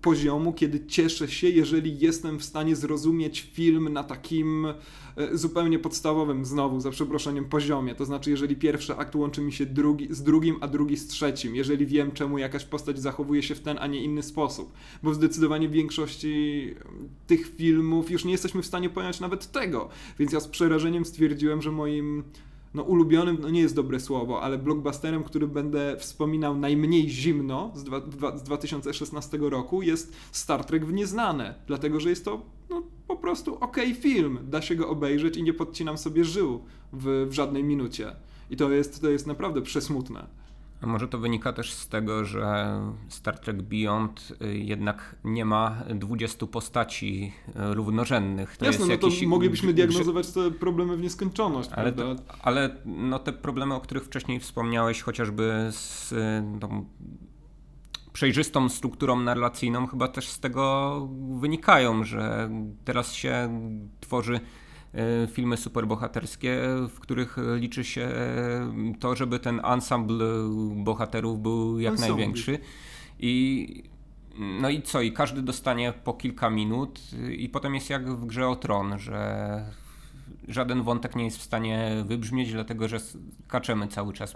poziomu, 0.00 0.52
kiedy 0.52 0.86
cieszę 0.86 1.28
się, 1.28 1.48
jeżeli 1.48 1.98
jestem 1.98 2.38
w 2.38 2.44
stanie 2.44 2.76
zrozumieć 2.76 3.50
film 3.52 3.92
na 3.92 4.04
takim 4.04 4.66
e, 4.66 4.74
zupełnie 5.32 5.78
podstawowym, 5.78 6.44
znowu 6.44 6.80
za 6.80 6.90
przeproszeniem, 6.90 7.44
poziomie. 7.44 7.94
To 7.94 8.04
znaczy, 8.04 8.30
jeżeli 8.30 8.56
pierwszy 8.56 8.96
akt 8.96 9.14
łączy 9.14 9.40
mi 9.40 9.52
się 9.52 9.66
drugi, 9.66 10.08
z 10.10 10.22
drugim, 10.22 10.56
a 10.60 10.68
drugi 10.68 10.96
z 10.96 11.06
trzecim, 11.06 11.54
jeżeli 11.54 11.86
wiem, 11.86 12.12
czemu 12.12 12.38
jakaś 12.38 12.64
postać 12.64 13.00
zachowuje 13.00 13.42
się 13.42 13.54
w 13.54 13.60
ten, 13.60 13.78
a 13.80 13.86
nie 13.86 14.04
inny 14.04 14.22
sposób. 14.22 14.72
Bo 15.02 15.14
zdecydowanie 15.14 15.68
w 15.68 15.72
większości 15.72 16.74
tych 17.26 17.56
filmów 17.56 18.10
już 18.10 18.24
nie 18.24 18.32
jesteśmy 18.32 18.62
w 18.62 18.66
stanie 18.66 18.90
pojąć 18.90 19.20
nawet 19.20 19.52
tego. 19.52 19.88
Więc 20.18 20.32
ja 20.32 20.40
z 20.40 20.48
przerażeniem 20.48 21.04
stwierdziłem, 21.04 21.62
że 21.62 21.72
moim 21.72 22.24
no 22.74 22.82
ulubionym, 22.82 23.38
no 23.40 23.50
nie 23.50 23.60
jest 23.60 23.74
dobre 23.74 24.00
słowo, 24.00 24.42
ale 24.42 24.58
blockbusterem, 24.58 25.24
który 25.24 25.48
będę 25.48 25.96
wspominał 25.98 26.56
najmniej 26.56 27.08
zimno 27.08 27.72
z, 27.74 27.84
dwa, 27.84 28.00
dwa, 28.00 28.36
z 28.36 28.42
2016 28.42 29.38
roku 29.40 29.82
jest 29.82 30.16
Star 30.32 30.64
Trek 30.64 30.86
w 30.86 30.92
Nieznane, 30.92 31.54
dlatego 31.66 32.00
że 32.00 32.10
jest 32.10 32.24
to 32.24 32.42
no, 32.70 32.82
po 33.06 33.16
prostu 33.16 33.54
ok 33.54 33.76
film, 34.00 34.38
da 34.42 34.62
się 34.62 34.74
go 34.74 34.88
obejrzeć 34.88 35.36
i 35.36 35.42
nie 35.42 35.52
podcinam 35.52 35.98
sobie 35.98 36.24
żył 36.24 36.64
w, 36.92 37.26
w 37.28 37.32
żadnej 37.32 37.64
minucie. 37.64 38.16
I 38.50 38.56
to 38.56 38.70
jest, 38.70 39.00
to 39.00 39.10
jest 39.10 39.26
naprawdę 39.26 39.62
przesmutne. 39.62 40.26
A 40.82 40.86
może 40.86 41.08
to 41.08 41.18
wynika 41.18 41.52
też 41.52 41.72
z 41.72 41.88
tego, 41.88 42.24
że 42.24 42.80
Star 43.08 43.38
Trek 43.38 43.62
Beyond 43.62 44.32
y, 44.42 44.58
jednak 44.58 45.16
nie 45.24 45.44
ma 45.44 45.82
20 45.94 46.46
postaci 46.46 47.32
y, 47.48 47.74
równorzędnych. 47.74 48.56
To 48.56 48.64
Jasne, 48.64 48.86
no 48.86 48.98
to 48.98 49.08
moglibyśmy 49.26 49.72
diagnozować 49.72 50.30
te 50.30 50.50
problemy 50.50 50.96
w 50.96 51.02
nieskończoność, 51.02 51.70
ale, 51.72 51.92
to, 51.92 52.16
ale 52.42 52.76
no 52.84 53.18
te 53.18 53.32
problemy, 53.32 53.74
o 53.74 53.80
których 53.80 54.04
wcześniej 54.04 54.40
wspomniałeś, 54.40 55.02
chociażby 55.02 55.68
z 55.70 56.12
y, 56.12 56.60
tą 56.60 56.86
przejrzystą 58.12 58.68
strukturą 58.68 59.20
narracyjną, 59.20 59.86
chyba 59.86 60.08
też 60.08 60.28
z 60.28 60.40
tego 60.40 61.08
wynikają, 61.40 62.04
że 62.04 62.50
teraz 62.84 63.12
się 63.14 63.60
tworzy 64.00 64.40
filmy 65.32 65.56
superbohaterskie, 65.56 66.60
w 66.88 67.00
których 67.00 67.36
liczy 67.56 67.84
się 67.84 68.08
to, 69.00 69.16
żeby 69.16 69.38
ten 69.38 69.60
ensemble 69.64 70.26
bohaterów 70.76 71.42
był 71.42 71.80
jak 71.80 71.92
ensemble. 71.92 72.16
największy. 72.16 72.58
I 73.18 73.82
no 74.38 74.70
i 74.70 74.82
co? 74.82 75.00
I 75.00 75.12
każdy 75.12 75.42
dostanie 75.42 75.92
po 76.04 76.14
kilka 76.14 76.50
minut 76.50 77.00
i 77.36 77.48
potem 77.48 77.74
jest 77.74 77.90
jak 77.90 78.10
w 78.10 78.26
grze 78.26 78.48
o 78.48 78.56
tron, 78.56 78.98
że 78.98 79.64
żaden 80.48 80.82
wątek 80.82 81.16
nie 81.16 81.24
jest 81.24 81.38
w 81.38 81.42
stanie 81.42 82.04
wybrzmieć, 82.06 82.52
dlatego 82.52 82.88
że 82.88 82.98
kaczemy 83.48 83.88
cały 83.88 84.12
czas 84.12 84.34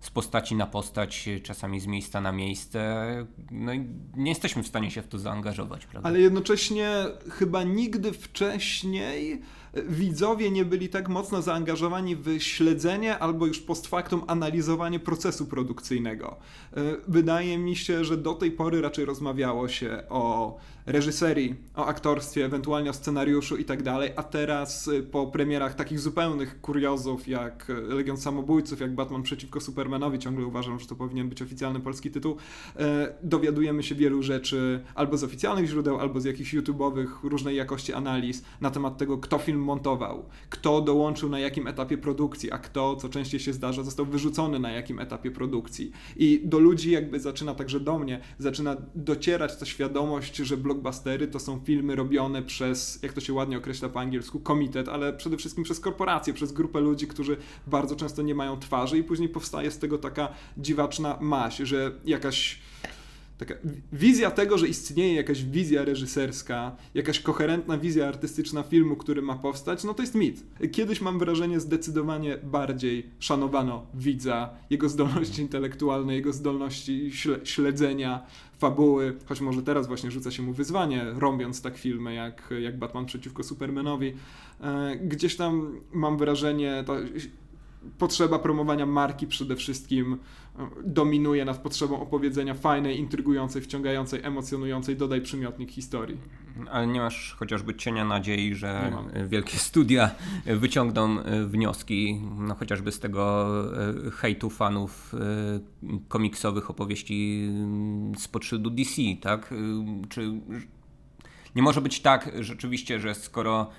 z 0.00 0.10
postaci 0.10 0.54
na 0.54 0.66
postać, 0.66 1.28
czasami 1.42 1.80
z 1.80 1.86
miejsca 1.86 2.20
na 2.20 2.32
miejsce. 2.32 3.06
No 3.50 3.72
i 3.72 3.86
nie 4.16 4.30
jesteśmy 4.30 4.62
w 4.62 4.66
stanie 4.66 4.90
się 4.90 5.02
w 5.02 5.08
to 5.08 5.18
zaangażować, 5.18 5.86
prawda? 5.86 6.08
Ale 6.08 6.20
jednocześnie 6.20 6.90
chyba 7.30 7.62
nigdy 7.62 8.12
wcześniej 8.12 9.42
widzowie 9.74 10.50
nie 10.50 10.64
byli 10.64 10.88
tak 10.88 11.08
mocno 11.08 11.42
zaangażowani 11.42 12.16
w 12.16 12.40
śledzenie 12.40 13.18
albo 13.18 13.46
już 13.46 13.60
post 13.60 13.86
factum 13.86 14.22
analizowanie 14.26 15.00
procesu 15.00 15.46
produkcyjnego. 15.46 16.36
E, 16.76 16.80
wydaje 17.08 17.58
mi 17.58 17.76
się, 17.76 18.04
że 18.04 18.16
do 18.16 18.34
tej 18.34 18.50
pory 18.50 18.80
raczej 18.80 19.04
rozmawiało 19.04 19.68
się 19.68 20.02
o 20.08 20.56
reżyserii, 20.86 21.54
o 21.76 21.86
aktorstwie, 21.86 22.44
ewentualnie 22.44 22.90
o 22.90 22.92
scenariuszu 22.92 23.56
i 23.56 23.64
tak 23.64 23.82
dalej, 23.82 24.10
a 24.16 24.22
teraz 24.22 24.88
y, 24.88 25.02
po 25.02 25.26
premierach 25.26 25.74
takich 25.74 26.00
zupełnych 26.00 26.60
kuriozów 26.60 27.28
jak 27.28 27.70
y, 27.70 27.74
Legion 27.74 28.16
Samobójców, 28.16 28.80
jak 28.80 28.94
Batman 28.94 29.22
przeciwko 29.22 29.60
Supermanowi, 29.60 30.18
ciągle 30.18 30.46
uważam, 30.46 30.80
że 30.80 30.86
to 30.86 30.94
powinien 30.94 31.28
być 31.28 31.42
oficjalny 31.42 31.80
polski 31.80 32.10
tytuł, 32.10 32.36
e, 32.76 33.14
dowiadujemy 33.22 33.82
się 33.82 33.94
wielu 33.94 34.22
rzeczy 34.22 34.80
albo 34.94 35.16
z 35.16 35.24
oficjalnych 35.24 35.66
źródeł, 35.66 36.00
albo 36.00 36.20
z 36.20 36.24
jakichś 36.24 36.54
YouTube'owych 36.54 37.08
różnej 37.22 37.56
jakości 37.56 37.92
analiz 37.92 38.42
na 38.60 38.70
temat 38.70 38.98
tego, 38.98 39.18
kto 39.18 39.38
film 39.38 39.60
montował, 39.60 40.24
kto 40.50 40.80
dołączył 40.80 41.28
na 41.28 41.38
jakim 41.38 41.66
etapie 41.66 41.98
produkcji, 41.98 42.52
a 42.52 42.58
kto, 42.58 42.96
co 42.96 43.08
częściej 43.08 43.40
się 43.40 43.52
zdarza, 43.52 43.82
został 43.82 44.06
wyrzucony 44.06 44.58
na 44.58 44.70
jakim 44.70 44.98
etapie 44.98 45.30
produkcji. 45.30 45.92
I 46.16 46.40
do 46.44 46.58
ludzi 46.58 46.90
jakby 46.90 47.20
zaczyna, 47.20 47.54
także 47.54 47.80
do 47.80 47.98
mnie, 47.98 48.20
zaczyna 48.38 48.76
docierać 48.94 49.56
ta 49.56 49.66
świadomość, 49.66 50.36
że 50.36 50.56
blockbustery 50.74 51.28
to 51.28 51.40
są 51.40 51.60
filmy 51.64 51.96
robione 51.96 52.42
przez, 52.42 53.02
jak 53.02 53.12
to 53.12 53.20
się 53.20 53.32
ładnie 53.32 53.58
określa 53.58 53.88
po 53.88 54.00
angielsku, 54.00 54.40
komitet, 54.40 54.88
ale 54.88 55.12
przede 55.12 55.36
wszystkim 55.36 55.64
przez 55.64 55.80
korporacje, 55.80 56.34
przez 56.34 56.52
grupę 56.52 56.80
ludzi, 56.80 57.06
którzy 57.06 57.36
bardzo 57.66 57.96
często 57.96 58.22
nie 58.22 58.34
mają 58.34 58.58
twarzy 58.58 58.98
i 58.98 59.04
później 59.04 59.28
powstaje 59.28 59.70
z 59.70 59.78
tego 59.78 59.98
taka 59.98 60.28
dziwaczna 60.58 61.18
maś, 61.20 61.56
że 61.56 61.92
jakaś 62.04 62.58
taka 63.46 63.60
wizja 63.92 64.30
tego, 64.30 64.58
że 64.58 64.68
istnieje 64.68 65.14
jakaś 65.14 65.44
wizja 65.44 65.84
reżyserska, 65.84 66.76
jakaś 66.94 67.20
koherentna 67.20 67.78
wizja 67.78 68.08
artystyczna 68.08 68.62
filmu, 68.62 68.96
który 68.96 69.22
ma 69.22 69.36
powstać, 69.36 69.84
no 69.84 69.94
to 69.94 70.02
jest 70.02 70.14
mit. 70.14 70.44
Kiedyś 70.72 71.00
mam 71.00 71.18
wrażenie 71.18 71.60
zdecydowanie 71.60 72.38
bardziej 72.42 73.06
szanowano 73.18 73.86
widza, 73.94 74.50
jego 74.70 74.88
zdolności 74.88 75.42
intelektualne, 75.42 76.14
jego 76.14 76.32
zdolności 76.32 77.10
śledzenia 77.44 78.26
fabuły, 78.58 79.16
choć 79.26 79.40
może 79.40 79.62
teraz 79.62 79.86
właśnie 79.86 80.10
rzuca 80.10 80.30
się 80.30 80.42
mu 80.42 80.52
wyzwanie, 80.52 81.04
robiąc 81.14 81.62
tak 81.62 81.78
filmy 81.78 82.14
jak, 82.14 82.54
jak 82.60 82.78
Batman 82.78 83.06
przeciwko 83.06 83.42
Supermanowi. 83.42 84.14
E, 84.60 84.96
gdzieś 84.96 85.36
tam 85.36 85.80
mam 85.92 86.18
wrażenie, 86.18 86.84
to 86.86 86.96
potrzeba 87.98 88.38
promowania 88.38 88.86
marki 88.86 89.26
przede 89.26 89.56
wszystkim 89.56 90.18
dominuje 90.84 91.44
nad 91.44 91.58
potrzebą 91.58 92.00
opowiedzenia 92.00 92.54
fajnej, 92.54 92.98
intrygującej, 92.98 93.62
wciągającej, 93.62 94.20
emocjonującej, 94.22 94.96
dodaj 94.96 95.20
przymiotnik 95.20 95.70
historii. 95.70 96.18
Ale 96.70 96.86
nie 96.86 97.00
masz 97.00 97.34
chociażby 97.38 97.74
cienia 97.74 98.04
nadziei, 98.04 98.54
że 98.54 98.92
wielkie 99.28 99.58
studia 99.58 100.10
wyciągną 100.46 101.20
e, 101.20 101.46
wnioski, 101.46 102.20
no 102.38 102.54
chociażby 102.54 102.92
z 102.92 103.00
tego 103.00 103.52
e, 104.06 104.10
hejtu 104.10 104.50
fanów 104.50 105.14
komiksowych 106.08 106.70
opowieści 106.70 107.48
z 108.18 108.28
podszyldu 108.28 108.70
DC, 108.70 109.02
tak? 109.20 109.54
Czy 110.08 110.32
nie 111.54 111.62
może 111.62 111.80
być 111.80 112.00
tak 112.00 112.30
rzeczywiście, 112.40 113.00
że 113.00 113.14
skoro 113.14 113.70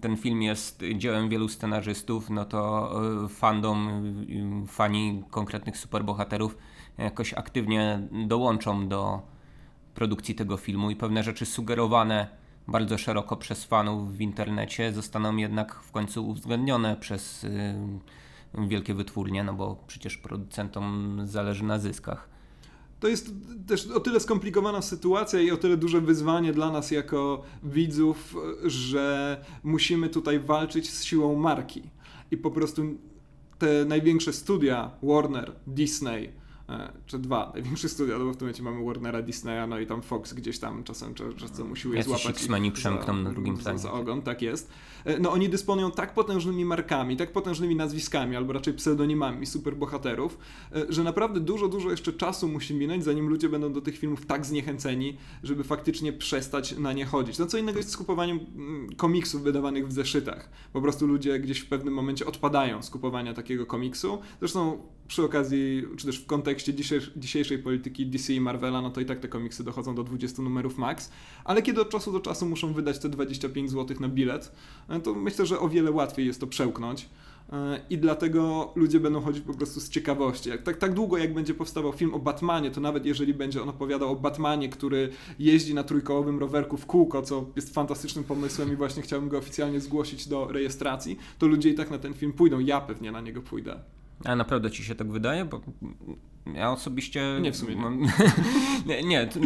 ten 0.00 0.16
film 0.16 0.42
jest 0.42 0.82
dziełem 0.96 1.28
wielu 1.28 1.48
scenarzystów, 1.48 2.30
no 2.30 2.44
to 2.44 2.92
e, 3.24 3.28
fandom, 3.28 4.04
fani 4.68 5.24
konkretnych 5.30 5.78
superbohaterów 5.78 6.58
jakoś 6.98 7.34
aktywnie 7.34 8.08
dołączą 8.26 8.88
do 8.88 9.22
produkcji 9.94 10.34
tego 10.34 10.56
filmu 10.56 10.90
i 10.90 10.96
pewne 10.96 11.22
rzeczy 11.22 11.46
sugerowane 11.46 12.28
bardzo 12.68 12.98
szeroko 12.98 13.36
przez 13.36 13.64
fanów 13.64 14.16
w 14.16 14.20
internecie 14.20 14.92
zostaną 14.92 15.36
jednak 15.36 15.74
w 15.74 15.92
końcu 15.92 16.28
uwzględnione 16.28 16.96
przez 16.96 17.46
wielkie 18.54 18.94
wytwórnie, 18.94 19.44
no 19.44 19.54
bo 19.54 19.76
przecież 19.86 20.16
producentom 20.16 21.18
zależy 21.24 21.64
na 21.64 21.78
zyskach 21.78 22.31
to 23.02 23.08
jest 23.08 23.34
też 23.66 23.86
o 23.86 24.00
tyle 24.00 24.20
skomplikowana 24.20 24.82
sytuacja 24.82 25.40
i 25.40 25.50
o 25.50 25.56
tyle 25.56 25.76
duże 25.76 26.00
wyzwanie 26.00 26.52
dla 26.52 26.70
nas 26.70 26.90
jako 26.90 27.42
widzów, 27.62 28.36
że 28.64 29.44
musimy 29.62 30.08
tutaj 30.08 30.40
walczyć 30.40 30.90
z 30.90 31.04
siłą 31.04 31.36
marki. 31.36 31.82
I 32.30 32.36
po 32.36 32.50
prostu 32.50 32.82
te 33.58 33.84
największe 33.84 34.32
studia, 34.32 34.90
Warner, 35.02 35.52
Disney, 35.66 36.28
czy 37.06 37.18
dwa 37.18 37.50
największe 37.54 37.88
studia, 37.88 38.18
no 38.18 38.24
bo 38.24 38.32
w 38.32 38.36
tym 38.36 38.46
momencie 38.46 38.62
mamy 38.62 38.84
Warnera, 38.84 39.22
Disneya, 39.22 39.68
no 39.68 39.78
i 39.80 39.86
tam 39.86 40.02
Fox 40.02 40.32
gdzieś 40.32 40.58
tam 40.58 40.84
czasem 40.84 41.14
czasem 41.14 41.72
usiłuje 41.72 41.98
Jacyś 41.98 42.08
złapać 42.12 42.36
X-Meni 42.36 42.72
przemkną 42.72 43.14
na 43.14 43.30
drugim 43.30 43.56
planie. 43.56 43.78
za 43.78 43.92
ogon, 43.92 44.22
tak 44.22 44.42
jest. 44.42 44.70
E, 45.04 45.18
No 45.18 45.32
oni 45.32 45.48
dysponują 45.48 45.90
tak 45.90 46.14
potężnymi 46.14 46.64
markami, 46.64 47.16
tak 47.16 47.32
potężnymi 47.32 47.76
nazwiskami, 47.76 48.36
albo 48.36 48.52
raczej 48.52 48.74
pseudonimami 48.74 49.46
superbohaterów, 49.46 50.38
e, 50.74 50.86
że 50.88 51.02
naprawdę 51.02 51.40
dużo, 51.40 51.68
dużo 51.68 51.90
jeszcze 51.90 52.12
czasu 52.12 52.48
musi 52.48 52.74
minąć, 52.74 53.04
zanim 53.04 53.28
ludzie 53.28 53.48
będą 53.48 53.72
do 53.72 53.80
tych 53.80 53.98
filmów 53.98 54.26
tak 54.26 54.46
zniechęceni, 54.46 55.16
żeby 55.42 55.64
faktycznie 55.64 56.12
przestać 56.12 56.78
na 56.78 56.92
nie 56.92 57.04
chodzić. 57.06 57.38
No 57.38 57.46
co 57.46 57.58
innego 57.58 57.78
jest 57.78 57.90
z 57.90 57.96
kupowaniem 57.96 58.40
mm, 58.56 58.96
komiksów 58.96 59.42
wydawanych 59.42 59.88
w 59.88 59.92
zeszytach. 59.92 60.50
Po 60.72 60.80
prostu 60.82 61.06
ludzie 61.06 61.40
gdzieś 61.40 61.58
w 61.60 61.66
pewnym 61.68 61.94
momencie 61.94 62.26
odpadają 62.26 62.82
z 62.82 62.90
kupowania 62.90 63.34
takiego 63.34 63.66
komiksu. 63.66 64.18
Zresztą 64.40 64.78
przy 65.12 65.24
okazji, 65.24 65.84
czy 65.96 66.06
też 66.06 66.18
w 66.18 66.26
kontekście 66.26 66.74
dzisiejsz- 66.74 67.10
dzisiejszej 67.16 67.58
polityki 67.58 68.06
DC 68.06 68.32
i 68.34 68.40
Marvela, 68.40 68.82
no 68.82 68.90
to 68.90 69.00
i 69.00 69.04
tak 69.04 69.20
te 69.20 69.28
komiksy 69.28 69.64
dochodzą 69.64 69.94
do 69.94 70.04
20 70.04 70.42
numerów 70.42 70.78
max, 70.78 71.10
ale 71.44 71.62
kiedy 71.62 71.80
od 71.80 71.90
czasu 71.90 72.12
do 72.12 72.20
czasu 72.20 72.46
muszą 72.46 72.72
wydać 72.72 72.98
te 72.98 73.08
25 73.08 73.70
zł 73.70 73.96
na 74.00 74.08
bilet, 74.08 74.52
e, 74.88 75.00
to 75.00 75.14
myślę, 75.14 75.46
że 75.46 75.60
o 75.60 75.68
wiele 75.68 75.90
łatwiej 75.90 76.26
jest 76.26 76.40
to 76.40 76.46
przełknąć. 76.46 77.08
E, 77.52 77.80
I 77.90 77.98
dlatego 77.98 78.72
ludzie 78.76 79.00
będą 79.00 79.20
chodzić 79.20 79.44
po 79.44 79.54
prostu 79.54 79.80
z 79.80 79.88
ciekawości. 79.88 80.48
Jak, 80.48 80.62
tak, 80.62 80.76
tak 80.76 80.94
długo, 80.94 81.18
jak 81.18 81.34
będzie 81.34 81.54
powstawał 81.54 81.92
film 81.92 82.14
o 82.14 82.18
Batmanie, 82.18 82.70
to 82.70 82.80
nawet 82.80 83.06
jeżeli 83.06 83.34
będzie 83.34 83.62
on 83.62 83.68
opowiadał 83.68 84.12
o 84.12 84.16
Batmanie, 84.16 84.68
który 84.68 85.08
jeździ 85.38 85.74
na 85.74 85.84
trójkołowym 85.84 86.38
rowerku 86.38 86.76
w 86.76 86.86
kółko, 86.86 87.22
co 87.22 87.46
jest 87.56 87.74
fantastycznym 87.74 88.24
pomysłem 88.24 88.72
i 88.72 88.76
właśnie 88.76 89.02
chciałbym 89.02 89.28
go 89.28 89.38
oficjalnie 89.38 89.80
zgłosić 89.80 90.28
do 90.28 90.48
rejestracji, 90.52 91.18
to 91.38 91.46
ludzie 91.46 91.70
i 91.70 91.74
tak 91.74 91.90
na 91.90 91.98
ten 91.98 92.14
film 92.14 92.32
pójdą. 92.32 92.58
Ja 92.58 92.80
pewnie 92.80 93.12
na 93.12 93.20
niego 93.20 93.42
pójdę. 93.42 93.80
A 94.24 94.36
naprawdę 94.36 94.70
ci 94.70 94.84
się 94.84 94.94
tak 94.94 95.12
wydaje? 95.12 95.44
Bo 95.44 95.60
ja 96.54 96.70
osobiście. 96.72 97.38
Nie, 97.40 97.52
w 97.52 97.56
sumie 97.56 97.74
nie. 97.74 97.80
Mam... 97.80 98.00
nie, 98.86 99.02
nie. 99.02 99.26
t- 99.26 99.40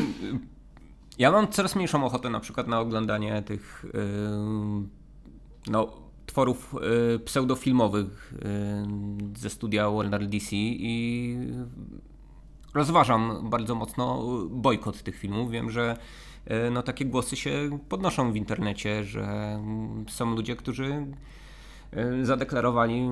Ja 1.19 1.31
mam 1.33 1.49
coraz 1.49 1.77
mniejszą 1.77 2.05
ochotę 2.05 2.31
na 2.31 2.41
przykład 2.41 2.69
na 2.69 2.81
oglądanie 2.81 3.43
tych 3.43 3.85
yy, 3.95 4.01
no, 5.71 5.93
tworów 6.27 6.75
yy, 7.13 7.19
pseudofilmowych 7.19 8.35
yy, 8.35 9.39
ze 9.39 9.51
studia 9.51 9.91
Warner 9.91 10.27
DC 10.27 10.57
i 10.57 11.37
rozważam 12.75 13.51
bardzo 13.51 13.75
mocno 13.75 14.23
bojkot 14.51 15.03
tych 15.03 15.17
filmów. 15.19 15.51
Wiem, 15.51 15.71
że 15.71 15.97
yy, 16.47 16.71
no, 16.71 16.83
takie 16.83 17.05
głosy 17.05 17.37
się 17.37 17.79
podnoszą 17.89 18.33
w 18.33 18.37
internecie, 18.37 19.05
że 19.05 19.59
są 20.09 20.35
ludzie, 20.35 20.57
którzy 20.57 21.07
yy, 21.93 22.27
zadeklarowali 22.27 23.09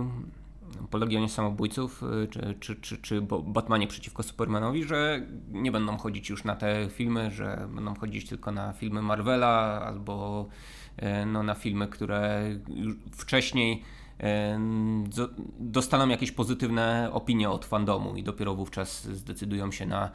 po 0.90 0.98
Legionie 0.98 1.28
Samobójców 1.28 2.02
y, 2.02 2.28
czy, 2.28 2.54
czy, 2.60 2.76
czy, 2.76 2.98
czy 2.98 3.22
Batmanie 3.44 3.86
przeciwko 3.86 4.22
Supermanowi, 4.22 4.84
że 4.84 5.26
nie 5.48 5.72
będą 5.72 5.96
chodzić 5.96 6.30
już 6.30 6.44
na 6.44 6.56
te 6.56 6.88
filmy, 6.90 7.30
że 7.30 7.68
będą 7.74 7.94
chodzić 7.94 8.28
tylko 8.28 8.52
na 8.52 8.72
filmy 8.72 9.02
Marvela 9.02 9.82
albo 9.86 10.46
e, 10.96 11.26
no, 11.26 11.42
na 11.42 11.54
filmy, 11.54 11.88
które 11.88 12.42
wcześniej 13.12 13.82
zo- 15.10 15.28
dostaną 15.58 16.08
jakieś 16.08 16.32
pozytywne 16.32 17.08
opinie 17.12 17.50
od 17.50 17.64
fandomu 17.64 18.16
i 18.16 18.22
dopiero 18.22 18.54
wówczas 18.54 19.04
zdecydują 19.04 19.72
się 19.72 19.86
na, 19.86 20.10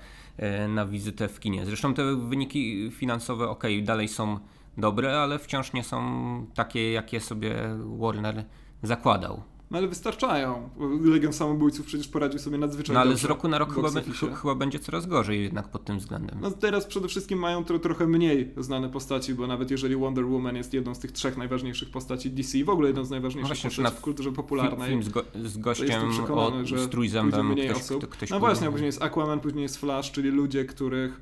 na 0.70 0.86
wizytę 0.86 1.28
w 1.28 1.40
kinie. 1.40 1.66
Zresztą 1.66 1.94
te 1.94 2.16
wyniki 2.16 2.92
finansowe, 2.92 3.50
ok, 3.50 3.64
dalej 3.84 4.08
są 4.08 4.40
dobre, 4.78 5.20
ale 5.20 5.40
wciąż 5.40 5.74
nie 5.74 5.84
są 5.84 6.46
takie, 6.56 6.92
jakie 6.92 7.20
sobie 7.20 7.56
Warner 8.00 8.44
zakładał. 8.84 9.44
No 9.72 9.78
ale 9.78 9.88
wystarczają. 9.88 10.70
Legion 11.04 11.34
Samobójców 11.34 11.86
przecież 11.86 12.08
poradził 12.08 12.40
sobie 12.40 12.58
nadzwyczajnie 12.58 12.94
No 12.94 13.00
ale 13.00 13.10
dobrze 13.10 13.28
z 13.28 13.30
roku 13.30 13.48
na 13.48 13.58
rok 13.58 13.76
chyba, 13.76 13.90
chyba 14.36 14.56
będzie 14.56 14.80
coraz 14.80 15.06
gorzej 15.06 15.44
jednak 15.44 15.68
pod 15.68 15.86
tym 15.86 16.00
względem. 16.00 16.40
No 16.42 16.52
teraz 16.52 16.86
przede 16.86 17.08
wszystkim 17.08 17.40
mają 17.40 17.64
tro, 17.64 17.80
trochę 17.80 18.08
mniej 18.08 18.54
znane 18.58 18.90
postaci, 18.90 19.34
bo 19.34 19.48
nawet 19.48 19.72
jeżeli 19.72 19.96
Wonder 19.96 20.26
Woman 20.26 20.56
jest 20.56 20.74
jedną 20.74 20.96
z 20.96 21.00
tych 21.00 21.12
trzech 21.12 21.38
najważniejszych 21.38 21.90
postaci 21.90 22.32
DC, 22.32 22.64
w 22.64 22.70
ogóle 22.70 22.88
jedną 22.90 23.06
z 23.06 23.10
najważniejszych 23.10 23.50
No 23.50 23.56
właśnie, 23.56 23.70
postaci 23.70 23.96
na 23.96 24.00
w 24.00 24.02
kulturze 24.02 24.32
popularnej, 24.32 24.90
Film 24.90 25.04
z, 25.04 25.10
go- 25.10 25.24
z 25.46 25.58
gościem 25.58 26.02
o, 26.32 26.52
że 26.64 26.80
z 26.80 26.90
trójzębem 26.90 27.56
ktoś, 27.56 28.08
ktoś 28.10 28.30
no 28.30 28.40
właśnie, 28.40 28.68
a 28.68 28.72
później 28.72 28.86
jest 28.86 29.02
Aquaman, 29.02 29.40
później 29.40 29.62
jest 29.64 29.78
Flash, 29.78 30.12
czyli 30.12 30.30
ludzie, 30.30 30.66
których 30.66 31.22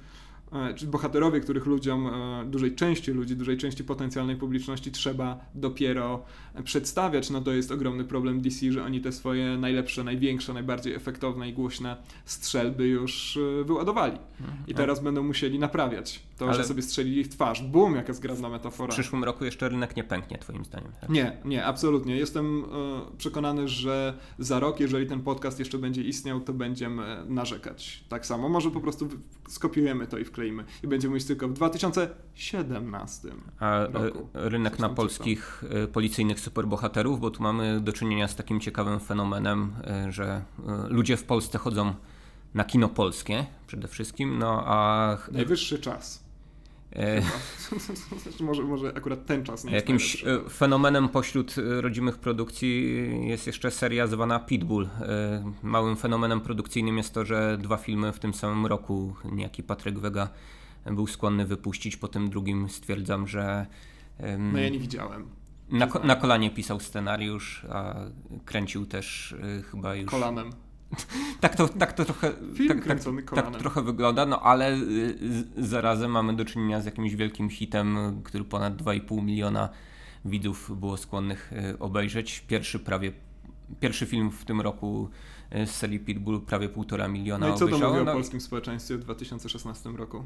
e, 0.54 0.74
czyli 0.74 0.92
bohaterowie, 0.92 1.40
których 1.40 1.66
ludziom, 1.66 2.08
e, 2.08 2.46
dużej 2.46 2.76
części 2.76 3.12
ludzi, 3.12 3.36
dużej 3.36 3.58
części 3.58 3.84
potencjalnej 3.84 4.36
publiczności 4.36 4.92
trzeba 4.92 5.46
dopiero 5.56 6.24
przedstawiać, 6.64 7.30
no 7.30 7.42
to 7.42 7.54
jest 7.54 7.72
ogromny 7.72 8.04
problem 8.04 8.42
DC, 8.42 8.72
że 8.72 8.84
oni 8.84 9.02
te 9.02 9.12
swoje 9.12 9.58
najlepsze, 9.58 10.04
największe, 10.04 10.54
najbardziej 10.54 10.94
efektowne 10.94 11.50
i 11.50 11.54
głośne 11.54 11.98
strzelby 12.26 12.88
już 12.88 13.38
e, 13.38 13.64
wyładowali. 13.64 14.18
I 14.68 14.74
teraz 14.74 15.00
będą 15.04 15.24
musieli 15.24 15.60
naprawiać 15.60 16.20
to, 16.38 16.46
że 16.46 16.52
Ale- 16.60 16.64
sobie 16.64 16.82
strzelili 16.82 17.24
w 17.24 17.30
twarz. 17.30 17.62
Bum, 17.64 17.96
jaka 17.96 18.14
zgrabna 18.14 18.50
W 18.50 18.52
metafora. 18.52 18.92
przyszłym 18.94 19.24
roku 19.24 19.46
jeszcze 19.46 19.70
rynek 19.70 19.96
nie 19.96 20.04
pęknie, 20.04 20.38
twoim 20.38 20.66
zdaniem. 20.66 20.92
Tak? 21.02 21.10
Nie, 21.10 21.38
nie, 21.46 21.66
absolutnie. 21.66 22.16
Jestem 22.18 22.64
e, 22.64 23.18
przekonany, 23.18 23.68
że 23.68 24.14
za 24.40 24.60
rok, 24.60 24.80
jeżeli 24.80 25.08
ten 25.08 25.22
podcast 25.22 25.60
jeszcze 25.60 25.78
będzie 25.78 26.02
istniał, 26.04 26.40
to 26.42 26.54
będziemy 26.54 27.24
narzekać. 27.28 28.04
Tak 28.10 28.26
samo. 28.26 28.50
Może 28.50 28.72
po 28.72 28.82
prostu 28.82 29.08
w- 29.08 29.20
skopiujemy 29.54 30.08
to 30.08 30.18
i 30.18 30.26
wkleimy. 30.26 30.64
I 30.84 30.88
będziemy 30.88 31.10
mówić 31.12 31.26
tylko 31.28 31.48
w 31.48 31.54
2017. 31.54 33.30
A 33.60 33.80
e, 33.80 33.88
roku. 33.92 34.28
rynek 34.34 34.80
na 34.80 34.90
polskich 34.90 35.64
e, 35.84 35.88
policyjnych 35.88 36.40
superbohaterów, 36.40 37.20
bo 37.20 37.32
tu 37.32 37.44
mamy 37.44 37.82
do 37.82 37.94
czynienia 37.94 38.28
z 38.28 38.36
takim 38.36 38.60
ciekawym 38.60 39.00
fenomenem, 39.00 39.72
że 40.10 40.42
ludzie 40.90 41.18
w 41.18 41.24
Polsce 41.24 41.58
chodzą 41.58 41.94
na 42.54 42.64
kino 42.64 42.90
polskie 42.90 43.46
przede 43.68 43.88
wszystkim, 43.88 44.40
no 44.40 44.64
a 44.66 45.18
Najwyższy 45.32 45.80
czas. 45.80 46.27
E, 46.96 47.22
może, 48.40 48.64
może 48.64 48.94
akurat 48.96 49.26
ten 49.26 49.44
czas 49.44 49.64
nie 49.66 49.72
Jakimś 49.74 50.24
najlepszy. 50.24 50.48
e, 50.48 50.50
fenomenem 50.50 51.10
pośród 51.10 51.56
e, 51.58 51.82
rodzimych 51.82 52.18
produkcji 52.18 52.98
jest 53.28 53.48
jeszcze 53.48 53.72
seria 53.72 54.08
zwana 54.08 54.40
Pitbull. 54.40 54.88
Małym 55.64 55.96
fenomenem 55.98 56.42
produkcyjnym 56.42 56.98
jest 56.98 57.14
to, 57.14 57.26
że 57.26 57.58
dwa 57.62 57.78
filmy 57.78 58.12
w 58.14 58.20
tym 58.20 58.34
samym 58.34 58.66
roku 58.66 59.16
niejaki 59.32 59.64
Patryk 59.64 60.00
Wega 60.00 60.30
był 60.86 61.08
skłonny 61.08 61.46
wypuścić. 61.46 61.98
Po 61.98 62.08
tym 62.08 62.30
drugim 62.30 62.70
stwierdzam, 62.70 63.28
że 63.28 63.66
No 64.40 64.60
ja 64.60 64.70
nie 64.70 64.80
widziałem. 64.80 65.28
na, 65.70 65.86
na 66.04 66.16
kolanie 66.16 66.52
pisał 66.52 66.80
scenariusz, 66.80 67.66
a 67.70 67.96
kręcił 68.46 68.86
też 68.86 69.36
chyba 69.72 69.96
już. 69.96 70.12
Kolanem. 70.12 70.50
Tak 71.42 71.56
to, 71.56 71.68
tak 71.70 71.94
to 71.94 72.06
trochę. 72.06 72.32
Film 72.56 72.82
tak, 72.82 73.00
tak, 73.36 73.46
tak 73.52 73.58
trochę 73.58 73.82
wygląda, 73.82 74.26
no 74.26 74.42
ale 74.42 74.74
y, 74.74 75.18
z- 75.20 75.68
zarazem 75.70 76.12
mamy 76.12 76.36
do 76.36 76.46
czynienia 76.46 76.82
z 76.82 76.86
jakimś 76.86 77.16
wielkim 77.16 77.50
hitem, 77.50 77.98
który 78.24 78.44
ponad 78.44 78.82
2,5 78.82 79.24
miliona 79.24 79.70
widzów 80.26 80.80
było 80.80 80.98
skłonnych 80.98 81.54
y, 81.74 81.80
obejrzeć. 81.80 82.40
Pierwszy 82.48 82.80
prawie 82.80 83.12
pierwszy 83.80 84.06
film 84.06 84.32
w 84.32 84.46
tym 84.46 84.62
roku 84.62 85.10
y, 85.56 85.66
z 85.68 85.72
serii 85.72 86.00
Pitbull 86.00 86.42
prawie 86.42 86.70
1,5 86.70 87.10
miliona 87.10 87.48
No 87.48 87.56
i 87.56 87.58
co 87.58 87.68
to 87.68 87.72
mówi 87.80 88.00
o 88.00 88.04
No, 88.04 88.14
polskim 88.14 88.42
społeczeństwie 88.42 88.98
w 88.98 89.00
2016 89.00 89.90
roku? 89.90 90.24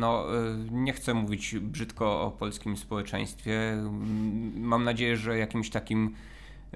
no, 0.00 0.24
y, 0.36 0.56
nie 0.70 0.92
chcę 0.92 1.14
mówić 1.14 1.56
brzydko 1.60 2.20
o 2.22 2.30
polskim 2.30 2.76
społeczeństwie. 2.76 3.72
Mm, 3.72 4.60
Mam 4.60 4.84
nadzieję, 4.84 5.16
że 5.16 5.38
jakimś 5.38 5.70
takim 5.70 6.14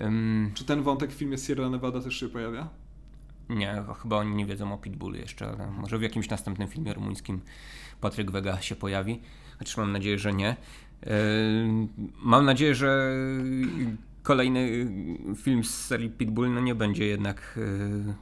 ym, 0.00 0.50
Czy 0.54 0.64
ten 0.64 0.82
wątek 0.82 1.10
w 1.10 1.14
filmie 1.14 1.38
Sierra 1.38 1.70
Nevada 1.70 2.00
też 2.00 2.20
się 2.20 2.28
pojawia? 2.28 2.68
Nie, 3.48 3.82
chyba 4.02 4.16
oni 4.16 4.34
nie 4.34 4.46
wiedzą 4.46 4.72
o 4.72 4.78
Pitbullu 4.78 5.16
jeszcze, 5.16 5.48
ale 5.48 5.70
może 5.70 5.98
w 5.98 6.02
jakimś 6.02 6.28
następnym 6.30 6.68
filmie 6.68 6.94
rumuńskim 6.94 7.40
Patryk 8.00 8.30
Wega 8.30 8.60
się 8.60 8.76
pojawi, 8.76 9.20
chociaż 9.58 9.76
mam 9.76 9.92
nadzieję, 9.92 10.18
że 10.18 10.32
nie. 10.32 10.56
Yy, 11.02 11.10
Mam 12.22 12.44
nadzieję, 12.44 12.74
że 12.74 13.16
kolejny 14.22 14.88
film 15.36 15.64
z 15.64 15.70
serii 15.70 16.10
Pitbull 16.10 16.54
no 16.54 16.60
nie 16.60 16.74
będzie 16.74 17.06
jednak 17.06 17.58
yy, 18.06 18.14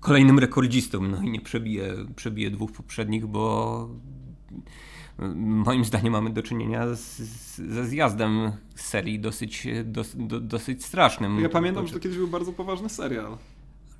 kolejnym 0.00 0.38
rekordzistą, 0.38 1.02
no 1.02 1.22
i 1.22 1.30
nie 1.30 1.40
przebije, 1.40 1.94
przebije 2.16 2.50
dwóch 2.50 2.72
poprzednich, 2.72 3.26
bo 3.26 3.88
yy, 5.18 5.28
moim 5.36 5.84
zdaniem 5.84 6.12
mamy 6.12 6.30
do 6.30 6.42
czynienia 6.42 6.94
z, 6.94 7.18
z, 7.18 7.56
ze 7.56 7.86
zjazdem 7.86 8.52
serii 8.74 9.20
dosyć, 9.20 9.66
dos, 9.84 10.12
do, 10.16 10.40
dosyć 10.40 10.84
strasznym. 10.84 11.40
Ja 11.40 11.48
pamiętam, 11.48 11.86
że 11.86 11.92
to 11.92 12.00
kiedyś 12.00 12.18
był 12.18 12.28
bardzo 12.28 12.52
poważny 12.52 12.88
serial. 12.88 13.38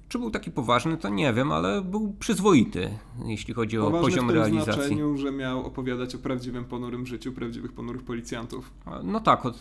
Czy 0.08 0.18
był 0.18 0.30
taki 0.30 0.50
poważny, 0.50 0.96
to 0.96 1.08
nie 1.08 1.32
wiem, 1.32 1.52
ale 1.52 1.82
był 1.82 2.12
przyzwoity, 2.12 2.98
jeśli 3.26 3.54
chodzi 3.54 3.78
o 3.78 3.84
Poważny 3.84 4.06
poziom 4.06 4.24
w 4.24 4.28
tym 4.28 4.36
realizacji. 4.36 4.72
znaczeniu, 4.72 5.16
że 5.16 5.32
miał 5.32 5.66
opowiadać 5.66 6.14
o 6.14 6.18
prawdziwym, 6.18 6.64
ponurym 6.64 7.06
życiu 7.06 7.32
prawdziwych, 7.32 7.72
ponurych 7.72 8.02
policjantów. 8.02 8.72
No 9.02 9.20
tak, 9.20 9.46
od, 9.46 9.58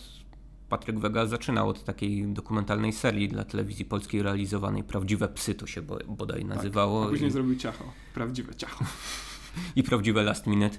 Patryk 0.70 1.00
Wega 1.00 1.26
zaczynał 1.26 1.70
od 1.70 1.84
takiej 1.84 2.28
dokumentalnej 2.28 2.94
serii 2.94 3.28
dla 3.28 3.44
telewizji 3.44 3.86
polskiej 3.86 4.24
realizowanej 4.24 4.84
Prawdziwe 4.84 5.28
Psy, 5.28 5.56
to 5.56 5.68
się 5.68 5.82
bo, 5.82 5.98
bodaj 6.08 6.46
nazywało. 6.46 7.00
Tak, 7.00 7.08
A 7.08 7.12
później 7.12 7.30
i, 7.30 7.34
zrobił 7.34 7.56
ciacho. 7.56 7.84
Prawdziwe 8.14 8.56
ciacho. 8.56 8.86
I 9.76 9.84
Prawdziwe 9.84 10.24
Last 10.24 10.48
Minute. 10.48 10.78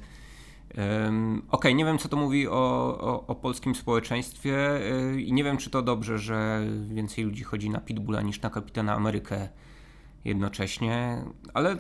Okej, 1.50 1.74
nie 1.74 1.84
wiem 1.84 1.98
co 1.98 2.08
to 2.08 2.16
mówi 2.16 2.48
o, 2.48 2.52
o, 3.00 3.26
o 3.26 3.34
polskim 3.34 3.74
społeczeństwie 3.74 4.80
yy, 5.12 5.22
i 5.22 5.32
nie 5.32 5.44
wiem 5.44 5.56
czy 5.56 5.70
to 5.70 5.82
dobrze, 5.82 6.18
że 6.18 6.66
więcej 6.88 7.24
ludzi 7.24 7.44
chodzi 7.44 7.70
na 7.70 7.80
Pitbulla 7.80 8.22
niż 8.22 8.42
na 8.42 8.50
Kapitana 8.50 8.94
Amerykę 8.94 9.48
jednocześnie, 10.24 11.24
ale 11.54 11.78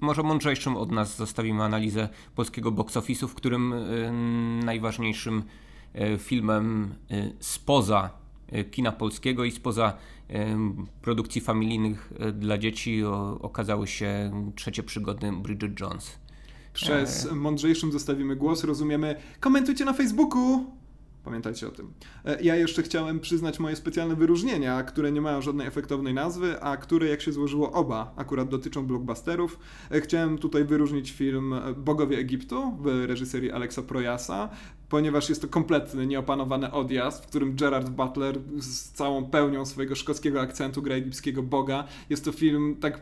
może 0.00 0.22
mądrzejszym 0.22 0.76
od 0.76 0.92
nas 0.92 1.16
zostawimy 1.16 1.62
analizę 1.62 2.08
polskiego 2.34 2.70
box 2.70 2.96
office'u, 2.96 3.28
w 3.28 3.34
którym 3.34 3.74
najważniejszym 4.64 5.42
filmem 6.18 6.94
spoza 7.40 8.10
kina 8.70 8.92
polskiego 8.92 9.44
i 9.44 9.50
spoza 9.50 9.96
produkcji 11.02 11.40
familijnych 11.40 12.12
dla 12.32 12.58
dzieci 12.58 13.04
okazały 13.40 13.86
się 13.86 14.30
trzecie 14.56 14.82
przygody 14.82 15.32
Bridget 15.32 15.80
Jones. 15.80 16.18
Przez 16.78 17.32
mądrzejszym 17.32 17.92
zostawimy 17.92 18.36
głos, 18.36 18.64
rozumiemy. 18.64 19.16
Komentujcie 19.40 19.84
na 19.84 19.92
Facebooku! 19.92 20.66
Pamiętajcie 21.24 21.68
o 21.68 21.70
tym. 21.70 21.92
E, 22.24 22.42
ja 22.42 22.56
jeszcze 22.56 22.82
chciałem 22.82 23.20
przyznać 23.20 23.60
moje 23.60 23.76
specjalne 23.76 24.16
wyróżnienia, 24.16 24.82
które 24.82 25.12
nie 25.12 25.20
mają 25.20 25.42
żadnej 25.42 25.66
efektownej 25.66 26.14
nazwy, 26.14 26.62
a 26.62 26.76
które, 26.76 27.08
jak 27.08 27.20
się 27.20 27.32
złożyło, 27.32 27.72
oba 27.72 28.12
akurat 28.16 28.48
dotyczą 28.48 28.86
blockbusterów. 28.86 29.58
E, 29.90 30.00
chciałem 30.00 30.38
tutaj 30.38 30.64
wyróżnić 30.64 31.12
film 31.12 31.54
Bogowie 31.76 32.18
Egiptu 32.18 32.76
w 32.80 32.86
reżyserii 33.06 33.50
Alexa 33.50 33.82
Projasa, 33.82 34.48
ponieważ 34.88 35.28
jest 35.28 35.42
to 35.42 35.48
kompletny, 35.48 36.06
nieopanowany 36.06 36.72
odjazd, 36.72 37.24
w 37.24 37.26
którym 37.26 37.56
Gerard 37.56 37.88
Butler 37.88 38.38
z 38.58 38.92
całą 38.92 39.24
pełnią 39.24 39.66
swojego 39.66 39.94
szkockiego 39.94 40.40
akcentu 40.40 40.82
gra 40.82 40.94
egipskiego 40.94 41.42
boga. 41.42 41.84
Jest 42.10 42.24
to 42.24 42.32
film 42.32 42.76
tak 42.80 43.00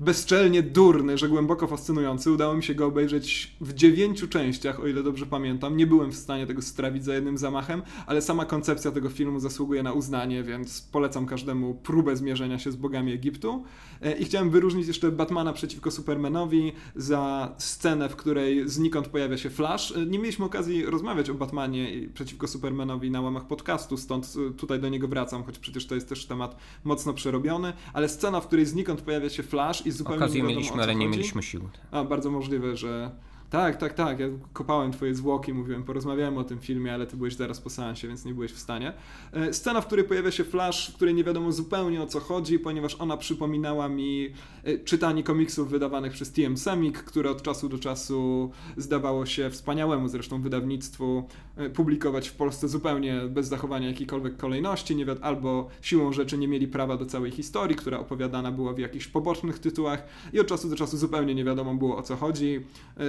bezczelnie 0.00 0.62
durny, 0.62 1.18
że 1.18 1.28
głęboko 1.28 1.66
fascynujący. 1.66 2.32
Udało 2.32 2.54
mi 2.54 2.62
się 2.62 2.74
go 2.74 2.86
obejrzeć 2.86 3.56
w 3.60 3.74
dziewięciu 3.74 4.28
częściach, 4.28 4.80
o 4.80 4.86
ile 4.86 5.02
dobrze 5.02 5.26
pamiętam. 5.26 5.76
Nie 5.76 5.86
byłem 5.86 6.10
w 6.10 6.16
stanie 6.16 6.46
tego 6.46 6.62
strawić 6.62 7.04
za 7.04 7.14
jednym 7.14 7.38
zamachem, 7.38 7.82
ale 8.06 8.22
sama 8.22 8.44
koncepcja 8.44 8.90
tego 8.90 9.08
filmu 9.08 9.40
zasługuje 9.40 9.82
na 9.82 9.92
uznanie, 9.92 10.42
więc 10.42 10.80
polecam 10.80 11.26
każdemu 11.26 11.74
próbę 11.74 12.16
zmierzenia 12.16 12.58
się 12.58 12.72
z 12.72 12.76
bogami 12.76 13.12
Egiptu. 13.12 13.64
E, 14.02 14.12
I 14.12 14.24
chciałem 14.24 14.50
wyróżnić 14.50 14.86
jeszcze 14.86 15.12
Batmana 15.12 15.52
przeciwko 15.52 15.90
Supermanowi 15.90 16.72
za 16.96 17.54
scenę, 17.58 18.08
w 18.08 18.16
której 18.16 18.68
znikąd 18.68 19.08
pojawia 19.08 19.36
się 19.36 19.50
Flash. 19.50 19.92
E, 19.96 20.06
nie 20.06 20.18
mieliśmy 20.18 20.44
okazji 20.44 20.86
rozmawiać 20.86 21.30
o 21.30 21.34
Batmanie 21.34 22.08
przeciwko 22.14 22.48
Supermanowi 22.48 23.10
na 23.10 23.20
łamach 23.20 23.46
podcastu, 23.46 23.96
stąd 23.96 24.34
e, 24.50 24.54
tutaj 24.54 24.80
do 24.80 24.88
niego 24.88 25.08
wracam, 25.08 25.44
choć 25.44 25.58
przecież 25.58 25.86
to 25.86 25.94
jest 25.94 26.08
też 26.08 26.26
temat 26.26 26.56
mocno 26.84 27.14
przerobiony, 27.14 27.72
ale 27.92 28.08
scena, 28.08 28.40
w 28.40 28.46
której 28.46 28.66
znikąd 28.66 29.00
pojawia 29.00 29.28
się 29.28 29.42
Flash 29.42 29.86
zupełnie 29.92 30.18
Okazję 30.18 30.42
nie 30.42 30.48
wiadomo, 30.48 30.60
mieliśmy, 30.60 30.82
ale 30.82 30.94
nie 30.94 31.08
mieliśmy 31.08 31.42
sił. 31.42 31.68
A, 31.90 32.04
bardzo 32.04 32.30
możliwe, 32.30 32.76
że 32.76 33.10
tak, 33.50 33.76
tak, 33.76 33.94
tak. 33.94 34.20
Ja 34.20 34.26
kopałem 34.52 34.92
twoje 34.92 35.14
zwłoki, 35.14 35.52
mówiłem, 35.54 35.82
porozmawiałem 35.82 36.38
o 36.38 36.44
tym 36.44 36.58
filmie, 36.58 36.94
ale 36.94 37.06
ty 37.06 37.16
byłeś 37.16 37.34
zaraz 37.34 37.60
po 37.60 37.70
seansie, 37.70 38.08
więc 38.08 38.24
nie 38.24 38.34
byłeś 38.34 38.52
w 38.52 38.58
stanie. 38.58 38.92
E, 39.32 39.52
scena, 39.52 39.80
w 39.80 39.86
której 39.86 40.04
pojawia 40.04 40.30
się 40.30 40.44
Flash, 40.44 40.90
w 40.90 40.94
której 40.94 41.14
nie 41.14 41.24
wiadomo 41.24 41.52
zupełnie 41.52 42.02
o 42.02 42.06
co 42.06 42.20
chodzi, 42.20 42.58
ponieważ 42.58 42.94
ona 42.94 43.16
przypominała 43.16 43.88
mi 43.88 44.30
e, 44.64 44.78
czytanie 44.78 45.22
komiksów 45.22 45.70
wydawanych 45.70 46.12
przez 46.12 46.32
TM 46.32 46.56
Semik, 46.56 46.98
które 46.98 47.30
od 47.30 47.42
czasu 47.42 47.68
do 47.68 47.78
czasu 47.78 48.50
zdawało 48.76 49.26
się 49.26 49.50
wspaniałemu 49.50 50.08
zresztą 50.08 50.42
wydawnictwu 50.42 51.28
e, 51.56 51.70
publikować 51.70 52.28
w 52.28 52.34
Polsce 52.34 52.68
zupełnie 52.68 53.20
bez 53.28 53.48
zachowania 53.48 53.88
jakiejkolwiek 53.88 54.36
kolejności, 54.36 54.96
nie 54.96 55.06
albo 55.20 55.68
siłą 55.82 56.12
rzeczy 56.12 56.38
nie 56.38 56.48
mieli 56.48 56.68
prawa 56.68 56.96
do 56.96 57.06
całej 57.06 57.30
historii, 57.30 57.76
która 57.76 57.98
opowiadana 57.98 58.52
była 58.52 58.72
w 58.72 58.78
jakichś 58.78 59.06
pobocznych 59.06 59.58
tytułach 59.58 60.04
i 60.32 60.40
od 60.40 60.46
czasu 60.46 60.68
do 60.68 60.76
czasu 60.76 60.96
zupełnie 60.96 61.34
nie 61.34 61.44
wiadomo 61.44 61.74
było 61.74 61.96
o 61.96 62.02
co 62.02 62.16
chodzi. 62.16 62.60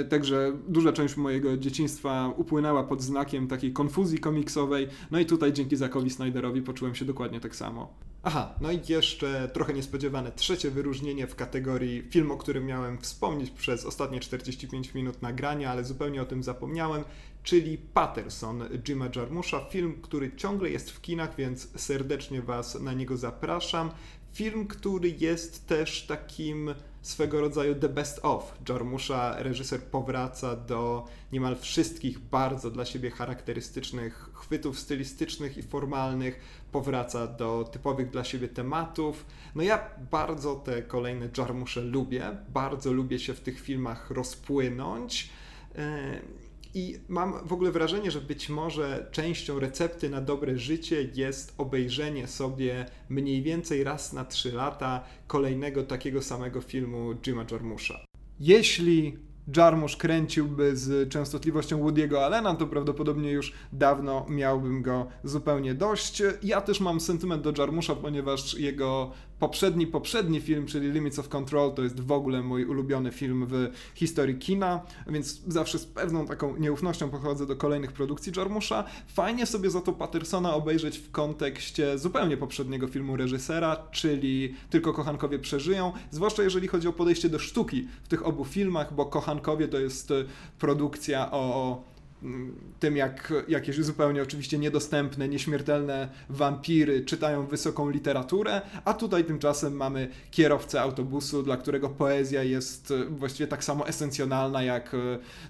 Także 0.09 0.30
że 0.31 0.57
duża 0.67 0.93
część 0.93 1.17
mojego 1.17 1.57
dzieciństwa 1.57 2.33
upłynęła 2.37 2.83
pod 2.83 3.01
znakiem 3.01 3.47
takiej 3.47 3.73
konfuzji 3.73 4.19
komiksowej, 4.19 4.87
no 5.11 5.19
i 5.19 5.25
tutaj 5.25 5.53
dzięki 5.53 5.75
Zakowi 5.75 6.09
Snyderowi 6.09 6.61
poczułem 6.61 6.95
się 6.95 7.05
dokładnie 7.05 7.39
tak 7.39 7.55
samo. 7.55 7.93
Aha, 8.23 8.55
no 8.61 8.71
i 8.71 8.79
jeszcze 8.89 9.49
trochę 9.53 9.73
niespodziewane 9.73 10.31
trzecie 10.31 10.71
wyróżnienie 10.71 11.27
w 11.27 11.35
kategorii 11.35 12.01
film, 12.09 12.31
o 12.31 12.37
którym 12.37 12.65
miałem 12.65 12.97
wspomnieć 12.97 13.51
przez 13.51 13.85
ostatnie 13.85 14.19
45 14.19 14.93
minut 14.93 15.21
nagrania, 15.21 15.71
ale 15.71 15.83
zupełnie 15.83 16.21
o 16.21 16.25
tym 16.25 16.43
zapomniałem, 16.43 17.03
czyli 17.43 17.77
Patterson 17.77 18.63
Jima 18.87 19.09
Jarmusza, 19.15 19.59
film, 19.59 20.01
który 20.01 20.35
ciągle 20.35 20.69
jest 20.69 20.91
w 20.91 21.01
kinach, 21.01 21.35
więc 21.35 21.81
serdecznie 21.81 22.41
Was 22.41 22.81
na 22.81 22.93
niego 22.93 23.17
zapraszam. 23.17 23.91
Film, 24.33 24.67
który 24.67 25.09
jest 25.09 25.67
też 25.67 26.05
takim 26.05 26.75
swego 27.01 27.41
rodzaju 27.41 27.75
the 27.75 27.89
best 27.89 28.19
of. 28.23 28.53
Jarmusza, 28.69 29.35
reżyser, 29.43 29.83
powraca 29.83 30.55
do 30.55 31.07
niemal 31.31 31.55
wszystkich 31.55 32.19
bardzo 32.19 32.71
dla 32.71 32.85
siebie 32.85 33.11
charakterystycznych 33.11 34.29
chwytów 34.33 34.79
stylistycznych 34.79 35.57
i 35.57 35.63
formalnych, 35.63 36.39
powraca 36.71 37.27
do 37.27 37.69
typowych 37.71 38.09
dla 38.09 38.23
siebie 38.23 38.47
tematów. 38.47 39.25
No 39.55 39.63
ja 39.63 39.89
bardzo 40.11 40.55
te 40.55 40.81
kolejne 40.81 41.29
Jarmusze 41.37 41.81
lubię, 41.81 42.37
bardzo 42.49 42.93
lubię 42.93 43.19
się 43.19 43.33
w 43.33 43.39
tych 43.39 43.59
filmach 43.59 44.11
rozpłynąć. 44.11 45.29
E, 45.75 46.21
i 46.73 46.99
mam 47.07 47.47
w 47.47 47.53
ogóle 47.53 47.71
wrażenie, 47.71 48.11
że 48.11 48.21
być 48.21 48.49
może 48.49 49.07
częścią 49.11 49.59
recepty 49.59 50.09
na 50.09 50.21
dobre 50.21 50.57
życie 50.57 51.09
jest 51.15 51.53
obejrzenie 51.57 52.27
sobie 52.27 52.85
mniej 53.09 53.41
więcej 53.41 53.83
raz 53.83 54.13
na 54.13 54.25
trzy 54.25 54.51
lata 54.51 55.03
kolejnego 55.27 55.83
takiego 55.83 56.21
samego 56.21 56.61
filmu 56.61 57.15
Jima 57.15 57.45
Jarmusza. 57.51 58.05
Jeśli 58.39 59.17
Jarmusz 59.57 59.97
kręciłby 59.97 60.77
z 60.77 61.09
częstotliwością 61.09 61.83
Woody'ego 61.83 62.17
Allena, 62.17 62.55
to 62.55 62.67
prawdopodobnie 62.67 63.31
już 63.31 63.53
dawno 63.73 64.25
miałbym 64.29 64.81
go 64.81 65.07
zupełnie 65.23 65.73
dość. 65.73 66.23
Ja 66.43 66.61
też 66.61 66.79
mam 66.79 66.99
sentyment 66.99 67.43
do 67.43 67.53
Jarmusza, 67.57 67.95
ponieważ 67.95 68.53
jego 68.53 69.11
poprzedni, 69.41 69.87
poprzedni 69.87 70.41
film, 70.41 70.65
czyli 70.65 70.91
Limits 70.91 71.19
of 71.19 71.29
Control, 71.29 71.73
to 71.73 71.83
jest 71.83 71.99
w 71.99 72.11
ogóle 72.11 72.43
mój 72.43 72.65
ulubiony 72.65 73.11
film 73.11 73.47
w 73.49 73.69
historii 73.95 74.35
kina, 74.35 74.81
więc 75.07 75.41
zawsze 75.47 75.79
z 75.79 75.85
pewną 75.85 76.25
taką 76.25 76.57
nieufnością 76.57 77.09
podchodzę 77.09 77.45
do 77.47 77.55
kolejnych 77.55 77.91
produkcji 77.91 78.33
Jarmusza. 78.37 78.83
Fajnie 79.07 79.45
sobie 79.45 79.69
za 79.69 79.81
to 79.81 79.93
Pattersona 79.93 80.53
obejrzeć 80.53 80.97
w 80.97 81.11
kontekście 81.11 81.97
zupełnie 81.97 82.37
poprzedniego 82.37 82.87
filmu 82.87 83.17
reżysera, 83.17 83.77
czyli 83.91 84.55
Tylko 84.69 84.93
kochankowie 84.93 85.39
przeżyją, 85.39 85.91
zwłaszcza 86.11 86.43
jeżeli 86.43 86.67
chodzi 86.67 86.87
o 86.87 86.93
podejście 86.93 87.29
do 87.29 87.39
sztuki 87.39 87.87
w 88.03 88.07
tych 88.07 88.25
obu 88.25 88.45
filmach, 88.45 88.93
bo 88.93 89.05
Kochankowie 89.05 89.67
to 89.67 89.79
jest 89.79 90.13
produkcja 90.59 91.31
o 91.31 91.90
tym, 92.79 92.97
jak 92.97 93.33
jakieś 93.47 93.75
zupełnie 93.75 94.21
oczywiście 94.21 94.57
niedostępne, 94.57 95.29
nieśmiertelne 95.29 96.09
wampiry 96.29 97.05
czytają 97.05 97.45
wysoką 97.47 97.89
literaturę, 97.89 98.61
a 98.85 98.93
tutaj 98.93 99.23
tymczasem 99.23 99.73
mamy 99.73 100.07
kierowcę 100.31 100.81
autobusu, 100.81 101.43
dla 101.43 101.57
którego 101.57 101.89
poezja 101.89 102.43
jest 102.43 102.91
e, 102.91 103.05
właściwie 103.05 103.47
tak 103.47 103.63
samo 103.63 103.87
esencjonalna 103.87 104.63
jak 104.63 104.93
e, 104.93 104.97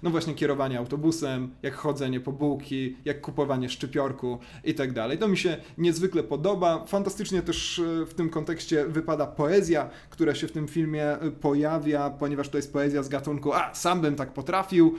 no 0.02 0.10
właśnie 0.10 0.34
kierowanie 0.34 0.78
autobusem, 0.78 1.50
jak 1.62 1.74
chodzenie 1.74 2.20
po 2.20 2.32
bułki, 2.32 2.96
jak 3.04 3.20
kupowanie 3.20 3.68
szczypiorku 3.68 4.38
i 4.64 4.74
tak 4.74 4.92
dalej. 4.92 5.18
To 5.18 5.28
mi 5.28 5.36
się 5.36 5.56
niezwykle 5.78 6.22
podoba. 6.22 6.84
Fantastycznie 6.84 7.42
też 7.42 7.78
e, 7.78 8.06
w 8.06 8.14
tym 8.14 8.30
kontekście 8.30 8.86
wypada 8.86 9.26
poezja, 9.26 9.90
która 10.10 10.34
się 10.34 10.48
w 10.48 10.52
tym 10.52 10.68
filmie 10.68 11.16
pojawia, 11.40 12.10
ponieważ 12.10 12.48
to 12.48 12.58
jest 12.58 12.72
poezja 12.72 13.02
z 13.02 13.08
gatunku 13.08 13.52
a, 13.52 13.74
sam 13.74 14.00
bym 14.00 14.16
tak 14.16 14.32
potrafił. 14.32 14.98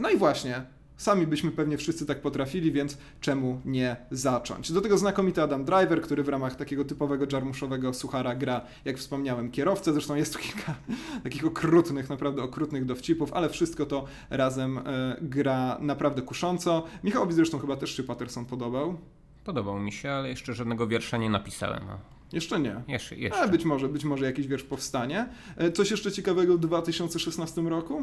No 0.00 0.10
i 0.10 0.16
właśnie, 0.16 0.62
Sami 0.96 1.26
byśmy 1.26 1.50
pewnie 1.50 1.78
wszyscy 1.78 2.06
tak 2.06 2.20
potrafili, 2.20 2.72
więc 2.72 2.98
czemu 3.20 3.60
nie 3.64 3.96
zacząć? 4.10 4.72
Do 4.72 4.80
tego 4.80 4.98
znakomity 4.98 5.42
Adam 5.42 5.64
Driver, 5.64 6.02
który 6.02 6.22
w 6.22 6.28
ramach 6.28 6.56
takiego 6.56 6.84
typowego 6.84 7.26
jarmuszowego 7.32 7.94
suchara 7.94 8.34
gra, 8.34 8.60
jak 8.84 8.98
wspomniałem, 8.98 9.50
kierowcę. 9.50 9.92
Zresztą 9.92 10.14
jest 10.14 10.32
tu 10.32 10.38
kilka 10.38 10.74
takich 11.24 11.46
okrutnych, 11.46 12.10
naprawdę 12.10 12.42
okrutnych 12.42 12.84
dowcipów, 12.84 13.32
ale 13.32 13.48
wszystko 13.48 13.86
to 13.86 14.04
razem 14.30 14.78
e, 14.78 15.16
gra 15.20 15.78
naprawdę 15.80 16.22
kusząco. 16.22 16.84
Michałowi 17.04 17.34
zresztą 17.34 17.58
chyba 17.58 17.76
też 17.76 17.96
się 17.96 18.02
Patterson 18.02 18.44
podobał. 18.44 18.98
Podobał 19.44 19.80
mi 19.80 19.92
się, 19.92 20.10
ale 20.10 20.28
jeszcze 20.28 20.54
żadnego 20.54 20.86
wiersza 20.86 21.16
nie 21.16 21.30
napisałem. 21.30 21.80
No. 21.86 21.98
Jeszcze 22.32 22.60
nie. 22.60 22.82
Jeszcze, 22.88 23.16
jeszcze. 23.16 23.38
Ale 23.38 23.48
być 23.48 23.64
może, 23.64 23.88
być 23.88 24.04
może 24.04 24.24
jakiś 24.24 24.46
wiersz 24.46 24.62
powstanie. 24.62 25.28
E, 25.56 25.72
coś 25.72 25.90
jeszcze 25.90 26.12
ciekawego 26.12 26.56
w 26.56 26.60
2016 26.60 27.62
roku? 27.62 28.02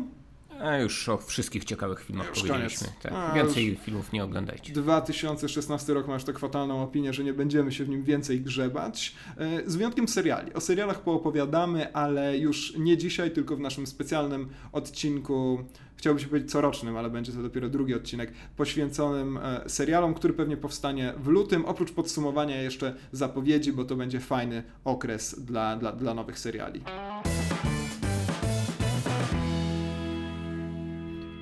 A 0.63 0.77
już 0.77 1.09
o 1.09 1.17
wszystkich 1.17 1.65
ciekawych 1.65 2.03
filmach 2.03 2.29
już 2.29 2.39
powiedzieliśmy. 2.39 2.87
Tak. 3.01 3.11
A, 3.15 3.33
więcej 3.33 3.75
filmów 3.75 4.13
nie 4.13 4.23
oglądajcie. 4.23 4.73
2016 4.73 5.93
rok 5.93 6.07
masz 6.07 6.23
tak 6.23 6.39
fatalną 6.39 6.83
opinię, 6.83 7.13
że 7.13 7.23
nie 7.23 7.33
będziemy 7.33 7.71
się 7.71 7.83
w 7.83 7.89
nim 7.89 8.03
więcej 8.03 8.41
grzebać. 8.41 9.15
E, 9.37 9.69
z 9.69 9.75
wyjątkiem 9.75 10.07
seriali. 10.07 10.53
O 10.53 10.61
serialach 10.61 11.01
poopowiadamy, 11.01 11.93
ale 11.93 12.37
już 12.37 12.73
nie 12.77 12.97
dzisiaj, 12.97 13.31
tylko 13.31 13.55
w 13.55 13.59
naszym 13.59 13.87
specjalnym 13.87 14.49
odcinku 14.71 15.65
chciałbym 15.99 16.19
się 16.19 16.27
powiedzieć 16.27 16.51
corocznym, 16.51 16.97
ale 16.97 17.09
będzie 17.09 17.31
to 17.31 17.41
dopiero 17.41 17.69
drugi 17.69 17.95
odcinek, 17.95 18.31
poświęconym 18.57 19.37
e, 19.37 19.69
serialom, 19.69 20.13
który 20.13 20.33
pewnie 20.33 20.57
powstanie 20.57 21.13
w 21.17 21.27
lutym. 21.27 21.65
Oprócz 21.65 21.91
podsumowania 21.91 22.61
jeszcze 22.61 22.95
zapowiedzi, 23.11 23.73
bo 23.73 23.85
to 23.85 23.95
będzie 23.95 24.19
fajny 24.19 24.63
okres 24.85 25.39
dla, 25.39 25.75
dla, 25.75 25.91
dla 25.91 26.13
nowych 26.13 26.39
seriali. 26.39 26.81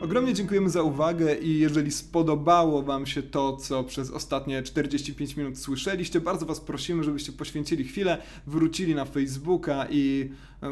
Ogromnie 0.01 0.33
dziękujemy 0.33 0.69
za 0.69 0.81
uwagę 0.81 1.35
i 1.35 1.59
jeżeli 1.59 1.91
spodobało 1.91 2.83
Wam 2.83 3.05
się 3.05 3.23
to, 3.23 3.57
co 3.57 3.83
przez 3.83 4.11
ostatnie 4.11 4.63
45 4.63 5.37
minut 5.37 5.59
słyszeliście, 5.59 6.21
bardzo 6.21 6.45
Was 6.45 6.59
prosimy, 6.59 7.03
żebyście 7.03 7.31
poświęcili 7.31 7.83
chwilę, 7.83 8.17
wrócili 8.47 8.95
na 8.95 9.05
Facebooka 9.05 9.87
i 9.89 10.29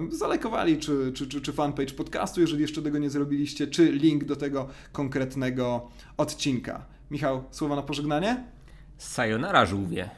zalekowali 0.09 0.77
czy, 0.77 1.11
czy, 1.15 1.27
czy, 1.27 1.41
czy 1.41 1.53
fanpage 1.53 1.93
podcastu, 1.93 2.41
jeżeli 2.41 2.61
jeszcze 2.61 2.81
tego 2.81 2.97
nie 2.97 3.09
zrobiliście, 3.09 3.67
czy 3.67 3.91
link 3.91 4.23
do 4.23 4.35
tego 4.35 4.67
konkretnego 4.91 5.87
odcinka. 6.17 6.85
Michał, 7.11 7.43
słowa 7.51 7.75
na 7.75 7.81
pożegnanie? 7.81 8.43
Sayonara 8.97 9.65
żółwie. 9.65 10.09